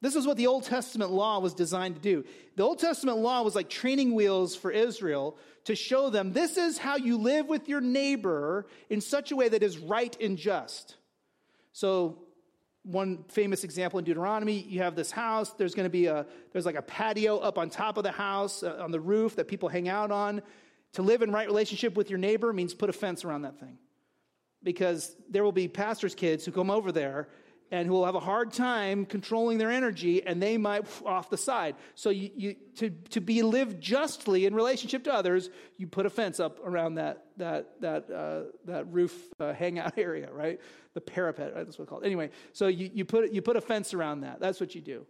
This 0.01 0.15
is 0.15 0.27
what 0.27 0.35
the 0.35 0.47
Old 0.47 0.63
Testament 0.63 1.11
law 1.11 1.39
was 1.39 1.53
designed 1.53 1.95
to 1.95 2.01
do. 2.01 2.25
The 2.57 2.63
Old 2.63 2.79
Testament 2.79 3.19
law 3.19 3.41
was 3.41 3.55
like 3.55 3.69
training 3.69 4.13
wheels 4.13 4.55
for 4.55 4.69
Israel 4.69 5.37
to 5.63 5.75
show 5.75 6.09
them 6.09 6.33
this 6.33 6.57
is 6.57 6.77
how 6.77 6.97
you 6.97 7.17
live 7.17 7.47
with 7.47 7.69
your 7.69 7.79
neighbor 7.79 8.67
in 8.89 8.99
such 8.99 9.31
a 9.31 9.35
way 9.35 9.47
that 9.47 9.63
is 9.63 9.77
right 9.77 10.15
and 10.21 10.37
just. 10.37 10.97
So, 11.71 12.19
one 12.83 13.23
famous 13.29 13.63
example 13.63 13.97
in 13.97 14.03
Deuteronomy, 14.03 14.59
you 14.59 14.81
have 14.81 14.93
this 14.93 15.09
house, 15.09 15.53
there's 15.53 15.73
going 15.73 15.85
to 15.85 15.89
be 15.89 16.07
a 16.07 16.25
there's 16.51 16.65
like 16.65 16.75
a 16.75 16.81
patio 16.81 17.37
up 17.37 17.57
on 17.57 17.69
top 17.69 17.95
of 17.95 18.03
the 18.03 18.11
house 18.11 18.61
uh, 18.61 18.77
on 18.81 18.91
the 18.91 18.99
roof 18.99 19.37
that 19.37 19.47
people 19.47 19.69
hang 19.69 19.87
out 19.87 20.11
on. 20.11 20.41
To 20.93 21.01
live 21.01 21.21
in 21.21 21.31
right 21.31 21.47
relationship 21.47 21.95
with 21.95 22.09
your 22.09 22.19
neighbor 22.19 22.53
means 22.53 22.73
put 22.73 22.89
a 22.89 22.93
fence 22.93 23.25
around 23.25 23.43
that 23.43 23.59
thing 23.59 23.77
because 24.63 25.15
there 25.29 25.43
will 25.43 25.51
be 25.51 25.67
pastors' 25.67 26.15
kids 26.15 26.45
who 26.45 26.51
come 26.51 26.69
over 26.69 26.91
there 26.91 27.27
and 27.71 27.87
who 27.87 27.93
will 27.93 28.05
have 28.05 28.13
a 28.13 28.19
hard 28.19 28.53
time 28.53 29.03
controlling 29.03 29.57
their 29.57 29.71
energy 29.71 30.23
and 30.23 30.41
they 30.41 30.57
might 30.57 30.85
off 31.05 31.31
the 31.31 31.37
side. 31.37 31.75
So 31.95 32.11
you, 32.11 32.29
you, 32.35 32.55
to, 32.77 32.91
to 33.09 33.19
be 33.19 33.41
lived 33.41 33.81
justly 33.81 34.45
in 34.45 34.53
relationship 34.53 35.05
to 35.05 35.13
others, 35.13 35.49
you 35.77 35.87
put 35.87 36.05
a 36.05 36.09
fence 36.11 36.39
up 36.39 36.59
around 36.63 36.95
that, 36.95 37.25
that, 37.37 37.81
that, 37.81 38.11
uh, 38.11 38.41
that 38.65 38.85
roof 38.91 39.15
uh, 39.39 39.53
hangout 39.53 39.93
area, 39.97 40.31
right? 40.31 40.61
The 40.93 41.01
parapet, 41.01 41.55
right? 41.55 41.65
that's 41.65 41.79
what 41.79 41.85
it's 41.85 41.89
called. 41.89 42.05
Anyway, 42.05 42.29
so 42.53 42.67
you, 42.67 42.91
you, 42.93 43.05
put, 43.05 43.31
you 43.31 43.41
put 43.41 43.55
a 43.55 43.61
fence 43.61 43.95
around 43.95 44.21
that. 44.21 44.39
That's 44.39 44.59
what 44.59 44.75
you 44.75 44.81
do. 44.81 45.07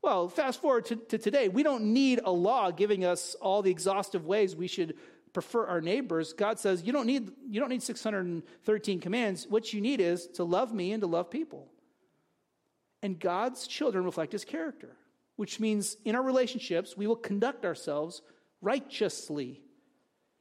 Well, 0.00 0.28
fast 0.28 0.62
forward 0.62 0.86
to, 0.86 0.96
to 0.96 1.18
today. 1.18 1.48
We 1.48 1.62
don't 1.62 1.92
need 1.92 2.20
a 2.24 2.30
law 2.30 2.70
giving 2.70 3.04
us 3.04 3.34
all 3.42 3.60
the 3.60 3.70
exhaustive 3.70 4.24
ways 4.24 4.54
we 4.54 4.68
should 4.68 4.94
prefer 5.36 5.66
our 5.66 5.82
neighbors, 5.82 6.32
God 6.32 6.58
says 6.58 6.82
you 6.82 6.94
don't 6.94 7.04
need 7.06 7.30
you 7.50 7.60
don't 7.60 7.68
need 7.68 7.82
613 7.82 9.00
commands. 9.00 9.46
What 9.46 9.70
you 9.70 9.82
need 9.82 10.00
is 10.00 10.28
to 10.28 10.44
love 10.44 10.72
me 10.72 10.92
and 10.92 11.02
to 11.02 11.06
love 11.06 11.30
people. 11.30 11.68
And 13.02 13.20
God's 13.20 13.66
children 13.66 14.06
reflect 14.06 14.32
his 14.32 14.46
character, 14.46 14.96
which 15.36 15.60
means 15.60 15.98
in 16.06 16.14
our 16.14 16.22
relationships 16.22 16.96
we 16.96 17.06
will 17.06 17.16
conduct 17.16 17.66
ourselves 17.66 18.22
righteously, 18.62 19.60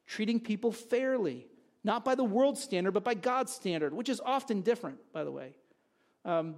treating 0.07 0.39
people 0.39 0.71
fairly, 0.71 1.45
not 1.83 2.05
by 2.05 2.15
the 2.15 2.23
world's 2.23 2.63
standard 2.63 2.93
but 2.93 3.03
by 3.03 3.15
God's 3.15 3.51
standard, 3.51 3.93
which 3.93 4.07
is 4.07 4.21
often 4.23 4.61
different, 4.61 4.99
by 5.11 5.25
the 5.25 5.31
way. 5.31 5.57
Um, 6.23 6.55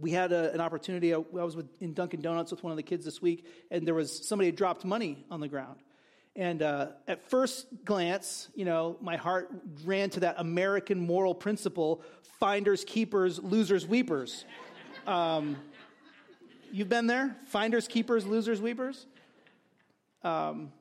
we 0.00 0.10
had 0.10 0.32
a, 0.32 0.52
an 0.52 0.60
opportunity. 0.60 1.14
I, 1.14 1.18
I 1.18 1.44
was 1.44 1.54
with, 1.54 1.68
in 1.80 1.94
Dunkin' 1.94 2.22
Donuts 2.22 2.50
with 2.50 2.64
one 2.64 2.72
of 2.72 2.76
the 2.76 2.82
kids 2.82 3.04
this 3.04 3.22
week, 3.22 3.46
and 3.70 3.86
there 3.86 3.94
was 3.94 4.26
somebody 4.26 4.50
dropped 4.50 4.84
money 4.84 5.24
on 5.30 5.38
the 5.38 5.46
ground. 5.46 5.78
And 6.34 6.62
uh, 6.62 6.88
at 7.06 7.28
first 7.28 7.66
glance, 7.84 8.48
you 8.54 8.64
know, 8.64 8.96
my 9.00 9.16
heart 9.16 9.50
ran 9.84 10.08
to 10.10 10.20
that 10.20 10.36
American 10.38 10.98
moral 10.98 11.34
principle 11.34 12.02
finders, 12.40 12.84
keepers, 12.84 13.38
losers, 13.38 13.86
weepers. 13.86 14.44
Um, 15.06 15.56
you've 16.72 16.88
been 16.88 17.06
there? 17.06 17.36
Finders, 17.46 17.86
keepers, 17.86 18.24
losers, 18.24 18.62
weepers? 18.62 19.06
Um, 20.24 20.72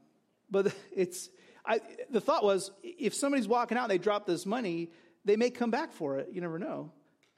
but 0.49 0.73
it's, 0.95 1.29
I, 1.65 1.81
the 2.09 2.21
thought 2.21 2.43
was 2.43 2.71
if 2.81 3.13
somebody's 3.13 3.47
walking 3.47 3.77
out 3.77 3.83
and 3.83 3.91
they 3.91 3.97
drop 3.97 4.25
this 4.25 4.45
money, 4.45 4.89
they 5.25 5.35
may 5.35 5.49
come 5.49 5.69
back 5.69 5.91
for 5.91 6.17
it. 6.17 6.29
You 6.31 6.41
never 6.41 6.59
know. 6.59 6.91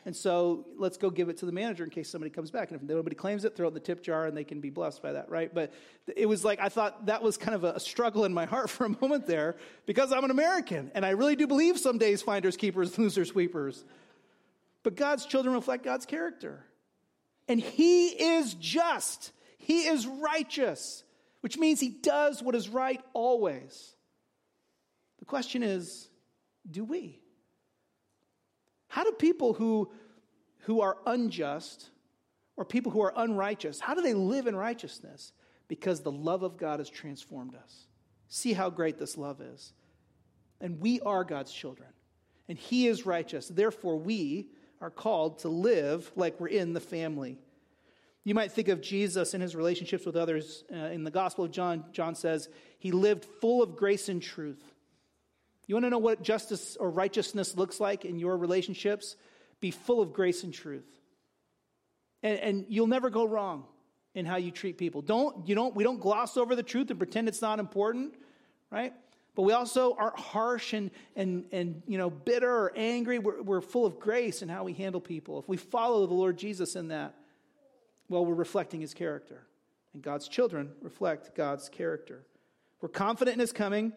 And 0.05 0.15
so 0.15 0.65
let's 0.77 0.97
go 0.97 1.09
give 1.09 1.29
it 1.29 1.37
to 1.37 1.45
the 1.45 1.51
manager 1.51 1.83
in 1.83 1.89
case 1.89 2.09
somebody 2.09 2.29
comes 2.29 2.51
back. 2.51 2.71
And 2.71 2.81
if 2.81 2.85
nobody 2.85 3.15
claims 3.15 3.45
it, 3.45 3.55
throw 3.55 3.67
it 3.67 3.69
in 3.69 3.73
the 3.73 3.79
tip 3.79 4.03
jar 4.03 4.25
and 4.25 4.35
they 4.35 4.43
can 4.43 4.59
be 4.59 4.69
blessed 4.69 5.01
by 5.01 5.13
that, 5.13 5.29
right? 5.29 5.53
But 5.53 5.73
it 6.15 6.25
was 6.25 6.43
like, 6.43 6.59
I 6.59 6.69
thought 6.69 7.05
that 7.05 7.21
was 7.23 7.37
kind 7.37 7.55
of 7.55 7.63
a 7.63 7.79
struggle 7.79 8.25
in 8.25 8.33
my 8.33 8.45
heart 8.45 8.69
for 8.69 8.85
a 8.85 9.01
moment 9.01 9.25
there 9.25 9.55
because 9.85 10.11
I'm 10.11 10.23
an 10.23 10.31
American. 10.31 10.91
And 10.93 11.05
I 11.05 11.11
really 11.11 11.35
do 11.35 11.47
believe 11.47 11.79
some 11.79 11.97
days 11.97 12.21
finders, 12.21 12.57
keepers, 12.57 12.97
losers, 12.97 13.29
sweepers. 13.29 13.83
But 14.83 14.95
God's 14.95 15.25
children 15.25 15.55
reflect 15.55 15.83
God's 15.83 16.05
character. 16.05 16.65
And 17.47 17.59
He 17.59 18.07
is 18.07 18.53
just, 18.55 19.31
He 19.57 19.83
is 19.87 20.05
righteous, 20.05 21.03
which 21.41 21.57
means 21.57 21.79
He 21.79 21.89
does 21.89 22.43
what 22.43 22.55
is 22.55 22.67
right 22.67 23.01
always. 23.13 23.95
The 25.19 25.25
question 25.25 25.63
is 25.63 26.09
do 26.69 26.83
we? 26.83 27.22
How 28.93 29.03
do 29.03 29.11
people 29.11 29.53
who, 29.53 29.89
who 30.65 30.81
are 30.81 30.99
unjust 31.07 31.89
or 32.55 32.63
people 32.63 32.91
who 32.91 33.01
are 33.01 33.11
unrighteous, 33.15 33.79
how 33.79 33.95
do 33.95 34.03
they 34.03 34.13
live 34.13 34.45
in 34.45 34.55
righteousness? 34.55 35.31
Because 35.67 36.01
the 36.01 36.11
love 36.11 36.43
of 36.43 36.57
God 36.57 36.79
has 36.79 36.91
transformed 36.91 37.55
us. 37.55 37.87
See 38.27 38.53
how 38.53 38.69
great 38.69 38.99
this 38.99 39.17
love 39.17 39.41
is. 39.41 39.73
And 40.61 40.79
we 40.79 40.99
are 41.01 41.23
God's 41.23 41.51
children, 41.51 41.89
and 42.47 42.55
He 42.55 42.85
is 42.85 43.03
righteous. 43.03 43.47
Therefore, 43.47 43.97
we 43.97 44.49
are 44.79 44.91
called 44.91 45.39
to 45.39 45.49
live 45.49 46.11
like 46.15 46.39
we're 46.39 46.49
in 46.49 46.73
the 46.73 46.79
family. 46.79 47.39
You 48.23 48.35
might 48.35 48.51
think 48.51 48.67
of 48.67 48.79
Jesus 48.79 49.33
and 49.33 49.41
his 49.41 49.55
relationships 49.55 50.05
with 50.05 50.15
others. 50.15 50.65
Uh, 50.71 50.75
in 50.75 51.03
the 51.03 51.09
Gospel 51.09 51.45
of 51.45 51.51
John, 51.51 51.85
John 51.93 52.13
says 52.13 52.47
he 52.77 52.91
lived 52.91 53.25
full 53.25 53.63
of 53.63 53.75
grace 53.75 54.07
and 54.07 54.21
truth. 54.21 54.72
You 55.67 55.75
want 55.75 55.85
to 55.85 55.89
know 55.89 55.99
what 55.99 56.21
justice 56.21 56.75
or 56.77 56.89
righteousness 56.89 57.55
looks 57.55 57.79
like 57.79 58.05
in 58.05 58.19
your 58.19 58.37
relationships? 58.37 59.15
be 59.63 59.71
full 59.71 60.01
of 60.01 60.11
grace 60.11 60.43
and 60.43 60.53
truth. 60.53 60.83
And, 62.21 62.37
and 62.37 62.65
you'll 62.67 62.85
never 62.85 63.09
go 63.09 63.23
wrong 63.23 63.63
in 64.13 64.25
how 64.25 64.35
you 64.35 64.51
treat 64.51 64.77
people. 64.77 65.01
Don't, 65.01 65.47
you 65.47 65.55
don't, 65.55 65.73
we 65.73 65.85
don't 65.85 66.01
gloss 66.01 66.35
over 66.35 66.53
the 66.53 66.63
truth 66.63 66.89
and 66.89 66.99
pretend 66.99 67.29
it's 67.29 67.41
not 67.41 67.59
important, 67.59 68.13
right? 68.69 68.91
But 69.35 69.43
we 69.43 69.53
also 69.53 69.95
aren't 69.97 70.19
harsh 70.19 70.73
and, 70.73 70.91
and, 71.15 71.45
and 71.53 71.81
you 71.87 71.97
know, 71.97 72.09
bitter 72.09 72.51
or 72.51 72.73
angry. 72.75 73.19
We're, 73.19 73.41
we're 73.41 73.61
full 73.61 73.85
of 73.85 74.01
grace 74.01 74.41
in 74.41 74.49
how 74.49 74.65
we 74.65 74.73
handle 74.73 74.99
people. 74.99 75.39
If 75.39 75.47
we 75.47 75.55
follow 75.55 76.05
the 76.05 76.13
Lord 76.13 76.37
Jesus 76.37 76.75
in 76.75 76.89
that, 76.89 77.15
well, 78.09 78.25
we're 78.25 78.33
reflecting 78.33 78.81
his 78.81 78.93
character. 78.93 79.47
And 79.93 80.03
God's 80.03 80.27
children 80.27 80.71
reflect 80.81 81.35
God's 81.35 81.69
character. 81.69 82.25
We're 82.81 82.89
confident 82.89 83.35
in 83.35 83.39
his 83.39 83.53
coming, 83.53 83.93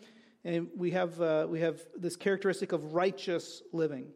and 0.47 0.69
we 0.77 0.93
have, 0.93 1.21
uh, 1.21 1.47
we 1.51 1.61
have 1.61 1.81
this 1.99 2.15
characteristic 2.15 2.71
of 2.71 2.95
righteous 2.95 3.63
living. 3.73 4.07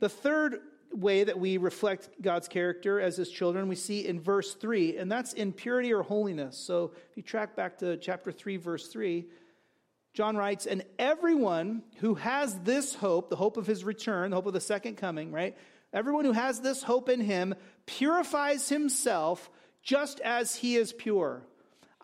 The 0.00 0.08
third 0.08 0.60
way 0.90 1.22
that 1.22 1.38
we 1.38 1.58
reflect 1.58 2.08
God's 2.22 2.48
character 2.48 2.98
as 2.98 3.18
his 3.18 3.28
children, 3.28 3.68
we 3.68 3.76
see 3.76 4.06
in 4.06 4.20
verse 4.20 4.54
3, 4.54 4.96
and 4.96 5.12
that's 5.12 5.34
in 5.34 5.52
purity 5.52 5.92
or 5.92 6.02
holiness. 6.02 6.56
So 6.56 6.92
if 7.10 7.16
you 7.18 7.22
track 7.22 7.56
back 7.56 7.78
to 7.78 7.98
chapter 7.98 8.32
3, 8.32 8.56
verse 8.56 8.88
3, 8.88 9.26
John 10.14 10.34
writes, 10.34 10.64
And 10.64 10.82
everyone 10.98 11.82
who 11.96 12.14
has 12.14 12.58
this 12.60 12.94
hope, 12.94 13.28
the 13.28 13.36
hope 13.36 13.58
of 13.58 13.66
his 13.66 13.84
return, 13.84 14.30
the 14.30 14.36
hope 14.36 14.46
of 14.46 14.54
the 14.54 14.62
second 14.62 14.96
coming, 14.96 15.30
right? 15.30 15.58
Everyone 15.92 16.24
who 16.24 16.32
has 16.32 16.60
this 16.60 16.82
hope 16.82 17.10
in 17.10 17.20
him 17.20 17.54
purifies 17.84 18.70
himself 18.70 19.50
just 19.82 20.20
as 20.20 20.56
he 20.56 20.76
is 20.76 20.94
pure. 20.94 21.42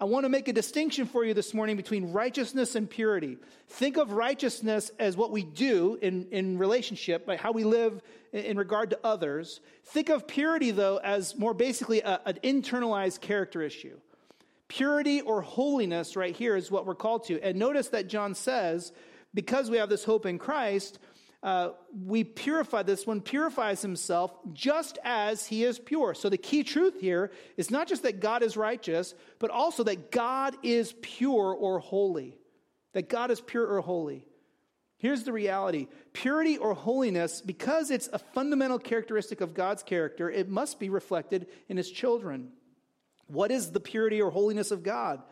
I 0.03 0.07
want 0.07 0.25
to 0.25 0.31
make 0.31 0.49
a 0.49 0.55
distinction 0.55 1.05
for 1.05 1.27
you 1.27 1.35
this 1.35 1.53
morning 1.53 1.77
between 1.77 2.11
righteousness 2.11 2.75
and 2.75 2.89
purity. 2.89 3.37
Think 3.69 3.99
of 3.99 4.13
righteousness 4.13 4.91
as 4.99 5.15
what 5.15 5.31
we 5.31 5.43
do 5.43 5.99
in, 6.01 6.27
in 6.31 6.57
relationship, 6.57 7.29
how 7.39 7.53
we 7.53 7.65
live 7.65 8.01
in, 8.33 8.45
in 8.45 8.57
regard 8.57 8.89
to 8.91 8.99
others. 9.05 9.61
Think 9.85 10.09
of 10.09 10.27
purity, 10.27 10.71
though, 10.71 10.97
as 10.97 11.37
more 11.37 11.53
basically 11.53 12.01
a, 12.01 12.19
an 12.25 12.39
internalized 12.43 13.21
character 13.21 13.61
issue. 13.61 14.01
Purity 14.69 15.21
or 15.21 15.43
holiness, 15.43 16.17
right 16.17 16.35
here, 16.35 16.57
is 16.57 16.71
what 16.71 16.87
we're 16.87 16.95
called 16.95 17.25
to. 17.25 17.39
And 17.43 17.59
notice 17.59 17.89
that 17.89 18.09
John 18.09 18.35
says, 18.35 18.93
because 19.35 19.69
we 19.69 19.77
have 19.77 19.91
this 19.91 20.05
hope 20.05 20.25
in 20.25 20.39
Christ, 20.39 20.99
uh, 21.43 21.71
we 22.07 22.23
purify 22.23 22.83
this 22.83 23.07
one 23.07 23.21
purifies 23.21 23.81
himself 23.81 24.33
just 24.53 24.99
as 25.05 25.47
he 25.47 25.65
is 25.65 25.79
pure. 25.79 26.13
So 26.15 26.29
the 26.29 26.37
key 26.37 26.63
truth 26.65 27.01
here 27.01 27.31
is 27.57 27.71
not 27.71 27.89
just 27.89 28.03
that 28.03 28.21
god 28.21 28.43
is 28.43 28.57
righteous 28.57 29.15
but 29.39 29.51
also 29.51 29.83
that 29.85 30.11
god 30.11 30.57
is 30.63 30.95
pure 31.01 31.55
or 31.55 31.79
holy. 31.79 32.37
That 32.93 33.09
god 33.09 33.31
is 33.31 33.41
pure 33.41 33.67
or 33.67 33.81
holy. 33.81 34.27
Here's 34.99 35.23
the 35.23 35.33
reality. 35.33 35.87
Purity 36.13 36.59
or 36.59 36.75
holiness 36.75 37.41
because 37.41 37.91
it's 37.91 38.11
a 38.13 38.19
fundamental 38.19 38.79
characteristic 38.79 39.41
of 39.41 39.55
god's 39.55 39.83
character 39.83 40.31
it 40.31 40.49
must 40.49 40.79
be 40.79 40.91
reflected 40.91 41.47
in 41.71 41.79
his 41.79 41.91
children. 41.91 42.53
What 43.29 43.51
is 43.51 43.71
the 43.71 43.81
purity 43.81 44.21
or 44.21 44.31
holiness 44.31 44.73
of 44.73 44.83
God? 44.83 45.23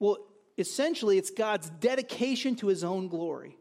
Well, 0.00 0.18
essentially, 0.58 1.16
it's 1.16 1.30
God's 1.30 1.70
dedication 1.70 2.56
to 2.56 2.66
his 2.66 2.82
own 2.82 3.08
glory, 3.08 3.56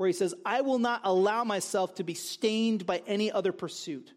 where 0.00 0.06
he 0.06 0.14
says, 0.14 0.34
I 0.46 0.62
will 0.62 0.78
not 0.78 1.02
allow 1.04 1.44
myself 1.44 1.96
to 1.96 2.04
be 2.04 2.14
stained 2.14 2.86
by 2.86 3.02
any 3.06 3.30
other 3.30 3.52
pursuit. 3.52 4.14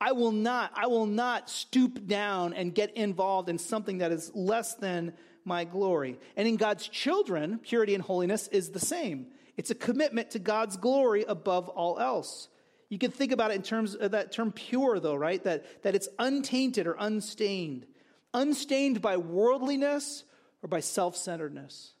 I 0.00 0.12
will 0.12 0.32
not, 0.32 0.72
I 0.74 0.86
will 0.86 1.04
not 1.04 1.50
stoop 1.50 2.06
down 2.06 2.54
and 2.54 2.74
get 2.74 2.96
involved 2.96 3.50
in 3.50 3.58
something 3.58 3.98
that 3.98 4.12
is 4.12 4.34
less 4.34 4.76
than 4.76 5.12
my 5.44 5.64
glory. 5.64 6.18
And 6.38 6.48
in 6.48 6.56
God's 6.56 6.88
children, 6.88 7.58
purity 7.58 7.94
and 7.94 8.02
holiness 8.02 8.48
is 8.48 8.70
the 8.70 8.80
same. 8.80 9.26
It's 9.58 9.70
a 9.70 9.74
commitment 9.74 10.30
to 10.30 10.38
God's 10.38 10.78
glory 10.78 11.22
above 11.28 11.68
all 11.68 11.98
else. 11.98 12.48
You 12.88 12.96
can 12.96 13.10
think 13.10 13.32
about 13.32 13.50
it 13.50 13.56
in 13.56 13.62
terms 13.62 13.94
of 13.94 14.12
that 14.12 14.32
term 14.32 14.52
pure, 14.52 15.00
though, 15.00 15.16
right? 15.16 15.44
That, 15.44 15.82
that 15.82 15.96
it's 15.96 16.08
untainted 16.18 16.86
or 16.86 16.96
unstained. 16.98 17.84
Unstained 18.32 19.02
by 19.02 19.18
worldliness 19.18 20.24
or 20.62 20.68
by 20.70 20.80
self 20.80 21.14
centeredness. 21.14 21.92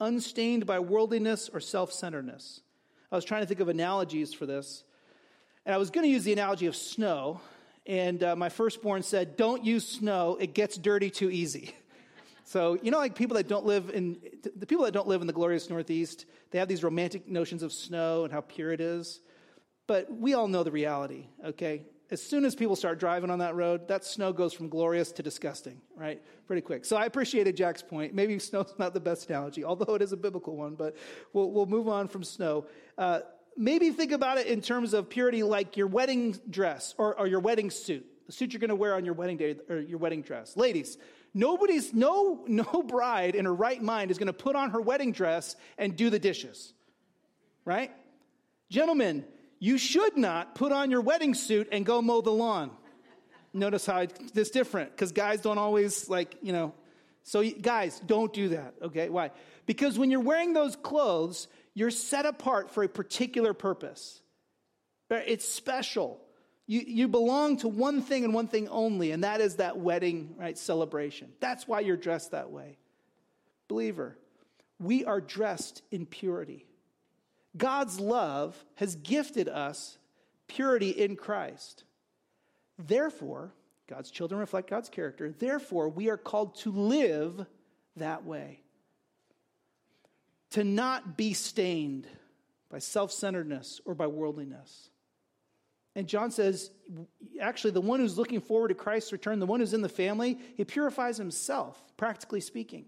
Unstained 0.00 0.66
by 0.66 0.80
worldliness 0.80 1.48
or 1.52 1.60
self 1.60 1.92
centeredness. 1.92 2.60
I 3.12 3.16
was 3.16 3.24
trying 3.24 3.42
to 3.42 3.46
think 3.46 3.60
of 3.60 3.68
analogies 3.68 4.34
for 4.34 4.46
this. 4.46 4.84
And 5.64 5.74
I 5.74 5.78
was 5.78 5.90
going 5.90 6.04
to 6.04 6.10
use 6.10 6.24
the 6.24 6.32
analogy 6.32 6.66
of 6.66 6.76
snow. 6.76 7.40
And 7.86 8.22
uh, 8.22 8.34
my 8.34 8.48
firstborn 8.48 9.02
said, 9.02 9.36
Don't 9.36 9.64
use 9.64 9.86
snow, 9.86 10.36
it 10.40 10.54
gets 10.54 10.76
dirty 10.76 11.10
too 11.10 11.30
easy. 11.30 11.74
So, 12.46 12.78
you 12.82 12.90
know, 12.90 12.98
like 12.98 13.14
people 13.14 13.38
that 13.38 13.48
don't 13.48 13.64
live 13.64 13.88
in, 13.88 14.18
the 14.54 14.66
people 14.66 14.84
that 14.84 14.92
don't 14.92 15.08
live 15.08 15.22
in 15.22 15.26
the 15.26 15.32
glorious 15.32 15.70
Northeast, 15.70 16.26
they 16.50 16.58
have 16.58 16.68
these 16.68 16.84
romantic 16.84 17.26
notions 17.26 17.62
of 17.62 17.72
snow 17.72 18.24
and 18.24 18.32
how 18.32 18.42
pure 18.42 18.70
it 18.70 18.82
is. 18.82 19.22
But 19.86 20.14
we 20.14 20.34
all 20.34 20.46
know 20.46 20.62
the 20.62 20.70
reality, 20.70 21.28
okay? 21.42 21.86
As 22.10 22.22
soon 22.22 22.44
as 22.44 22.54
people 22.54 22.76
start 22.76 23.00
driving 23.00 23.30
on 23.30 23.38
that 23.38 23.54
road, 23.54 23.88
that 23.88 24.04
snow 24.04 24.32
goes 24.32 24.52
from 24.52 24.68
glorious 24.68 25.10
to 25.12 25.22
disgusting, 25.22 25.80
right? 25.96 26.22
Pretty 26.46 26.60
quick. 26.60 26.84
So 26.84 26.96
I 26.96 27.06
appreciated 27.06 27.56
Jack's 27.56 27.82
point. 27.82 28.14
Maybe 28.14 28.38
snow's 28.38 28.74
not 28.78 28.92
the 28.92 29.00
best 29.00 29.28
analogy, 29.30 29.64
although 29.64 29.94
it 29.94 30.02
is 30.02 30.12
a 30.12 30.16
biblical 30.16 30.56
one, 30.56 30.74
but 30.74 30.96
we'll, 31.32 31.50
we'll 31.50 31.66
move 31.66 31.88
on 31.88 32.08
from 32.08 32.22
snow. 32.22 32.66
Uh, 32.98 33.20
maybe 33.56 33.90
think 33.90 34.12
about 34.12 34.38
it 34.38 34.46
in 34.48 34.60
terms 34.60 34.92
of 34.92 35.08
purity 35.08 35.42
like 35.42 35.76
your 35.76 35.86
wedding 35.86 36.36
dress 36.50 36.94
or, 36.98 37.18
or 37.18 37.26
your 37.26 37.40
wedding 37.40 37.70
suit, 37.70 38.04
the 38.26 38.32
suit 38.32 38.52
you're 38.52 38.60
going 38.60 38.68
to 38.68 38.76
wear 38.76 38.94
on 38.94 39.04
your 39.04 39.14
wedding 39.14 39.38
day 39.38 39.56
or 39.70 39.78
your 39.78 39.98
wedding 39.98 40.20
dress. 40.20 40.56
Ladies, 40.58 40.98
nobody's, 41.32 41.94
no, 41.94 42.44
no 42.46 42.82
bride 42.82 43.34
in 43.34 43.46
her 43.46 43.54
right 43.54 43.82
mind 43.82 44.10
is 44.10 44.18
going 44.18 44.26
to 44.26 44.34
put 44.34 44.56
on 44.56 44.70
her 44.70 44.80
wedding 44.80 45.12
dress 45.12 45.56
and 45.78 45.96
do 45.96 46.10
the 46.10 46.18
dishes, 46.18 46.74
right? 47.64 47.90
Gentlemen, 48.68 49.24
you 49.64 49.78
should 49.78 50.18
not 50.18 50.54
put 50.54 50.72
on 50.72 50.90
your 50.90 51.00
wedding 51.00 51.32
suit 51.32 51.70
and 51.72 51.86
go 51.86 52.02
mow 52.02 52.20
the 52.20 52.30
lawn. 52.30 52.70
Notice 53.54 53.86
how 53.86 54.00
it's 54.00 54.50
different 54.50 54.90
because 54.90 55.10
guys 55.10 55.40
don't 55.40 55.56
always 55.56 56.06
like, 56.10 56.36
you 56.42 56.52
know. 56.52 56.74
So, 57.22 57.42
guys, 57.42 57.98
don't 58.00 58.30
do 58.30 58.50
that, 58.50 58.74
okay? 58.82 59.08
Why? 59.08 59.30
Because 59.64 59.98
when 59.98 60.10
you're 60.10 60.20
wearing 60.20 60.52
those 60.52 60.76
clothes, 60.76 61.48
you're 61.72 61.90
set 61.90 62.26
apart 62.26 62.72
for 62.72 62.82
a 62.82 62.88
particular 62.90 63.54
purpose. 63.54 64.20
Uh, 65.10 65.20
it's 65.26 65.48
special. 65.48 66.20
You, 66.66 66.82
you 66.86 67.08
belong 67.08 67.56
to 67.58 67.68
one 67.68 68.02
thing 68.02 68.22
and 68.22 68.34
one 68.34 68.48
thing 68.48 68.68
only, 68.68 69.12
and 69.12 69.24
that 69.24 69.40
is 69.40 69.56
that 69.56 69.78
wedding 69.78 70.34
right, 70.36 70.58
celebration. 70.58 71.32
That's 71.40 71.66
why 71.66 71.80
you're 71.80 71.96
dressed 71.96 72.32
that 72.32 72.50
way. 72.50 72.76
Believer, 73.68 74.18
we 74.78 75.06
are 75.06 75.22
dressed 75.22 75.80
in 75.90 76.04
purity. 76.04 76.66
God's 77.56 78.00
love 78.00 78.62
has 78.76 78.96
gifted 78.96 79.48
us 79.48 79.98
purity 80.48 80.90
in 80.90 81.16
Christ. 81.16 81.84
Therefore, 82.78 83.52
God's 83.88 84.10
children 84.10 84.40
reflect 84.40 84.70
God's 84.70 84.88
character. 84.88 85.30
Therefore, 85.30 85.88
we 85.88 86.08
are 86.08 86.16
called 86.16 86.56
to 86.60 86.72
live 86.72 87.46
that 87.96 88.24
way. 88.24 88.60
To 90.50 90.64
not 90.64 91.16
be 91.16 91.32
stained 91.32 92.06
by 92.70 92.78
self 92.78 93.12
centeredness 93.12 93.80
or 93.84 93.94
by 93.94 94.06
worldliness. 94.06 94.90
And 95.96 96.08
John 96.08 96.30
says, 96.32 96.70
actually, 97.40 97.70
the 97.70 97.80
one 97.80 98.00
who's 98.00 98.18
looking 98.18 98.40
forward 98.40 98.68
to 98.68 98.74
Christ's 98.74 99.12
return, 99.12 99.38
the 99.38 99.46
one 99.46 99.60
who's 99.60 99.74
in 99.74 99.82
the 99.82 99.88
family, 99.88 100.38
he 100.56 100.64
purifies 100.64 101.16
himself, 101.16 101.80
practically 101.96 102.40
speaking. 102.40 102.86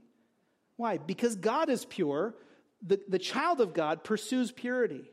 Why? 0.76 0.98
Because 0.98 1.36
God 1.36 1.70
is 1.70 1.84
pure, 1.84 2.34
the, 2.82 3.00
the 3.08 3.18
child 3.18 3.60
of 3.60 3.74
God 3.74 4.04
pursues 4.04 4.52
purity. 4.52 5.10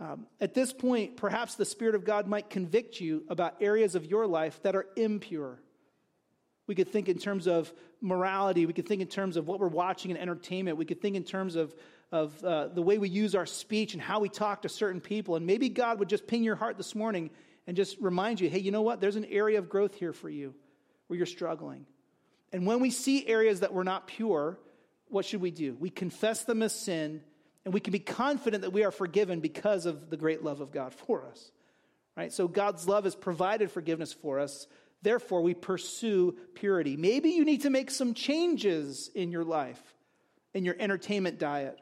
Um, 0.00 0.26
at 0.40 0.54
this 0.54 0.72
point, 0.72 1.16
perhaps 1.16 1.56
the 1.56 1.64
Spirit 1.64 1.94
of 1.94 2.04
God 2.04 2.26
might 2.28 2.50
convict 2.50 3.00
you 3.00 3.24
about 3.28 3.56
areas 3.60 3.94
of 3.94 4.06
your 4.06 4.26
life 4.26 4.62
that 4.62 4.76
are 4.76 4.86
impure. 4.96 5.58
We 6.68 6.74
could 6.74 6.88
think 6.88 7.08
in 7.08 7.18
terms 7.18 7.48
of 7.48 7.72
morality. 8.00 8.66
We 8.66 8.72
could 8.72 8.86
think 8.86 9.02
in 9.02 9.08
terms 9.08 9.36
of 9.36 9.48
what 9.48 9.58
we're 9.58 9.68
watching 9.68 10.10
in 10.10 10.16
entertainment. 10.16 10.76
We 10.76 10.84
could 10.84 11.00
think 11.00 11.16
in 11.16 11.24
terms 11.24 11.56
of, 11.56 11.74
of 12.12 12.44
uh, 12.44 12.68
the 12.68 12.82
way 12.82 12.98
we 12.98 13.08
use 13.08 13.34
our 13.34 13.46
speech 13.46 13.94
and 13.94 14.02
how 14.02 14.20
we 14.20 14.28
talk 14.28 14.62
to 14.62 14.68
certain 14.68 15.00
people. 15.00 15.34
And 15.34 15.46
maybe 15.46 15.68
God 15.68 15.98
would 15.98 16.08
just 16.08 16.26
ping 16.26 16.44
your 16.44 16.56
heart 16.56 16.76
this 16.76 16.94
morning 16.94 17.30
and 17.66 17.76
just 17.76 17.96
remind 18.00 18.40
you 18.40 18.48
hey, 18.48 18.60
you 18.60 18.70
know 18.70 18.82
what? 18.82 19.00
There's 19.00 19.16
an 19.16 19.24
area 19.24 19.58
of 19.58 19.68
growth 19.68 19.94
here 19.94 20.12
for 20.12 20.28
you 20.28 20.54
where 21.08 21.16
you're 21.16 21.26
struggling. 21.26 21.86
And 22.52 22.66
when 22.66 22.80
we 22.80 22.90
see 22.90 23.26
areas 23.26 23.60
that 23.60 23.74
we're 23.74 23.82
not 23.82 24.06
pure, 24.06 24.58
what 25.10 25.24
should 25.24 25.40
we 25.40 25.50
do? 25.50 25.76
We 25.78 25.90
confess 25.90 26.44
them 26.44 26.62
as 26.62 26.74
sin, 26.74 27.22
and 27.64 27.74
we 27.74 27.80
can 27.80 27.92
be 27.92 27.98
confident 27.98 28.62
that 28.62 28.72
we 28.72 28.84
are 28.84 28.90
forgiven 28.90 29.40
because 29.40 29.86
of 29.86 30.10
the 30.10 30.16
great 30.16 30.42
love 30.42 30.60
of 30.60 30.72
God 30.72 30.94
for 30.94 31.24
us. 31.24 31.50
Right? 32.16 32.32
So 32.32 32.48
God's 32.48 32.88
love 32.88 33.04
has 33.04 33.14
provided 33.14 33.70
forgiveness 33.70 34.12
for 34.12 34.40
us. 34.40 34.66
Therefore, 35.02 35.42
we 35.42 35.54
pursue 35.54 36.36
purity. 36.54 36.96
Maybe 36.96 37.30
you 37.30 37.44
need 37.44 37.62
to 37.62 37.70
make 37.70 37.90
some 37.90 38.14
changes 38.14 39.08
in 39.14 39.30
your 39.30 39.44
life, 39.44 39.80
in 40.52 40.64
your 40.64 40.74
entertainment 40.78 41.38
diet, 41.38 41.78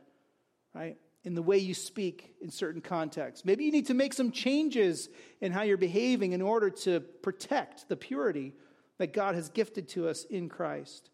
right? 0.75 0.99
In 1.25 1.35
the 1.35 1.43
way 1.43 1.57
you 1.57 1.73
speak 1.73 2.35
in 2.43 2.51
certain 2.51 2.83
contexts. 2.83 3.47
Maybe 3.47 3.65
you 3.65 3.73
need 3.73 3.87
to 3.87 3.95
make 3.95 4.13
some 4.13 4.31
changes 4.31 5.09
in 5.41 5.53
how 5.53 5.63
you're 5.63 5.79
behaving 5.79 6.33
in 6.33 6.43
order 6.43 6.69
to 6.69 7.01
protect 7.01 7.89
the 7.89 7.97
purity 7.97 8.53
that 8.99 9.15
God 9.15 9.35
has 9.35 9.49
gifted 9.49 9.89
to 9.91 10.09
us 10.09 10.25
in 10.25 10.51
Christ. 10.51 11.09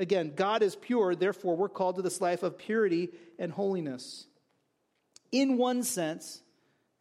Again, 0.00 0.32
God 0.34 0.62
is 0.62 0.74
pure, 0.74 1.14
therefore, 1.14 1.56
we're 1.56 1.68
called 1.68 1.96
to 1.96 2.02
this 2.02 2.22
life 2.22 2.42
of 2.42 2.56
purity 2.56 3.10
and 3.38 3.52
holiness. 3.52 4.26
In 5.30 5.58
one 5.58 5.82
sense, 5.82 6.42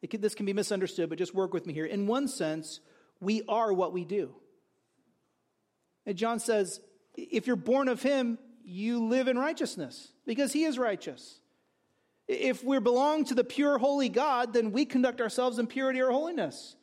Can, 0.10 0.20
this 0.20 0.36
can 0.36 0.46
be 0.46 0.52
misunderstood, 0.52 1.08
but 1.08 1.18
just 1.18 1.34
work 1.34 1.54
with 1.54 1.66
me 1.66 1.74
here. 1.74 1.86
In 1.86 2.08
one 2.08 2.28
sense, 2.28 2.82
we 3.22 3.42
are 3.48 3.72
what 3.72 3.94
we 3.94 4.04
do. 4.04 4.36
And 6.06 6.18
John 6.18 6.42
says, 6.42 6.82
if 7.16 7.48
you're 7.48 7.56
born 7.56 7.88
of 7.88 8.02
him, 8.02 8.38
you 8.66 9.06
live 9.06 9.30
in 9.30 9.38
righteousness 9.38 10.10
because 10.26 10.52
he 10.52 10.66
is 10.66 10.78
righteous. 10.78 11.40
If 12.28 12.66
we 12.66 12.80
belong 12.80 13.24
to 13.26 13.34
the 13.34 13.46
pure, 13.46 13.78
holy 13.78 14.10
God, 14.10 14.52
then 14.52 14.74
we 14.74 14.84
conduct 14.84 15.22
ourselves 15.22 15.58
in 15.58 15.68
purity 15.68 16.02
or 16.02 16.12
holiness. 16.12 16.76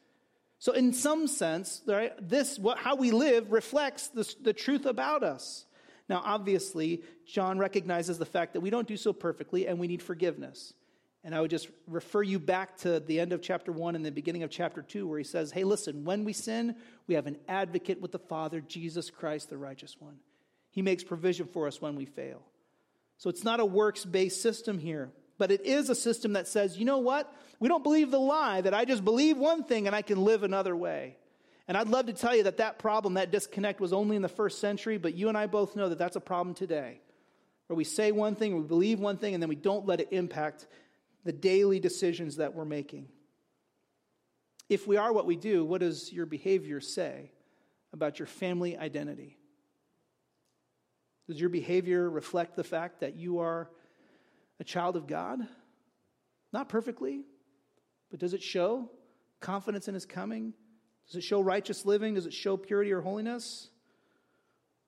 So, 0.61 0.73
in 0.73 0.95
some 0.95 1.27
sense, 1.27 1.83
right, 1.87 2.13
this 2.19 2.59
what, 2.59 2.79
how 2.79 2.97
we 2.97 3.11
live 3.11 3.53
reflects 3.53 4.09
the, 4.09 4.35
the 4.41 4.55
truth 4.55 4.87
about 4.87 5.23
us. 5.23 5.66
Now, 6.09 6.23
obviously, 6.25 7.03
John 7.27 7.59
recognizes 7.59 8.19
the 8.19 8.27
fact 8.27 8.53
that 8.53 8.61
we 8.61 8.71
don't 8.71 8.87
do 8.87 8.97
so 8.97 9.13
perfectly 9.13 9.67
and 9.67 9.79
we 9.79 9.89
need 9.89 10.03
forgiveness. 10.03 10.73
And 11.25 11.35
I 11.35 11.41
would 11.41 11.51
just 11.51 11.69
refer 11.89 12.23
you 12.23 12.39
back 12.39 12.77
to 12.79 13.01
the 13.01 13.19
end 13.19 13.33
of 13.33 13.43
chapter 13.43 13.73
1 13.73 13.97
and 13.97 14.07
the 14.07 14.13
beginning 14.13 14.45
of 14.45 14.51
chapter 14.51 14.83
2, 14.83 15.09
where 15.09 15.19
he 15.19 15.25
says, 15.25 15.51
Hey, 15.51 15.65
listen, 15.65 16.05
when 16.05 16.25
we 16.25 16.33
sin, 16.33 16.77
we 17.09 17.17
have 17.17 17.27
an 17.27 17.39
advocate 17.49 18.01
with 18.01 18.13
the 18.13 18.21
Father, 18.21 18.61
Jesus 18.61 19.11
Christ, 19.11 19.51
the 19.51 19.59
righteous 19.59 19.97
one. 19.99 20.19
He 20.71 20.83
makes 20.83 21.03
provision 21.03 21.47
for 21.47 21.67
us 21.67 21.81
when 21.81 21.97
we 21.97 22.05
fail. 22.05 22.43
So 23.19 23.29
it's 23.29 23.43
not 23.43 23.59
a 23.59 23.65
works 23.65 24.05
based 24.05 24.41
system 24.41 24.79
here, 24.79 25.11
but 25.39 25.51
it 25.51 25.63
is 25.67 25.91
a 25.91 25.95
system 25.97 26.35
that 26.35 26.47
says, 26.47 26.79
you 26.79 26.85
know 26.85 26.99
what? 26.99 27.35
We 27.59 27.69
don't 27.69 27.83
believe 27.83 28.13
the 28.13 28.21
lie 28.21 28.61
that 28.61 28.75
I 28.75 28.85
just 28.85 29.05
believe 29.05 29.37
one 29.37 29.65
thing 29.65 29.87
and 29.89 29.97
I 29.97 30.03
can 30.03 30.23
live 30.23 30.45
another 30.45 30.77
way. 30.77 31.17
And 31.69 31.77
I'd 31.77 31.89
love 31.89 32.07
to 32.07 32.13
tell 32.13 32.35
you 32.35 32.45
that 32.45 32.59
that 32.59 32.79
problem, 32.79 33.15
that 33.15 33.33
disconnect, 33.33 33.81
was 33.81 33.93
only 33.93 34.15
in 34.17 34.23
the 34.23 34.29
first 34.29 34.61
century, 34.61 34.99
but 34.99 35.15
you 35.15 35.29
and 35.29 35.37
I 35.37 35.47
both 35.47 35.75
know 35.75 35.89
that 35.89 35.99
that's 35.99 36.17
a 36.17 36.21
problem 36.21 36.55
today. 36.55 37.01
Where 37.67 37.77
we 37.77 37.85
say 37.85 38.13
one 38.13 38.37
thing, 38.37 38.57
we 38.57 38.63
believe 38.63 39.01
one 39.01 39.17
thing, 39.17 39.35
and 39.35 39.43
then 39.43 39.49
we 39.49 39.57
don't 39.57 39.87
let 39.87 40.01
it 40.01 40.09
impact 40.13 40.67
the 41.25 41.33
daily 41.33 41.81
decisions 41.81 42.37
that 42.37 42.55
we're 42.55 42.65
making. 42.65 43.09
If 44.69 44.87
we 44.87 44.97
are 44.97 45.13
what 45.13 45.27
we 45.27 45.37
do, 45.37 45.65
what 45.65 45.81
does 45.81 46.13
your 46.13 46.27
behavior 46.27 46.81
say 46.81 47.33
about 47.93 48.21
your 48.21 48.27
family 48.27 48.77
identity? 48.77 49.37
Does 51.27 51.41
your 51.41 51.51
behavior 51.51 52.09
reflect 52.09 52.55
the 52.55 52.65
fact 52.65 53.01
that 53.01 53.17
you 53.17 53.41
are 53.41 53.69
a 54.61 54.65
child 54.65 54.95
of 54.95 55.09
God? 55.09 55.41
Not 56.53 56.69
perfectly, 56.69 57.23
but 58.11 58.21
does 58.21 58.35
it 58.35 58.43
show 58.43 58.89
confidence 59.41 59.89
in 59.89 59.95
His 59.95 60.07
coming? 60.07 60.55
Does 61.07 61.17
it 61.17 61.23
show 61.23 61.41
righteous 61.41 61.85
living? 61.85 62.15
Does 62.15 62.27
it 62.27 62.35
show 62.35 62.57
purity 62.57 62.93
or 62.93 63.01
holiness? 63.01 63.69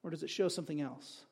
Or 0.03 0.11
does 0.11 0.23
it 0.23 0.31
show 0.31 0.49
something 0.49 0.81
else? 0.81 1.23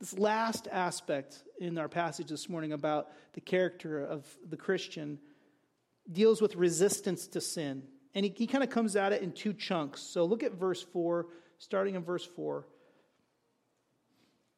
This 0.00 0.18
last 0.18 0.68
aspect 0.70 1.42
in 1.58 1.78
our 1.78 1.88
passage 1.88 2.28
this 2.28 2.48
morning 2.48 2.72
about 2.72 3.08
the 3.32 3.40
character 3.40 4.04
of 4.04 4.26
the 4.46 4.56
Christian 4.56 5.18
deals 6.10 6.42
with 6.42 6.54
resistance 6.54 7.26
to 7.28 7.40
sin. 7.40 7.82
And 8.14 8.24
he, 8.24 8.32
he 8.36 8.46
kind 8.46 8.62
of 8.62 8.70
comes 8.70 8.94
at 8.94 9.12
it 9.12 9.22
in 9.22 9.32
two 9.32 9.52
chunks. 9.52 10.02
So 10.02 10.24
look 10.24 10.42
at 10.42 10.52
verse 10.52 10.82
4, 10.82 11.26
starting 11.58 11.94
in 11.94 12.04
verse 12.04 12.24
4. 12.24 12.66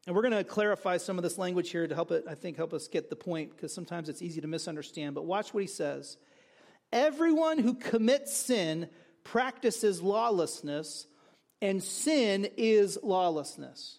And 0.06 0.16
we're 0.16 0.22
going 0.22 0.34
to 0.34 0.44
clarify 0.44 0.96
some 0.96 1.18
of 1.18 1.22
this 1.22 1.38
language 1.38 1.70
here 1.70 1.86
to 1.86 1.94
help 1.94 2.10
it, 2.10 2.24
I 2.28 2.34
think, 2.34 2.56
help 2.56 2.72
us 2.72 2.88
get 2.88 3.10
the 3.10 3.16
point, 3.16 3.50
because 3.50 3.74
sometimes 3.74 4.08
it's 4.08 4.22
easy 4.22 4.40
to 4.40 4.46
misunderstand. 4.46 5.14
But 5.14 5.26
watch 5.26 5.52
what 5.52 5.62
he 5.62 5.66
says. 5.66 6.16
Everyone 6.92 7.58
who 7.58 7.74
commits 7.74 8.34
sin 8.34 8.88
practices 9.24 10.00
lawlessness, 10.00 11.06
and 11.60 11.82
sin 11.82 12.48
is 12.56 12.98
lawlessness. 13.02 13.98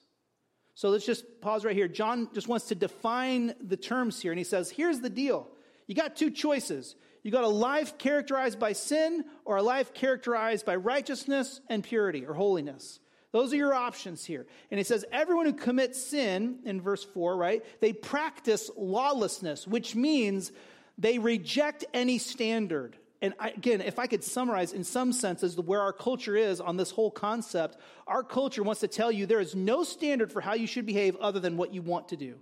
So 0.73 0.89
let's 0.89 1.05
just 1.05 1.41
pause 1.41 1.65
right 1.65 1.75
here. 1.75 1.87
John 1.87 2.29
just 2.33 2.47
wants 2.47 2.67
to 2.67 2.75
define 2.75 3.53
the 3.61 3.77
terms 3.77 4.21
here, 4.21 4.31
and 4.31 4.39
he 4.39 4.45
says, 4.45 4.71
Here's 4.71 5.01
the 5.01 5.09
deal. 5.09 5.47
You 5.87 5.95
got 5.95 6.15
two 6.15 6.31
choices. 6.31 6.95
You 7.21 7.31
got 7.31 7.43
a 7.43 7.49
life 7.49 7.97
characterized 7.97 8.59
by 8.59 8.73
sin, 8.73 9.25
or 9.45 9.57
a 9.57 9.63
life 9.63 9.93
characterized 9.93 10.65
by 10.65 10.75
righteousness 10.77 11.59
and 11.67 11.83
purity 11.83 12.25
or 12.25 12.33
holiness. 12.33 12.99
Those 13.31 13.53
are 13.53 13.57
your 13.57 13.73
options 13.73 14.25
here. 14.25 14.47
And 14.71 14.79
he 14.79 14.83
says, 14.83 15.05
everyone 15.11 15.45
who 15.45 15.53
commits 15.53 16.01
sin, 16.01 16.59
in 16.65 16.81
verse 16.81 17.03
4, 17.03 17.37
right, 17.37 17.63
they 17.79 17.93
practice 17.93 18.71
lawlessness, 18.75 19.67
which 19.67 19.95
means 19.95 20.51
they 20.99 21.17
reject 21.17 21.85
any 21.93 22.17
standard. 22.17 22.97
And 23.21 23.33
I, 23.39 23.49
again, 23.49 23.81
if 23.81 23.99
I 23.99 24.07
could 24.07 24.23
summarize 24.23 24.71
in 24.73 24.83
some 24.83 25.11
senses 25.11 25.57
where 25.57 25.81
our 25.81 25.93
culture 25.93 26.35
is 26.35 26.61
on 26.61 26.77
this 26.77 26.91
whole 26.91 27.09
concept, 27.09 27.77
our 28.05 28.23
culture 28.23 28.63
wants 28.63 28.81
to 28.81 28.87
tell 28.87 29.11
you 29.11 29.25
there 29.25 29.39
is 29.39 29.55
no 29.55 29.83
standard 29.83 30.31
for 30.31 30.41
how 30.41 30.53
you 30.53 30.67
should 30.67 30.85
behave 30.85 31.15
other 31.17 31.39
than 31.39 31.57
what 31.57 31.73
you 31.73 31.81
want 31.81 32.09
to 32.09 32.17
do. 32.17 32.35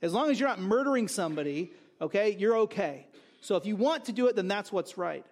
As 0.00 0.12
long 0.12 0.30
as 0.30 0.38
you're 0.38 0.48
not 0.48 0.60
murdering 0.60 1.08
somebody, 1.08 1.72
okay, 2.00 2.36
you're 2.38 2.58
okay. 2.58 3.06
So 3.40 3.56
if 3.56 3.66
you 3.66 3.76
want 3.76 4.06
to 4.06 4.12
do 4.12 4.26
it, 4.26 4.36
then 4.36 4.48
that's 4.48 4.70
what's 4.70 4.98
right. 4.98 5.24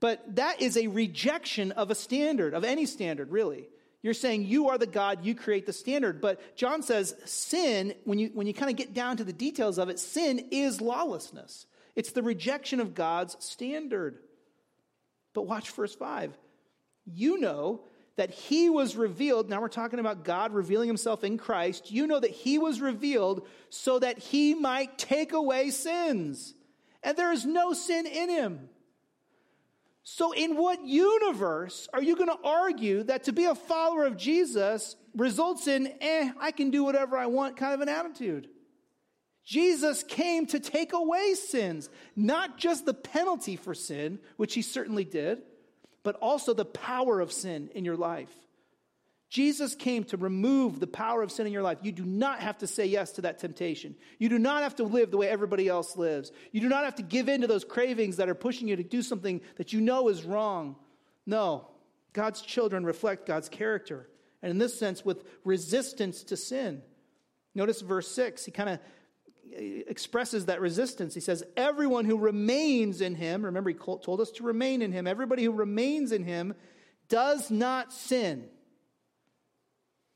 But 0.00 0.36
that 0.36 0.60
is 0.60 0.76
a 0.76 0.88
rejection 0.88 1.72
of 1.72 1.90
a 1.90 1.94
standard, 1.94 2.54
of 2.54 2.64
any 2.64 2.86
standard, 2.86 3.30
really. 3.30 3.68
You're 4.02 4.14
saying 4.14 4.46
you 4.46 4.70
are 4.70 4.78
the 4.78 4.86
God, 4.86 5.24
you 5.24 5.34
create 5.34 5.66
the 5.66 5.72
standard. 5.72 6.20
But 6.20 6.56
John 6.56 6.82
says 6.82 7.14
sin, 7.24 7.94
when 8.04 8.18
you, 8.18 8.30
when 8.32 8.46
you 8.46 8.54
kind 8.54 8.70
of 8.70 8.76
get 8.76 8.94
down 8.94 9.18
to 9.18 9.24
the 9.24 9.32
details 9.32 9.78
of 9.78 9.90
it, 9.90 9.98
sin 9.98 10.48
is 10.50 10.80
lawlessness. 10.80 11.66
It's 11.96 12.12
the 12.12 12.22
rejection 12.22 12.80
of 12.80 12.94
God's 12.94 13.36
standard. 13.44 14.18
But 15.34 15.42
watch 15.42 15.70
verse 15.70 15.94
5. 15.94 16.36
You 17.06 17.38
know 17.38 17.82
that 18.16 18.30
he 18.30 18.68
was 18.68 18.96
revealed. 18.96 19.48
Now 19.48 19.60
we're 19.60 19.68
talking 19.68 19.98
about 19.98 20.24
God 20.24 20.52
revealing 20.52 20.88
himself 20.88 21.24
in 21.24 21.38
Christ. 21.38 21.90
You 21.90 22.06
know 22.06 22.20
that 22.20 22.30
he 22.30 22.58
was 22.58 22.80
revealed 22.80 23.46
so 23.70 23.98
that 23.98 24.18
he 24.18 24.54
might 24.54 24.98
take 24.98 25.32
away 25.32 25.70
sins. 25.70 26.54
And 27.02 27.16
there 27.16 27.32
is 27.32 27.46
no 27.46 27.72
sin 27.72 28.06
in 28.06 28.28
him. 28.28 28.68
So, 30.02 30.32
in 30.32 30.56
what 30.56 30.84
universe 30.84 31.88
are 31.92 32.02
you 32.02 32.16
going 32.16 32.28
to 32.28 32.38
argue 32.42 33.04
that 33.04 33.24
to 33.24 33.32
be 33.32 33.44
a 33.44 33.54
follower 33.54 34.04
of 34.04 34.16
Jesus 34.16 34.96
results 35.14 35.68
in, 35.68 35.92
eh, 36.00 36.32
I 36.40 36.50
can 36.50 36.70
do 36.70 36.82
whatever 36.82 37.16
I 37.16 37.26
want 37.26 37.56
kind 37.56 37.74
of 37.74 37.80
an 37.80 37.88
attitude? 37.88 38.48
Jesus 39.50 40.04
came 40.04 40.46
to 40.46 40.60
take 40.60 40.92
away 40.92 41.34
sins, 41.34 41.90
not 42.14 42.56
just 42.56 42.86
the 42.86 42.94
penalty 42.94 43.56
for 43.56 43.74
sin, 43.74 44.20
which 44.36 44.54
he 44.54 44.62
certainly 44.62 45.02
did, 45.02 45.42
but 46.04 46.14
also 46.22 46.54
the 46.54 46.64
power 46.64 47.18
of 47.20 47.32
sin 47.32 47.68
in 47.74 47.84
your 47.84 47.96
life. 47.96 48.32
Jesus 49.28 49.74
came 49.74 50.04
to 50.04 50.16
remove 50.16 50.78
the 50.78 50.86
power 50.86 51.20
of 51.20 51.32
sin 51.32 51.48
in 51.48 51.52
your 51.52 51.64
life. 51.64 51.78
You 51.82 51.90
do 51.90 52.04
not 52.04 52.38
have 52.38 52.58
to 52.58 52.68
say 52.68 52.86
yes 52.86 53.10
to 53.12 53.22
that 53.22 53.40
temptation. 53.40 53.96
You 54.20 54.28
do 54.28 54.38
not 54.38 54.62
have 54.62 54.76
to 54.76 54.84
live 54.84 55.10
the 55.10 55.16
way 55.16 55.28
everybody 55.28 55.66
else 55.66 55.96
lives. 55.96 56.30
You 56.52 56.60
do 56.60 56.68
not 56.68 56.84
have 56.84 56.94
to 56.96 57.02
give 57.02 57.28
in 57.28 57.40
to 57.40 57.48
those 57.48 57.64
cravings 57.64 58.18
that 58.18 58.28
are 58.28 58.36
pushing 58.36 58.68
you 58.68 58.76
to 58.76 58.84
do 58.84 59.02
something 59.02 59.40
that 59.56 59.72
you 59.72 59.80
know 59.80 60.10
is 60.10 60.22
wrong. 60.22 60.76
No, 61.26 61.66
God's 62.12 62.40
children 62.40 62.84
reflect 62.84 63.26
God's 63.26 63.48
character. 63.48 64.08
And 64.42 64.52
in 64.52 64.58
this 64.58 64.78
sense, 64.78 65.04
with 65.04 65.24
resistance 65.42 66.22
to 66.22 66.36
sin. 66.36 66.82
Notice 67.52 67.80
verse 67.80 68.06
6, 68.12 68.44
he 68.44 68.52
kind 68.52 68.68
of 68.68 68.78
expresses 69.56 70.46
that 70.46 70.60
resistance. 70.60 71.14
He 71.14 71.20
says, 71.20 71.42
Everyone 71.56 72.04
who 72.04 72.18
remains 72.18 73.00
in 73.00 73.14
him, 73.14 73.44
remember, 73.44 73.70
he 73.70 73.76
told 73.76 74.20
us 74.20 74.30
to 74.32 74.42
remain 74.42 74.82
in 74.82 74.92
him, 74.92 75.06
everybody 75.06 75.44
who 75.44 75.52
remains 75.52 76.12
in 76.12 76.24
him 76.24 76.54
does 77.08 77.50
not 77.50 77.92
sin 77.92 78.48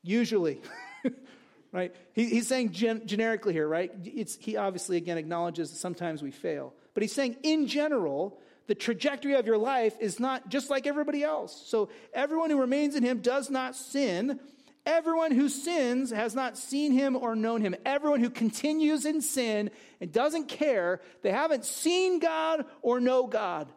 usually. 0.05 0.61
right? 1.71 1.93
He, 2.13 2.25
he's 2.25 2.47
saying 2.47 2.71
gen- 2.71 3.05
generically 3.05 3.53
here, 3.53 3.67
right? 3.67 3.91
It's, 4.03 4.35
he 4.35 4.55
obviously, 4.55 4.97
again, 4.97 5.17
acknowledges 5.17 5.71
that 5.71 5.77
sometimes 5.77 6.21
we 6.21 6.31
fail. 6.31 6.73
But 6.93 7.03
he's 7.03 7.13
saying, 7.13 7.37
in 7.43 7.67
general, 7.67 8.39
the 8.67 8.75
trajectory 8.75 9.33
of 9.33 9.45
your 9.45 9.57
life 9.57 9.95
is 9.99 10.19
not 10.19 10.49
just 10.49 10.69
like 10.69 10.87
everybody 10.87 11.23
else. 11.23 11.63
So 11.67 11.89
everyone 12.13 12.49
who 12.49 12.59
remains 12.59 12.95
in 12.95 13.03
him 13.03 13.19
does 13.19 13.49
not 13.49 13.75
sin. 13.75 14.39
Everyone 14.85 15.31
who 15.31 15.49
sins 15.49 16.11
has 16.11 16.35
not 16.35 16.57
seen 16.57 16.91
him 16.91 17.15
or 17.15 17.35
known 17.35 17.61
him. 17.61 17.75
Everyone 17.85 18.19
who 18.19 18.29
continues 18.29 19.05
in 19.05 19.21
sin 19.21 19.71
and 19.99 20.11
doesn't 20.11 20.47
care, 20.47 21.01
they 21.23 21.31
haven't 21.31 21.65
seen 21.65 22.19
God 22.19 22.65
or 22.83 22.99
know 22.99 23.25
God. 23.25 23.67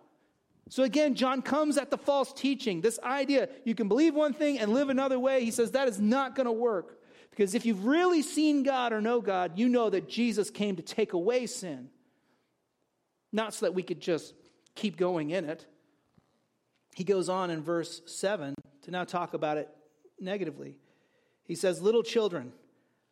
So 0.68 0.82
again, 0.82 1.14
John 1.14 1.40
comes 1.40 1.78
at 1.78 1.90
the 1.90 1.96
false 1.96 2.32
teaching. 2.32 2.82
This 2.82 2.98
idea 3.02 3.48
you 3.64 3.74
can 3.74 3.88
believe 3.88 4.14
one 4.14 4.34
thing 4.34 4.58
and 4.58 4.74
live 4.74 4.90
another 4.90 5.18
way. 5.18 5.44
He 5.44 5.50
says 5.50 5.70
that 5.70 5.88
is 5.88 5.98
not 5.98 6.34
going 6.34 6.46
to 6.46 6.52
work. 6.52 7.00
Because 7.30 7.54
if 7.54 7.64
you've 7.64 7.86
really 7.86 8.20
seen 8.20 8.62
God 8.62 8.92
or 8.92 9.00
know 9.00 9.20
God, 9.20 9.58
you 9.58 9.68
know 9.68 9.88
that 9.88 10.08
Jesus 10.08 10.50
came 10.50 10.76
to 10.76 10.82
take 10.82 11.12
away 11.14 11.46
sin. 11.46 11.88
Not 13.32 13.54
so 13.54 13.66
that 13.66 13.72
we 13.72 13.82
could 13.82 14.00
just 14.00 14.34
keep 14.74 14.96
going 14.96 15.30
in 15.30 15.44
it. 15.44 15.64
He 16.94 17.04
goes 17.04 17.28
on 17.28 17.50
in 17.50 17.62
verse 17.62 18.02
7 18.06 18.54
to 18.82 18.90
now 18.90 19.04
talk 19.04 19.34
about 19.34 19.56
it 19.56 19.70
negatively. 20.20 20.74
He 21.48 21.56
says, 21.56 21.82
Little 21.82 22.04
children, 22.04 22.52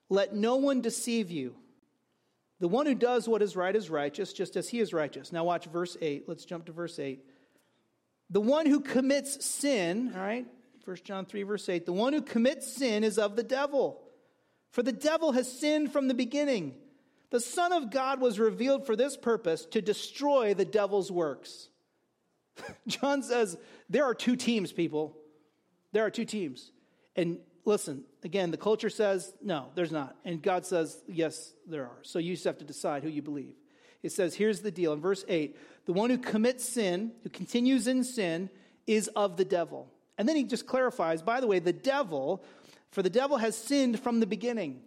let 0.08 0.34
no 0.34 0.56
one 0.56 0.82
deceive 0.82 1.30
you. 1.32 1.56
The 2.60 2.68
one 2.68 2.86
who 2.86 2.94
does 2.94 3.28
what 3.28 3.42
is 3.42 3.56
right 3.56 3.74
is 3.74 3.90
righteous, 3.90 4.32
just 4.32 4.56
as 4.56 4.68
he 4.68 4.78
is 4.78 4.92
righteous. 4.92 5.32
Now, 5.32 5.44
watch 5.44 5.66
verse 5.66 5.96
8. 6.00 6.28
Let's 6.28 6.44
jump 6.44 6.66
to 6.66 6.72
verse 6.72 6.98
8. 6.98 7.24
The 8.30 8.40
one 8.40 8.66
who 8.66 8.80
commits 8.80 9.44
sin, 9.44 10.12
all 10.14 10.20
right, 10.20 10.46
1 10.84 10.96
John 11.04 11.26
3, 11.26 11.42
verse 11.42 11.68
8, 11.68 11.84
the 11.84 11.92
one 11.92 12.12
who 12.12 12.22
commits 12.22 12.72
sin 12.72 13.02
is 13.04 13.18
of 13.18 13.36
the 13.36 13.42
devil. 13.42 14.00
For 14.70 14.82
the 14.82 14.92
devil 14.92 15.32
has 15.32 15.50
sinned 15.50 15.92
from 15.92 16.08
the 16.08 16.14
beginning. 16.14 16.74
The 17.30 17.40
Son 17.40 17.72
of 17.72 17.90
God 17.90 18.20
was 18.20 18.38
revealed 18.38 18.86
for 18.86 18.96
this 18.96 19.16
purpose 19.16 19.66
to 19.66 19.82
destroy 19.82 20.54
the 20.54 20.64
devil's 20.64 21.10
works. 21.10 21.68
John 22.86 23.22
says 23.22 23.56
there 23.90 24.04
are 24.04 24.14
two 24.14 24.36
teams, 24.36 24.72
people. 24.72 25.16
There 25.92 26.04
are 26.04 26.10
two 26.10 26.24
teams. 26.24 26.72
And 27.16 27.38
listen, 27.66 28.04
again, 28.22 28.50
the 28.50 28.56
culture 28.56 28.88
says 28.88 29.34
no, 29.42 29.66
there's 29.74 29.92
not. 29.92 30.16
And 30.24 30.40
God 30.40 30.64
says 30.64 31.02
yes, 31.06 31.52
there 31.66 31.84
are. 31.84 31.98
So 32.02 32.18
you 32.18 32.32
just 32.32 32.44
have 32.44 32.58
to 32.58 32.64
decide 32.64 33.02
who 33.02 33.10
you 33.10 33.20
believe. 33.20 33.54
It 34.02 34.12
says, 34.12 34.34
here's 34.34 34.60
the 34.60 34.70
deal 34.70 34.92
in 34.92 35.00
verse 35.00 35.24
8 35.28 35.56
the 35.84 35.92
one 35.92 36.10
who 36.10 36.18
commits 36.18 36.64
sin, 36.68 37.12
who 37.22 37.28
continues 37.28 37.86
in 37.86 38.02
sin, 38.02 38.48
is 38.86 39.08
of 39.08 39.36
the 39.36 39.44
devil. 39.44 39.92
And 40.18 40.28
then 40.28 40.36
he 40.36 40.44
just 40.44 40.66
clarifies, 40.66 41.22
by 41.22 41.40
the 41.40 41.46
way, 41.46 41.58
the 41.58 41.72
devil, 41.72 42.42
for 42.90 43.02
the 43.02 43.10
devil 43.10 43.36
has 43.36 43.56
sinned 43.56 44.00
from 44.00 44.20
the 44.20 44.26
beginning. 44.26 44.80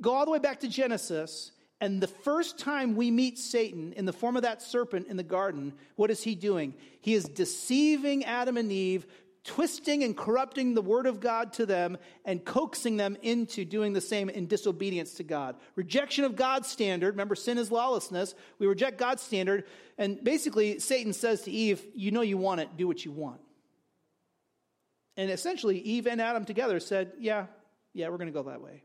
Go 0.00 0.12
all 0.12 0.24
the 0.24 0.30
way 0.30 0.40
back 0.40 0.60
to 0.60 0.68
Genesis, 0.68 1.52
and 1.80 2.02
the 2.02 2.08
first 2.08 2.58
time 2.58 2.96
we 2.96 3.10
meet 3.10 3.38
Satan 3.38 3.92
in 3.92 4.04
the 4.04 4.12
form 4.12 4.36
of 4.36 4.42
that 4.42 4.60
serpent 4.60 5.06
in 5.06 5.16
the 5.16 5.22
garden, 5.22 5.72
what 5.94 6.10
is 6.10 6.22
he 6.22 6.34
doing? 6.34 6.74
He 7.00 7.14
is 7.14 7.24
deceiving 7.24 8.24
Adam 8.24 8.56
and 8.56 8.72
Eve, 8.72 9.06
twisting 9.48 10.04
and 10.04 10.14
corrupting 10.14 10.74
the 10.74 10.82
word 10.82 11.06
of 11.06 11.20
God 11.20 11.54
to 11.54 11.64
them, 11.64 11.96
and 12.26 12.44
coaxing 12.44 12.98
them 12.98 13.16
into 13.22 13.64
doing 13.64 13.94
the 13.94 14.00
same 14.00 14.28
in 14.28 14.46
disobedience 14.46 15.14
to 15.14 15.22
God. 15.24 15.56
Rejection 15.74 16.24
of 16.24 16.36
God's 16.36 16.68
standard. 16.68 17.14
Remember, 17.14 17.34
sin 17.34 17.56
is 17.56 17.72
lawlessness. 17.72 18.34
We 18.58 18.66
reject 18.66 18.98
God's 18.98 19.22
standard. 19.22 19.64
And 19.96 20.22
basically, 20.22 20.78
Satan 20.80 21.14
says 21.14 21.42
to 21.42 21.50
Eve, 21.50 21.82
You 21.94 22.10
know 22.10 22.20
you 22.20 22.36
want 22.36 22.60
it, 22.60 22.76
do 22.76 22.86
what 22.86 23.04
you 23.04 23.10
want. 23.10 23.40
And 25.16 25.30
essentially, 25.30 25.78
Eve 25.78 26.06
and 26.06 26.20
Adam 26.20 26.44
together 26.44 26.78
said, 26.78 27.12
Yeah, 27.18 27.46
yeah, 27.94 28.10
we're 28.10 28.18
going 28.18 28.32
to 28.32 28.42
go 28.42 28.50
that 28.50 28.60
way. 28.60 28.82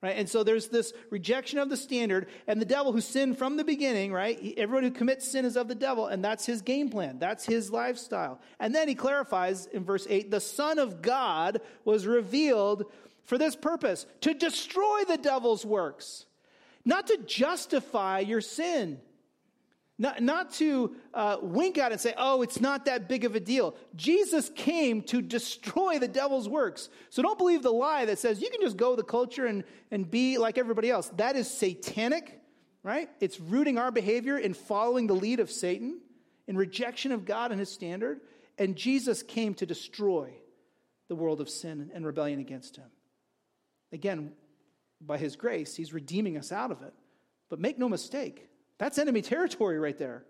Right? 0.00 0.16
And 0.16 0.28
so 0.28 0.44
there's 0.44 0.68
this 0.68 0.92
rejection 1.10 1.58
of 1.58 1.70
the 1.70 1.76
standard, 1.76 2.28
and 2.46 2.60
the 2.60 2.66
devil 2.66 2.92
who 2.92 3.00
sinned 3.00 3.36
from 3.36 3.56
the 3.56 3.64
beginning, 3.64 4.12
right? 4.12 4.54
Everyone 4.56 4.84
who 4.84 4.92
commits 4.92 5.26
sin 5.26 5.44
is 5.44 5.56
of 5.56 5.66
the 5.66 5.74
devil, 5.74 6.06
and 6.06 6.24
that's 6.24 6.46
his 6.46 6.62
game 6.62 6.88
plan. 6.88 7.18
That's 7.18 7.44
his 7.44 7.72
lifestyle. 7.72 8.40
And 8.60 8.72
then 8.72 8.86
he 8.86 8.94
clarifies 8.94 9.66
in 9.66 9.84
verse 9.84 10.06
8 10.08 10.30
the 10.30 10.40
Son 10.40 10.78
of 10.78 11.02
God 11.02 11.60
was 11.84 12.06
revealed 12.06 12.84
for 13.24 13.38
this 13.38 13.56
purpose 13.56 14.06
to 14.20 14.34
destroy 14.34 15.02
the 15.08 15.18
devil's 15.18 15.66
works, 15.66 16.26
not 16.84 17.08
to 17.08 17.18
justify 17.26 18.20
your 18.20 18.40
sin. 18.40 19.00
Not, 20.00 20.22
not 20.22 20.52
to 20.54 20.94
uh, 21.12 21.38
wink 21.42 21.76
at 21.76 21.90
and 21.90 22.00
say, 22.00 22.14
oh, 22.16 22.42
it's 22.42 22.60
not 22.60 22.84
that 22.84 23.08
big 23.08 23.24
of 23.24 23.34
a 23.34 23.40
deal. 23.40 23.74
Jesus 23.96 24.48
came 24.54 25.02
to 25.02 25.20
destroy 25.20 25.98
the 25.98 26.06
devil's 26.06 26.48
works. 26.48 26.88
So 27.10 27.20
don't 27.20 27.36
believe 27.36 27.62
the 27.62 27.72
lie 27.72 28.04
that 28.04 28.20
says 28.20 28.40
you 28.40 28.48
can 28.48 28.60
just 28.60 28.76
go 28.76 28.94
the 28.94 29.02
culture 29.02 29.46
and, 29.46 29.64
and 29.90 30.08
be 30.08 30.38
like 30.38 30.56
everybody 30.56 30.88
else. 30.88 31.10
That 31.16 31.34
is 31.34 31.50
satanic, 31.50 32.40
right? 32.84 33.10
It's 33.18 33.40
rooting 33.40 33.76
our 33.76 33.90
behavior 33.90 34.38
in 34.38 34.54
following 34.54 35.08
the 35.08 35.16
lead 35.16 35.40
of 35.40 35.50
Satan, 35.50 36.00
in 36.46 36.56
rejection 36.56 37.10
of 37.10 37.24
God 37.24 37.50
and 37.50 37.58
his 37.58 37.70
standard. 37.70 38.20
And 38.56 38.76
Jesus 38.76 39.24
came 39.24 39.54
to 39.54 39.66
destroy 39.66 40.32
the 41.08 41.16
world 41.16 41.40
of 41.40 41.48
sin 41.48 41.90
and 41.92 42.06
rebellion 42.06 42.38
against 42.38 42.76
him. 42.76 42.86
Again, 43.92 44.32
by 45.00 45.18
his 45.18 45.34
grace, 45.34 45.74
he's 45.74 45.92
redeeming 45.92 46.36
us 46.36 46.52
out 46.52 46.70
of 46.70 46.82
it. 46.82 46.94
But 47.48 47.58
make 47.58 47.78
no 47.78 47.88
mistake, 47.88 48.48
that's 48.78 48.98
enemy 48.98 49.22
territory 49.22 49.78
right 49.78 49.98
there. 49.98 50.24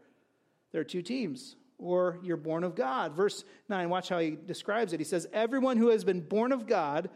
There 0.72 0.80
are 0.80 0.84
two 0.84 1.02
teams. 1.02 1.56
Or 1.78 2.18
you're 2.24 2.36
born 2.36 2.64
of 2.64 2.74
God. 2.74 3.12
Verse 3.14 3.44
9, 3.68 3.88
watch 3.88 4.08
how 4.08 4.18
he 4.18 4.30
describes 4.30 4.92
it. 4.92 4.98
He 4.98 5.04
says, 5.04 5.28
Everyone 5.32 5.76
who 5.76 5.90
has 5.90 6.02
been 6.02 6.20
born 6.20 6.50
of 6.50 6.66
God 6.66 7.08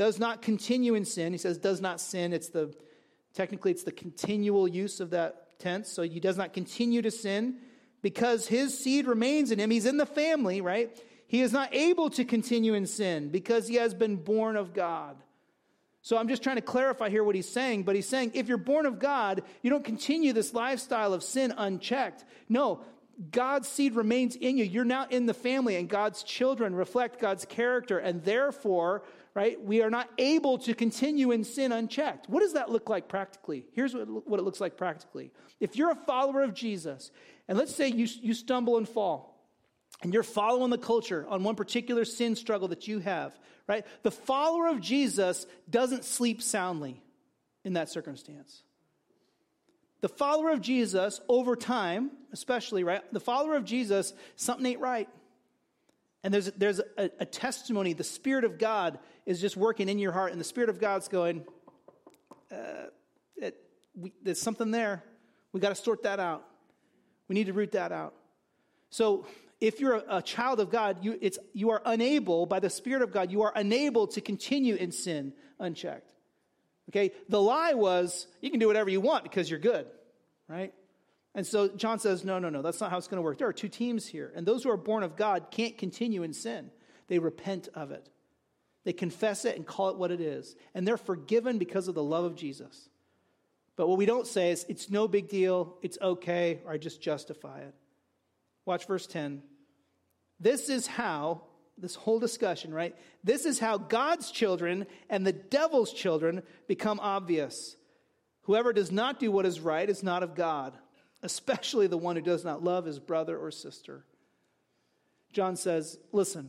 does 0.00 0.18
not 0.18 0.42
continue 0.42 0.94
in 0.94 1.04
sin. 1.04 1.32
He 1.32 1.38
says, 1.38 1.58
does 1.58 1.80
not 1.80 2.00
sin. 2.00 2.32
It's 2.32 2.48
the, 2.48 2.74
technically, 3.34 3.70
it's 3.70 3.82
the 3.82 3.92
continual 3.92 4.66
use 4.66 4.98
of 4.98 5.10
that 5.10 5.58
tense. 5.58 5.88
So 5.90 6.02
he 6.02 6.20
does 6.20 6.38
not 6.38 6.52
continue 6.54 7.02
to 7.02 7.10
sin 7.10 7.58
because 8.02 8.46
his 8.46 8.76
seed 8.78 9.06
remains 9.06 9.50
in 9.50 9.58
him. 9.58 9.70
He's 9.70 9.86
in 9.86 9.98
the 9.98 10.06
family, 10.06 10.60
right? 10.60 10.98
He 11.26 11.42
is 11.42 11.52
not 11.52 11.74
able 11.74 12.10
to 12.10 12.24
continue 12.24 12.74
in 12.74 12.86
sin 12.86 13.28
because 13.28 13.68
he 13.68 13.74
has 13.74 13.92
been 13.92 14.16
born 14.16 14.56
of 14.56 14.72
God. 14.72 15.16
So 16.02 16.16
I'm 16.16 16.28
just 16.28 16.42
trying 16.42 16.56
to 16.56 16.62
clarify 16.62 17.10
here 17.10 17.22
what 17.22 17.34
he's 17.34 17.48
saying, 17.48 17.82
but 17.82 17.94
he's 17.94 18.08
saying 18.08 18.32
if 18.34 18.48
you're 18.48 18.56
born 18.56 18.86
of 18.86 18.98
God, 18.98 19.42
you 19.62 19.70
don't 19.70 19.84
continue 19.84 20.32
this 20.32 20.54
lifestyle 20.54 21.12
of 21.12 21.22
sin 21.22 21.52
unchecked. 21.56 22.24
No, 22.48 22.80
God's 23.30 23.68
seed 23.68 23.94
remains 23.94 24.34
in 24.34 24.56
you. 24.56 24.64
You're 24.64 24.86
now 24.86 25.06
in 25.10 25.26
the 25.26 25.34
family, 25.34 25.76
and 25.76 25.88
God's 25.88 26.22
children 26.22 26.74
reflect 26.74 27.20
God's 27.20 27.44
character, 27.44 27.98
and 27.98 28.24
therefore, 28.24 29.02
right, 29.34 29.62
we 29.62 29.82
are 29.82 29.90
not 29.90 30.08
able 30.16 30.56
to 30.58 30.72
continue 30.72 31.30
in 31.32 31.44
sin 31.44 31.70
unchecked. 31.70 32.30
What 32.30 32.40
does 32.40 32.54
that 32.54 32.70
look 32.70 32.88
like 32.88 33.08
practically? 33.08 33.66
Here's 33.72 33.94
what, 33.94 34.38
it 34.38 34.42
looks 34.42 34.60
like 34.60 34.78
practically. 34.78 35.32
If 35.60 35.76
you're 35.76 35.90
a 35.90 35.96
follower 36.06 36.42
of 36.42 36.54
Jesus, 36.54 37.10
and 37.46 37.58
let's 37.58 37.74
say 37.74 37.88
you, 37.88 38.08
you 38.22 38.32
stumble 38.32 38.78
and 38.78 38.88
fall, 38.88 39.39
and 40.02 40.14
you're 40.14 40.22
following 40.22 40.70
the 40.70 40.78
culture 40.78 41.26
on 41.28 41.42
one 41.42 41.56
particular 41.56 42.04
sin 42.04 42.34
struggle 42.34 42.68
that 42.68 42.88
you 42.88 43.00
have, 43.00 43.38
right? 43.66 43.84
The 44.02 44.10
follower 44.10 44.68
of 44.68 44.80
Jesus 44.80 45.46
doesn't 45.68 46.04
sleep 46.04 46.42
soundly 46.42 47.02
in 47.64 47.74
that 47.74 47.90
circumstance. 47.90 48.62
The 50.00 50.08
follower 50.08 50.50
of 50.50 50.62
Jesus, 50.62 51.20
over 51.28 51.54
time, 51.54 52.10
especially, 52.32 52.84
right? 52.84 53.02
The 53.12 53.20
follower 53.20 53.56
of 53.56 53.64
Jesus, 53.64 54.14
something 54.36 54.64
ain't 54.64 54.80
right. 54.80 55.08
And 56.24 56.32
there's, 56.32 56.46
there's 56.52 56.80
a, 56.96 57.10
a 57.18 57.26
testimony. 57.26 57.92
The 57.92 58.04
Spirit 58.04 58.44
of 58.44 58.58
God 58.58 58.98
is 59.26 59.40
just 59.40 59.56
working 59.56 59.88
in 59.88 59.98
your 59.98 60.12
heart, 60.12 60.32
and 60.32 60.40
the 60.40 60.44
Spirit 60.44 60.70
of 60.70 60.80
God's 60.80 61.08
going, 61.08 61.44
uh, 62.50 62.86
it, 63.36 63.56
we, 63.94 64.12
there's 64.22 64.40
something 64.40 64.70
there. 64.70 65.02
We 65.52 65.60
got 65.60 65.70
to 65.70 65.74
sort 65.74 66.04
that 66.04 66.20
out. 66.20 66.46
We 67.28 67.34
need 67.34 67.46
to 67.46 67.52
root 67.52 67.72
that 67.72 67.92
out. 67.92 68.14
So 68.88 69.26
if 69.60 69.80
you're 69.80 70.02
a, 70.08 70.22
child 70.22 70.58
of 70.58 70.70
God, 70.70 71.04
you, 71.04 71.18
it's, 71.20 71.38
you 71.52 71.70
are 71.70 71.82
unable, 71.84 72.46
by 72.46 72.60
the 72.60 72.70
Spirit 72.70 73.02
of 73.02 73.12
God, 73.12 73.30
you 73.30 73.42
are 73.42 73.52
unable 73.54 74.06
to 74.08 74.20
continue 74.20 74.74
in 74.74 74.90
sin 74.90 75.34
unchecked. 75.58 76.12
Okay? 76.88 77.12
The 77.28 77.40
lie 77.40 77.74
was, 77.74 78.26
you 78.40 78.50
can 78.50 78.58
do 78.58 78.66
whatever 78.66 78.88
you 78.88 79.00
want 79.00 79.22
because 79.22 79.50
you're 79.50 79.60
good, 79.60 79.86
right? 80.48 80.72
And 81.34 81.46
so 81.46 81.68
John 81.68 81.98
says, 81.98 82.24
no, 82.24 82.38
no, 82.38 82.48
no, 82.48 82.62
that's 82.62 82.80
not 82.80 82.90
how 82.90 82.96
it's 82.96 83.06
going 83.06 83.18
to 83.18 83.22
work. 83.22 83.38
There 83.38 83.48
are 83.48 83.52
two 83.52 83.68
teams 83.68 84.06
here. 84.06 84.32
And 84.34 84.46
those 84.46 84.64
who 84.64 84.70
are 84.70 84.76
born 84.76 85.02
of 85.02 85.14
God 85.14 85.50
can't 85.50 85.76
continue 85.76 86.22
in 86.22 86.32
sin, 86.32 86.70
they 87.08 87.18
repent 87.18 87.68
of 87.74 87.90
it. 87.90 88.08
They 88.84 88.94
confess 88.94 89.44
it 89.44 89.56
and 89.56 89.66
call 89.66 89.90
it 89.90 89.96
what 89.96 90.10
it 90.10 90.22
is. 90.22 90.56
And 90.74 90.88
they're 90.88 90.96
forgiven 90.96 91.58
because 91.58 91.86
of 91.86 91.94
the 91.94 92.02
love 92.02 92.24
of 92.24 92.34
Jesus. 92.34 92.88
But 93.76 93.88
what 93.88 93.98
we 93.98 94.06
don't 94.06 94.26
say 94.26 94.50
is, 94.50 94.64
it's 94.68 94.90
no 94.90 95.06
big 95.06 95.28
deal, 95.28 95.76
it's 95.82 95.98
okay, 96.00 96.60
or 96.64 96.72
I 96.72 96.78
just 96.78 97.00
justify 97.00 97.60
it. 97.60 97.74
Watch 98.70 98.86
verse 98.86 99.08
10. 99.08 99.42
This 100.38 100.68
is 100.68 100.86
how, 100.86 101.42
this 101.76 101.96
whole 101.96 102.20
discussion, 102.20 102.72
right? 102.72 102.94
This 103.24 103.44
is 103.44 103.58
how 103.58 103.78
God's 103.78 104.30
children 104.30 104.86
and 105.08 105.26
the 105.26 105.32
devil's 105.32 105.92
children 105.92 106.44
become 106.68 107.00
obvious. 107.00 107.74
Whoever 108.42 108.72
does 108.72 108.92
not 108.92 109.18
do 109.18 109.32
what 109.32 109.44
is 109.44 109.58
right 109.58 109.90
is 109.90 110.04
not 110.04 110.22
of 110.22 110.36
God, 110.36 110.78
especially 111.20 111.88
the 111.88 111.98
one 111.98 112.14
who 112.14 112.22
does 112.22 112.44
not 112.44 112.62
love 112.62 112.84
his 112.84 113.00
brother 113.00 113.36
or 113.36 113.50
sister. 113.50 114.04
John 115.32 115.56
says, 115.56 115.98
listen, 116.12 116.48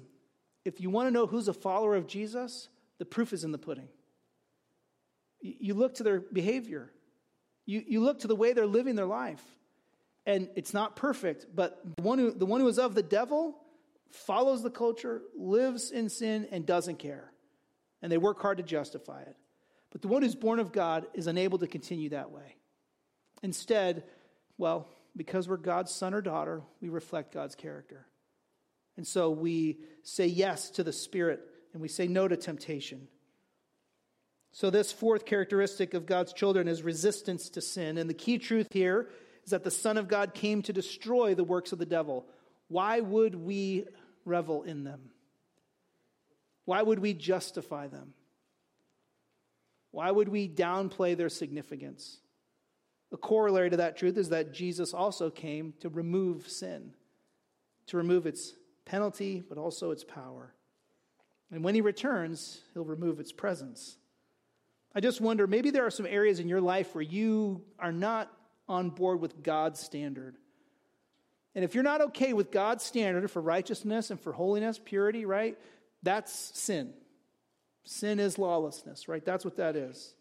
if 0.64 0.80
you 0.80 0.92
want 0.92 1.08
to 1.08 1.12
know 1.12 1.26
who's 1.26 1.48
a 1.48 1.54
follower 1.54 1.96
of 1.96 2.06
Jesus, 2.06 2.70
the 3.00 3.06
proof 3.06 3.34
is 3.34 3.44
in 3.44 3.52
the 3.52 3.58
pudding. 3.58 3.88
You 5.42 5.74
look 5.74 5.96
to 5.96 6.04
their 6.04 6.20
behavior, 6.20 6.92
you, 7.66 7.84
you 7.88 8.00
look 8.00 8.20
to 8.20 8.28
the 8.28 8.36
way 8.36 8.54
they're 8.54 8.68
living 8.68 8.94
their 8.94 9.08
life 9.08 9.42
and 10.26 10.50
it's 10.56 10.74
not 10.74 10.96
perfect, 10.96 11.48
but 11.54 11.80
the 11.98 12.04
one 12.04 12.20
who, 12.20 12.32
the 12.32 12.46
one 12.46 12.62
who 12.62 12.68
is 12.68 12.78
of 12.78 12.94
the 12.94 13.04
devil 13.04 13.58
follows 14.12 14.62
the 14.62 14.70
culture, 14.70 15.22
lives 15.36 15.92
in 15.92 16.10
sin, 16.10 16.48
and 16.52 16.66
doesn't 16.66 17.00
care. 17.00 17.32
And 18.02 18.12
they 18.12 18.18
work 18.18 18.42
hard 18.42 18.58
to 18.58 18.64
justify 18.64 19.22
it. 19.22 19.36
But 19.92 20.02
the 20.02 20.08
one 20.08 20.22
who's 20.22 20.36
born 20.36 20.60
of 20.60 20.72
God 20.72 21.06
is 21.14 21.28
unable 21.28 21.58
to 21.60 21.68
continue 21.68 22.10
that 22.10 22.32
way. 22.32 22.56
Instead, 23.44 24.04
well, 24.58 24.88
because 25.16 25.48
we're 25.48 25.58
God's 25.58 25.92
son 25.92 26.14
or 26.14 26.22
daughter, 26.22 26.62
we 26.82 26.90
reflect 26.90 27.34
God's 27.34 27.56
character. 27.56 28.06
And 28.98 29.06
so 29.06 29.32
we 29.32 29.80
say 30.04 30.28
yes 30.28 30.70
to 30.72 30.84
the 30.84 30.94
Spirit 30.94 31.42
and 31.74 31.82
we 31.82 31.88
say 31.88 32.08
no 32.08 32.28
to 32.28 32.38
temptation. 32.38 33.08
So, 34.54 34.70
this 34.70 34.92
fourth 34.92 35.26
characteristic 35.26 35.94
of 35.94 36.06
God's 36.06 36.34
children 36.34 36.68
is 36.68 36.84
resistance 36.84 37.50
to 37.52 37.62
sin. 37.62 37.98
And 37.98 38.10
the 38.10 38.14
key 38.14 38.38
truth 38.38 38.68
here 38.72 39.08
is 39.46 39.52
that 39.52 39.64
the 39.64 39.72
Son 39.72 39.98
of 39.98 40.08
God 40.08 40.34
came 40.34 40.62
to 40.64 40.74
destroy 40.74 41.36
the 41.36 41.44
works 41.44 41.72
of 41.72 41.80
the 41.80 41.86
devil. 41.86 42.26
Why 42.68 43.00
would 43.00 43.36
we 43.36 43.86
revel 44.26 44.64
in 44.64 44.84
them? 44.84 45.10
Why 46.66 46.82
would 46.82 47.00
we 47.00 47.14
justify 47.14 47.88
them? 47.88 48.14
Why 49.92 50.10
would 50.10 50.30
we 50.30 50.48
downplay 50.48 51.18
their 51.18 51.30
significance? 51.30 52.20
The 53.10 53.18
corollary 53.18 53.70
to 53.72 53.78
that 53.78 53.98
truth 53.98 54.18
is 54.18 54.30
that 54.30 54.54
Jesus 54.54 54.94
also 54.94 55.30
came 55.30 55.74
to 55.82 55.90
remove 55.90 56.48
sin, 56.48 56.94
to 57.88 57.98
remove 57.98 58.26
its 58.26 58.54
penalty, 58.86 59.44
but 59.48 59.58
also 59.58 59.92
its 59.92 60.04
power. 60.04 60.54
And 61.52 61.64
when 61.64 61.76
he 61.76 61.82
returns, 61.82 62.62
he'll 62.74 62.86
remove 62.86 63.20
its 63.20 63.34
presence. 63.34 63.98
I 64.96 65.02
just 65.02 65.20
wonder 65.20 65.46
maybe 65.48 65.72
there 65.72 65.86
are 65.86 65.92
some 65.92 66.06
areas 66.06 66.40
in 66.40 66.48
your 66.48 66.62
life 66.62 66.96
where 66.96 67.02
you 67.02 67.62
are 67.80 67.92
not 67.92 68.32
on 68.72 68.90
board 68.90 69.20
with 69.20 69.44
God's 69.44 69.82
standard. 69.82 70.38
And 71.54 71.66
if 71.66 71.76
you're 71.76 71.84
not 71.84 72.00
okay 72.02 72.32
with 72.32 72.52
God's 72.52 72.86
standard 72.86 73.30
for 73.30 73.42
righteousness 73.42 74.10
and 74.10 74.20
for 74.20 74.32
holiness, 74.32 74.80
purity, 74.84 75.26
right? 75.26 75.60
That's 76.02 76.34
sin. 76.58 76.94
Sin 77.84 78.20
is 78.20 78.40
lawlessness, 78.40 79.10
right? 79.10 79.24
That's 79.24 79.44
what 79.44 79.58
that 79.58 79.76
is. 79.76 80.16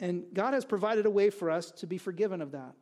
And 0.00 0.24
God 0.32 0.54
has 0.54 0.64
provided 0.64 1.04
a 1.04 1.10
way 1.10 1.28
for 1.28 1.50
us 1.50 1.70
to 1.72 1.86
be 1.86 1.98
forgiven 1.98 2.40
of 2.40 2.52
that. 2.52 2.72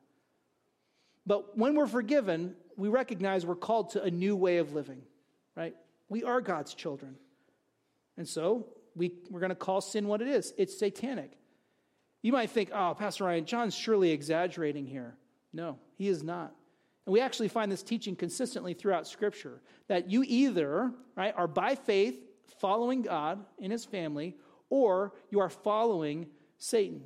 But 1.27 1.59
when 1.59 1.75
we're 1.75 1.89
forgiven, 1.89 2.55
we 2.77 2.89
recognize 2.89 3.45
we're 3.45 3.57
called 3.57 3.91
to 3.91 4.03
a 4.03 4.11
new 4.11 4.37
way 4.37 4.59
of 4.59 4.73
living, 4.73 5.03
right? 5.57 5.75
We 6.09 6.23
are 6.23 6.41
God's 6.41 6.75
children. 6.75 7.17
And 8.17 8.29
so 8.29 8.69
we, 8.95 9.13
we're 9.31 9.41
going 9.41 9.51
to 9.51 9.57
call 9.57 9.81
sin 9.81 10.07
what 10.07 10.23
it 10.23 10.29
is 10.29 10.55
it's 10.57 10.79
satanic. 10.79 11.40
You 12.23 12.33
might 12.33 12.51
think, 12.51 12.71
oh, 12.73 12.95
Pastor 12.99 13.25
Ryan, 13.25 13.45
John's 13.45 13.75
surely 13.75 14.11
exaggerating 14.11 14.87
here. 14.87 15.17
No, 15.53 15.79
he 15.97 16.09
is 16.09 16.23
not. 16.23 16.55
And 17.07 17.13
we 17.13 17.21
actually 17.21 17.49
find 17.49 17.73
this 17.73 17.83
teaching 17.83 18.15
consistently 18.15 18.75
throughout 18.75 19.07
Scripture 19.07 19.61
that 19.89 20.11
you 20.11 20.23
either 20.27 20.93
right, 21.17 21.35
are 21.37 21.49
by 21.49 21.75
faith 21.75 22.19
following 22.61 23.03
God 23.03 23.45
in 23.59 23.71
his 23.71 23.85
family, 23.85 24.37
or 24.69 25.15
you 25.31 25.41
are 25.41 25.49
following 25.49 26.27
Satan. 26.59 27.03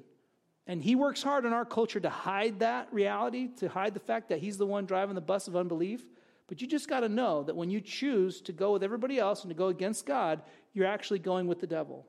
And 0.67 0.83
he 0.83 0.95
works 0.95 1.23
hard 1.23 1.45
in 1.45 1.53
our 1.53 1.65
culture 1.65 2.01
to 2.01 2.11
hide 2.11 2.61
that 2.61 2.93
reality, 2.93 3.49
to 3.59 3.69
hide 3.69 3.95
the 3.95 4.01
fact 4.01 4.31
that 4.31 4.41
he's 4.41 4.57
the 4.57 4.67
one 4.67 4.87
driving 4.87 5.15
the 5.15 5.21
bus 5.21 5.47
of 5.47 5.57
unbelief. 5.57 6.03
But 6.49 6.61
you 6.61 6.67
just 6.67 6.89
got 6.89 7.01
to 7.01 7.09
know 7.09 7.43
that 7.45 7.57
when 7.57 7.71
you 7.71 7.81
choose 7.81 8.41
to 8.43 8.53
go 8.53 8.73
with 8.73 8.83
everybody 8.83 9.19
else 9.19 9.43
and 9.43 9.51
to 9.51 9.55
go 9.55 9.69
against 9.69 10.07
God, 10.07 10.43
you're 10.73 10.87
actually 10.87 11.19
going 11.19 11.47
with 11.47 11.61
the 11.61 11.67
devil. 11.67 12.07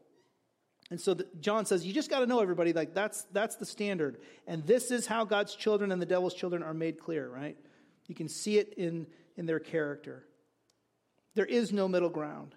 And 0.92 1.02
so 1.02 1.16
the, 1.16 1.28
John 1.40 1.66
says, 1.66 1.86
you 1.86 1.94
just 1.94 2.10
got 2.10 2.20
to 2.20 2.28
know 2.28 2.42
everybody, 2.42 2.72
like 2.74 2.94
that's, 2.94 3.24
that's 3.32 3.56
the 3.56 3.66
standard. 3.66 4.20
And 4.46 4.66
this 4.66 4.92
is 4.92 5.08
how 5.08 5.26
God's 5.26 5.56
children 5.56 5.92
and 5.92 6.02
the 6.02 6.06
devil's 6.06 6.34
children 6.34 6.62
are 6.62 6.74
made 6.74 7.00
clear, 7.00 7.28
right? 7.28 7.58
You 8.08 8.14
can 8.14 8.28
see 8.28 8.60
it 8.60 8.74
in, 8.78 9.08
in 9.36 9.48
their 9.48 9.60
character. 9.60 10.26
There 11.34 11.46
is 11.46 11.74
no 11.74 11.88
middle 11.88 12.10
ground. 12.10 12.54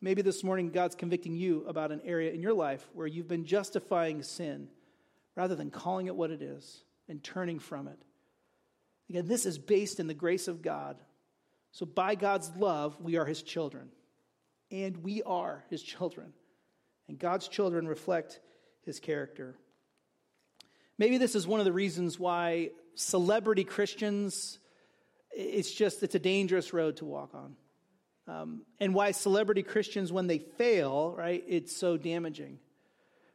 Maybe 0.00 0.22
this 0.22 0.44
morning 0.44 0.70
God's 0.70 0.94
convicting 0.94 1.34
you 1.34 1.64
about 1.66 1.90
an 1.90 2.00
area 2.04 2.30
in 2.30 2.40
your 2.40 2.54
life 2.54 2.88
where 2.92 3.08
you've 3.08 3.26
been 3.26 3.44
justifying 3.44 4.22
sin 4.22 4.68
rather 5.34 5.56
than 5.56 5.70
calling 5.70 6.06
it 6.06 6.14
what 6.14 6.30
it 6.30 6.42
is 6.42 6.84
and 7.08 7.22
turning 7.22 7.58
from 7.58 7.88
it. 7.88 7.98
Again, 9.10 9.26
this 9.26 9.46
is 9.46 9.58
based 9.58 9.98
in 9.98 10.06
the 10.06 10.14
grace 10.14 10.46
of 10.46 10.62
God. 10.62 10.98
So, 11.72 11.86
by 11.86 12.14
God's 12.14 12.50
love, 12.56 12.96
we 13.00 13.16
are 13.16 13.24
his 13.24 13.42
children. 13.42 13.88
And 14.70 14.98
we 14.98 15.22
are 15.22 15.64
his 15.70 15.82
children. 15.82 16.32
And 17.08 17.18
God's 17.18 17.48
children 17.48 17.88
reflect 17.88 18.40
his 18.84 19.00
character. 19.00 19.56
Maybe 20.98 21.18
this 21.18 21.34
is 21.34 21.46
one 21.46 21.60
of 21.60 21.66
the 21.66 21.72
reasons 21.72 22.18
why 22.18 22.70
celebrity 22.94 23.64
Christians, 23.64 24.58
it's 25.30 25.72
just, 25.72 26.02
it's 26.02 26.14
a 26.14 26.18
dangerous 26.20 26.72
road 26.72 26.96
to 26.96 27.04
walk 27.04 27.34
on. 27.34 27.56
Um, 28.26 28.62
and 28.78 28.94
why 28.94 29.12
celebrity 29.12 29.62
Christians, 29.62 30.12
when 30.12 30.26
they 30.26 30.38
fail, 30.38 31.14
right, 31.16 31.42
it's 31.48 31.74
so 31.74 31.96
damaging. 31.96 32.58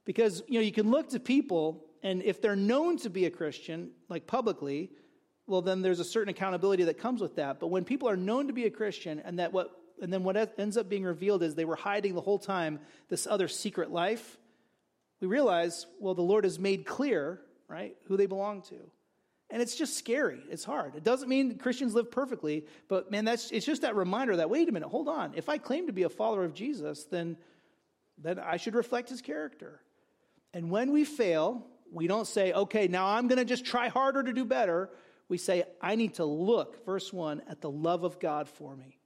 Because, 0.06 0.44
you 0.48 0.60
know, 0.60 0.66
you 0.66 0.72
can 0.72 0.92
look 0.92 1.10
to 1.10 1.20
people, 1.20 1.86
and 2.04 2.22
if 2.22 2.42
they're 2.42 2.56
known 2.56 2.98
to 2.98 3.10
be 3.10 3.26
a 3.26 3.32
Christian, 3.32 3.92
like 4.10 4.28
publicly, 4.28 4.92
well, 5.48 5.62
then 5.62 5.82
there's 5.82 6.00
a 6.00 6.06
certain 6.06 6.30
accountability 6.30 6.84
that 6.84 7.00
comes 7.00 7.22
with 7.22 7.38
that. 7.38 7.60
But 7.60 7.68
when 7.68 7.86
people 7.86 8.10
are 8.10 8.18
known 8.18 8.48
to 8.48 8.54
be 8.54 8.66
a 8.66 8.70
Christian, 8.70 9.20
and 9.20 9.40
that 9.40 9.52
what, 9.52 9.72
and 10.04 10.12
then 10.12 10.26
what 10.26 10.54
ends 10.60 10.76
up 10.76 10.90
being 10.90 11.06
revealed 11.06 11.42
is 11.44 11.56
they 11.56 11.64
were 11.64 11.78
hiding 11.78 12.14
the 12.14 12.22
whole 12.22 12.38
time 12.38 12.82
this 13.08 13.26
other 13.26 13.48
secret 13.48 13.90
life, 13.90 14.38
we 15.22 15.28
realize, 15.28 15.88
well, 15.98 16.14
the 16.14 16.22
Lord 16.22 16.44
has 16.44 16.60
made 16.60 16.86
clear, 16.86 17.40
right, 17.70 17.96
who 18.08 18.18
they 18.18 18.26
belong 18.26 18.64
to. 18.64 18.76
And 19.50 19.62
it's 19.62 19.78
just 19.78 19.98
scary. 19.98 20.42
It's 20.50 20.66
hard. 20.66 20.96
It 20.96 21.06
doesn't 21.06 21.30
mean 21.30 21.58
Christians 21.58 21.96
live 21.96 22.12
perfectly, 22.12 22.66
but 22.90 23.12
man, 23.12 23.24
that's 23.24 23.50
it's 23.52 23.66
just 23.66 23.84
that 23.84 23.96
reminder 23.96 24.36
that 24.36 24.50
wait 24.50 24.68
a 24.68 24.74
minute, 24.74 24.90
hold 24.90 25.08
on. 25.08 25.36
If 25.36 25.48
I 25.48 25.58
claim 25.58 25.88
to 25.88 25.94
be 25.94 26.04
a 26.04 26.10
follower 26.10 26.44
of 26.44 26.54
Jesus, 26.54 27.06
then 27.06 27.38
then 28.18 28.40
I 28.40 28.58
should 28.58 28.76
reflect 28.76 29.08
his 29.08 29.22
character. 29.22 29.80
And 30.54 30.70
when 30.70 30.92
we 30.92 31.06
fail, 31.06 31.66
we 31.92 32.08
don't 32.08 32.28
say, 32.28 32.52
okay, 32.52 32.90
now 32.90 33.08
I'm 33.08 33.30
going 33.30 33.40
to 33.40 33.46
just 33.46 33.64
try 33.64 33.88
harder 33.88 34.22
to 34.22 34.34
do 34.34 34.44
better. 34.44 34.90
We 35.30 35.38
say, 35.38 35.64
I 35.82 35.96
need 35.96 36.16
to 36.16 36.26
look, 36.26 36.86
verse 36.86 37.14
1, 37.14 37.44
at 37.48 37.62
the 37.62 37.72
love 37.72 38.04
of 38.04 38.20
God 38.20 38.50
for 38.50 38.76
me. 38.76 38.98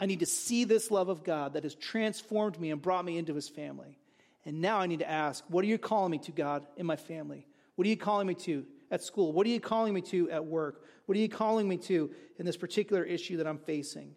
I 0.00 0.06
need 0.06 0.20
to 0.20 0.26
see 0.26 0.64
this 0.64 0.90
love 0.90 1.10
of 1.10 1.22
God 1.22 1.52
that 1.52 1.64
has 1.64 1.74
transformed 1.74 2.58
me 2.58 2.70
and 2.70 2.80
brought 2.80 3.04
me 3.04 3.18
into 3.18 3.34
his 3.34 3.48
family. 3.48 3.98
And 4.46 4.62
now 4.62 4.78
I 4.80 4.86
need 4.86 5.00
to 5.00 5.10
ask, 5.10 5.44
what 5.48 5.62
are 5.62 5.68
you 5.68 5.76
calling 5.76 6.10
me 6.10 6.18
to, 6.18 6.32
God, 6.32 6.66
in 6.78 6.86
my 6.86 6.96
family? 6.96 7.46
What 7.76 7.86
are 7.86 7.90
you 7.90 7.96
calling 7.96 8.26
me 8.26 8.34
to 8.34 8.64
at 8.90 9.02
school? 9.02 9.32
What 9.32 9.46
are 9.46 9.50
you 9.50 9.60
calling 9.60 9.92
me 9.92 10.00
to 10.02 10.30
at 10.30 10.44
work? 10.44 10.86
What 11.04 11.16
are 11.16 11.20
you 11.20 11.28
calling 11.28 11.68
me 11.68 11.76
to 11.78 12.10
in 12.38 12.46
this 12.46 12.56
particular 12.56 13.04
issue 13.04 13.36
that 13.36 13.46
I'm 13.46 13.58
facing? 13.58 14.14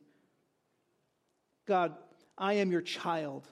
God, 1.68 1.94
I 2.38 2.54
am 2.54 2.72
your 2.72 2.82
child. 2.82 3.48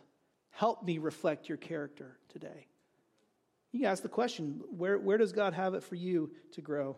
Help 0.51 0.83
me 0.83 0.97
reflect 0.97 1.49
your 1.49 1.57
character 1.57 2.17
today. 2.29 2.67
You 3.73 3.85
ask 3.85 4.03
the 4.03 4.09
question 4.09 4.61
where, 4.69 4.97
where 4.97 5.17
does 5.17 5.33
God 5.33 5.53
have 5.53 5.73
it 5.73 5.83
for 5.83 5.95
you 5.95 6.31
to 6.53 6.61
grow? 6.61 6.97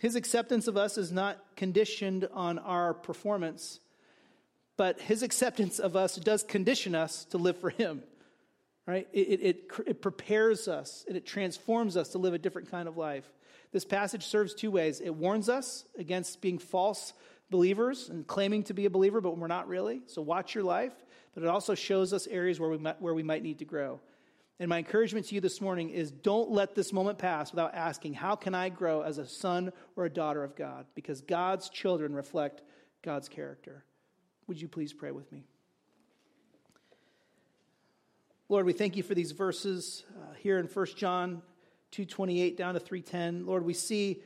His 0.00 0.16
acceptance 0.16 0.66
of 0.66 0.76
us 0.76 0.98
is 0.98 1.12
not 1.12 1.56
conditioned 1.56 2.28
on 2.32 2.58
our 2.58 2.94
performance, 2.94 3.80
but 4.76 5.00
his 5.00 5.22
acceptance 5.22 5.78
of 5.78 5.96
us 5.96 6.16
does 6.16 6.42
condition 6.42 6.94
us 6.94 7.24
to 7.26 7.38
live 7.38 7.58
for 7.58 7.70
him 7.70 8.02
right? 8.86 9.08
It, 9.12 9.40
it, 9.40 9.70
it, 9.86 10.02
prepares 10.02 10.68
us 10.68 11.04
and 11.08 11.16
it 11.16 11.26
transforms 11.26 11.96
us 11.96 12.10
to 12.10 12.18
live 12.18 12.34
a 12.34 12.38
different 12.38 12.70
kind 12.70 12.88
of 12.88 12.96
life. 12.96 13.24
This 13.72 13.84
passage 13.84 14.26
serves 14.26 14.54
two 14.54 14.70
ways 14.70 15.00
it 15.00 15.14
warns 15.14 15.48
us 15.48 15.84
against 15.98 16.40
being 16.40 16.58
false 16.58 17.12
believers 17.50 18.08
and 18.08 18.26
claiming 18.26 18.62
to 18.64 18.74
be 18.74 18.86
a 18.86 18.90
believer, 18.90 19.20
but 19.20 19.36
we're 19.36 19.46
not 19.46 19.68
really. 19.68 20.02
So 20.06 20.22
watch 20.22 20.54
your 20.54 20.64
life. 20.64 20.92
But 21.34 21.42
it 21.42 21.48
also 21.48 21.74
shows 21.74 22.12
us 22.12 22.28
areas 22.28 22.60
where 22.60 22.70
we 22.70 22.78
might, 22.78 23.02
where 23.02 23.14
we 23.14 23.24
might 23.24 23.42
need 23.42 23.58
to 23.58 23.64
grow. 23.64 24.00
And 24.60 24.68
my 24.68 24.78
encouragement 24.78 25.26
to 25.26 25.34
you 25.34 25.40
this 25.40 25.60
morning 25.60 25.90
is 25.90 26.12
don't 26.12 26.50
let 26.50 26.76
this 26.76 26.92
moment 26.92 27.18
pass 27.18 27.50
without 27.50 27.74
asking, 27.74 28.14
how 28.14 28.36
can 28.36 28.54
I 28.54 28.68
grow 28.68 29.00
as 29.00 29.18
a 29.18 29.26
son 29.26 29.72
or 29.96 30.04
a 30.04 30.10
daughter 30.10 30.44
of 30.44 30.54
God? 30.54 30.86
Because 30.94 31.22
God's 31.22 31.68
children 31.70 32.14
reflect 32.14 32.62
God's 33.02 33.28
character. 33.28 33.84
Would 34.46 34.60
you 34.60 34.68
please 34.68 34.92
pray 34.92 35.10
with 35.10 35.30
me? 35.32 35.44
Lord, 38.48 38.66
we 38.66 38.74
thank 38.74 38.96
you 38.96 39.02
for 39.02 39.14
these 39.14 39.32
verses 39.32 40.04
uh, 40.16 40.34
here 40.34 40.58
in 40.58 40.66
1 40.66 40.86
John 40.96 41.42
2:28 41.92 42.56
down 42.56 42.74
to 42.74 42.80
3:10. 42.80 43.46
Lord, 43.46 43.64
we 43.64 43.72
see 43.72 44.22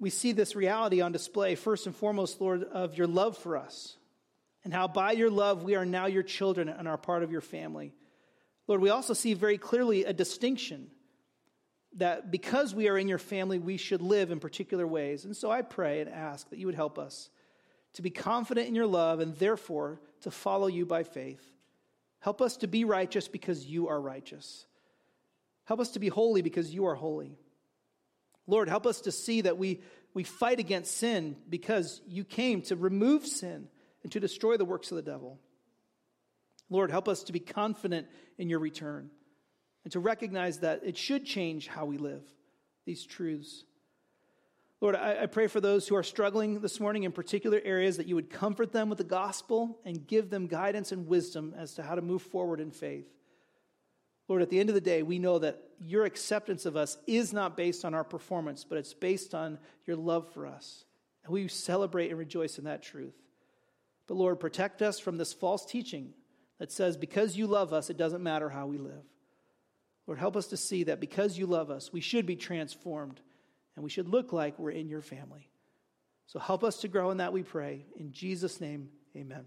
we 0.00 0.10
see 0.10 0.32
this 0.32 0.56
reality 0.56 1.00
on 1.00 1.12
display 1.12 1.54
first 1.54 1.86
and 1.86 1.94
foremost, 1.94 2.40
Lord, 2.40 2.64
of 2.64 2.98
your 2.98 3.06
love 3.06 3.38
for 3.38 3.56
us 3.56 3.96
and 4.64 4.72
how 4.72 4.88
by 4.88 5.12
your 5.12 5.30
love 5.30 5.62
we 5.62 5.76
are 5.76 5.86
now 5.86 6.06
your 6.06 6.22
children 6.22 6.68
and 6.68 6.88
are 6.88 6.98
part 6.98 7.22
of 7.22 7.30
your 7.30 7.40
family. 7.40 7.92
Lord, 8.66 8.80
we 8.80 8.90
also 8.90 9.14
see 9.14 9.34
very 9.34 9.58
clearly 9.58 10.04
a 10.04 10.12
distinction 10.12 10.90
that 11.96 12.30
because 12.30 12.74
we 12.74 12.88
are 12.88 12.98
in 12.98 13.08
your 13.08 13.18
family, 13.18 13.58
we 13.58 13.76
should 13.76 14.02
live 14.02 14.30
in 14.30 14.40
particular 14.40 14.86
ways. 14.86 15.24
And 15.24 15.36
so 15.36 15.50
I 15.50 15.62
pray 15.62 16.00
and 16.00 16.10
ask 16.10 16.50
that 16.50 16.58
you 16.58 16.66
would 16.66 16.74
help 16.74 16.98
us 16.98 17.30
to 17.94 18.02
be 18.02 18.10
confident 18.10 18.68
in 18.68 18.74
your 18.74 18.86
love 18.86 19.20
and 19.20 19.36
therefore 19.36 20.00
to 20.22 20.30
follow 20.30 20.66
you 20.66 20.84
by 20.86 21.02
faith. 21.02 21.44
Help 22.20 22.40
us 22.40 22.56
to 22.58 22.66
be 22.66 22.84
righteous 22.84 23.28
because 23.28 23.66
you 23.66 23.88
are 23.88 24.00
righteous. 24.00 24.66
Help 25.64 25.80
us 25.80 25.90
to 25.90 25.98
be 25.98 26.08
holy 26.08 26.42
because 26.42 26.72
you 26.72 26.86
are 26.86 26.94
holy. 26.94 27.38
Lord, 28.46 28.68
help 28.68 28.86
us 28.86 29.02
to 29.02 29.12
see 29.12 29.42
that 29.42 29.58
we, 29.58 29.80
we 30.12 30.24
fight 30.24 30.60
against 30.60 30.96
sin 30.96 31.36
because 31.48 32.00
you 32.06 32.24
came 32.24 32.62
to 32.62 32.76
remove 32.76 33.26
sin 33.26 33.68
and 34.02 34.12
to 34.12 34.20
destroy 34.20 34.56
the 34.56 34.64
works 34.64 34.90
of 34.90 34.96
the 34.96 35.02
devil. 35.02 35.38
Lord, 36.70 36.90
help 36.90 37.08
us 37.08 37.24
to 37.24 37.32
be 37.32 37.40
confident 37.40 38.06
in 38.38 38.48
your 38.48 38.58
return 38.58 39.10
and 39.84 39.92
to 39.92 40.00
recognize 40.00 40.58
that 40.58 40.82
it 40.84 40.96
should 40.96 41.24
change 41.24 41.68
how 41.68 41.84
we 41.84 41.98
live, 41.98 42.22
these 42.86 43.04
truths. 43.04 43.64
Lord, 44.84 44.96
I, 44.96 45.22
I, 45.22 45.26
pray 45.26 45.46
for 45.46 45.62
those 45.62 45.88
who 45.88 45.96
are 45.96 46.02
struggling 46.02 46.60
this 46.60 46.78
morning 46.78 47.04
in 47.04 47.12
particular 47.12 47.58
areas 47.64 47.96
that 47.96 48.06
you 48.06 48.16
would 48.16 48.28
comfort 48.28 48.70
them 48.70 48.90
with 48.90 48.98
the 48.98 49.04
gospel 49.04 49.78
and 49.86 50.06
give 50.06 50.28
them 50.28 50.46
guidance 50.46 50.92
and 50.92 51.06
wisdom 51.06 51.54
as 51.56 51.72
to 51.76 51.82
how 51.82 51.94
to 51.94 52.02
move 52.02 52.20
forward 52.20 52.60
in 52.60 52.70
faith. 52.70 53.06
Lord, 54.28 54.42
at 54.42 54.50
the 54.50 54.60
end 54.60 54.68
of 54.68 54.74
the 54.74 54.82
day, 54.82 55.02
we 55.02 55.18
know 55.18 55.38
that 55.38 55.58
your 55.80 56.04
acceptance 56.04 56.66
of 56.66 56.76
us 56.76 56.98
is 57.06 57.32
not 57.32 57.56
based 57.56 57.86
on 57.86 57.94
our 57.94 58.04
performance, 58.04 58.62
but 58.62 58.76
it's 58.76 58.92
based 58.92 59.34
on 59.34 59.58
your 59.86 59.96
love 59.96 60.30
for 60.34 60.46
us. 60.46 60.84
And 61.24 61.32
we 61.32 61.48
celebrate 61.48 62.10
and 62.10 62.18
rejoice 62.18 62.58
in 62.58 62.64
that 62.64 62.82
truth. 62.82 63.16
But 64.06 64.18
Lord, 64.18 64.38
protect 64.38 64.82
us 64.82 64.98
from 65.00 65.16
this 65.16 65.32
false 65.32 65.64
teaching 65.64 66.12
that 66.58 66.70
says 66.70 66.98
because 66.98 67.38
you 67.38 67.46
love 67.46 67.72
us, 67.72 67.88
it 67.88 67.96
doesn't 67.96 68.22
matter 68.22 68.50
how 68.50 68.66
we 68.66 68.76
live. 68.76 69.06
Lord, 70.06 70.18
help 70.18 70.36
us 70.36 70.48
to 70.48 70.58
see 70.58 70.84
that 70.84 71.00
because 71.00 71.38
you 71.38 71.46
love 71.46 71.70
us, 71.70 71.90
we 71.90 72.02
should 72.02 72.26
be 72.26 72.36
transformed 72.36 73.22
and 73.76 73.84
we 73.84 73.90
should 73.90 74.08
look 74.08 74.32
like 74.32 74.58
we're 74.58 74.70
in 74.70 74.88
your 74.88 75.02
family. 75.02 75.48
So 76.26 76.38
help 76.38 76.64
us 76.64 76.78
to 76.78 76.88
grow 76.88 77.10
in 77.10 77.18
that, 77.18 77.32
we 77.32 77.42
pray. 77.42 77.86
In 77.96 78.12
Jesus' 78.12 78.60
name, 78.60 78.88
amen. 79.16 79.44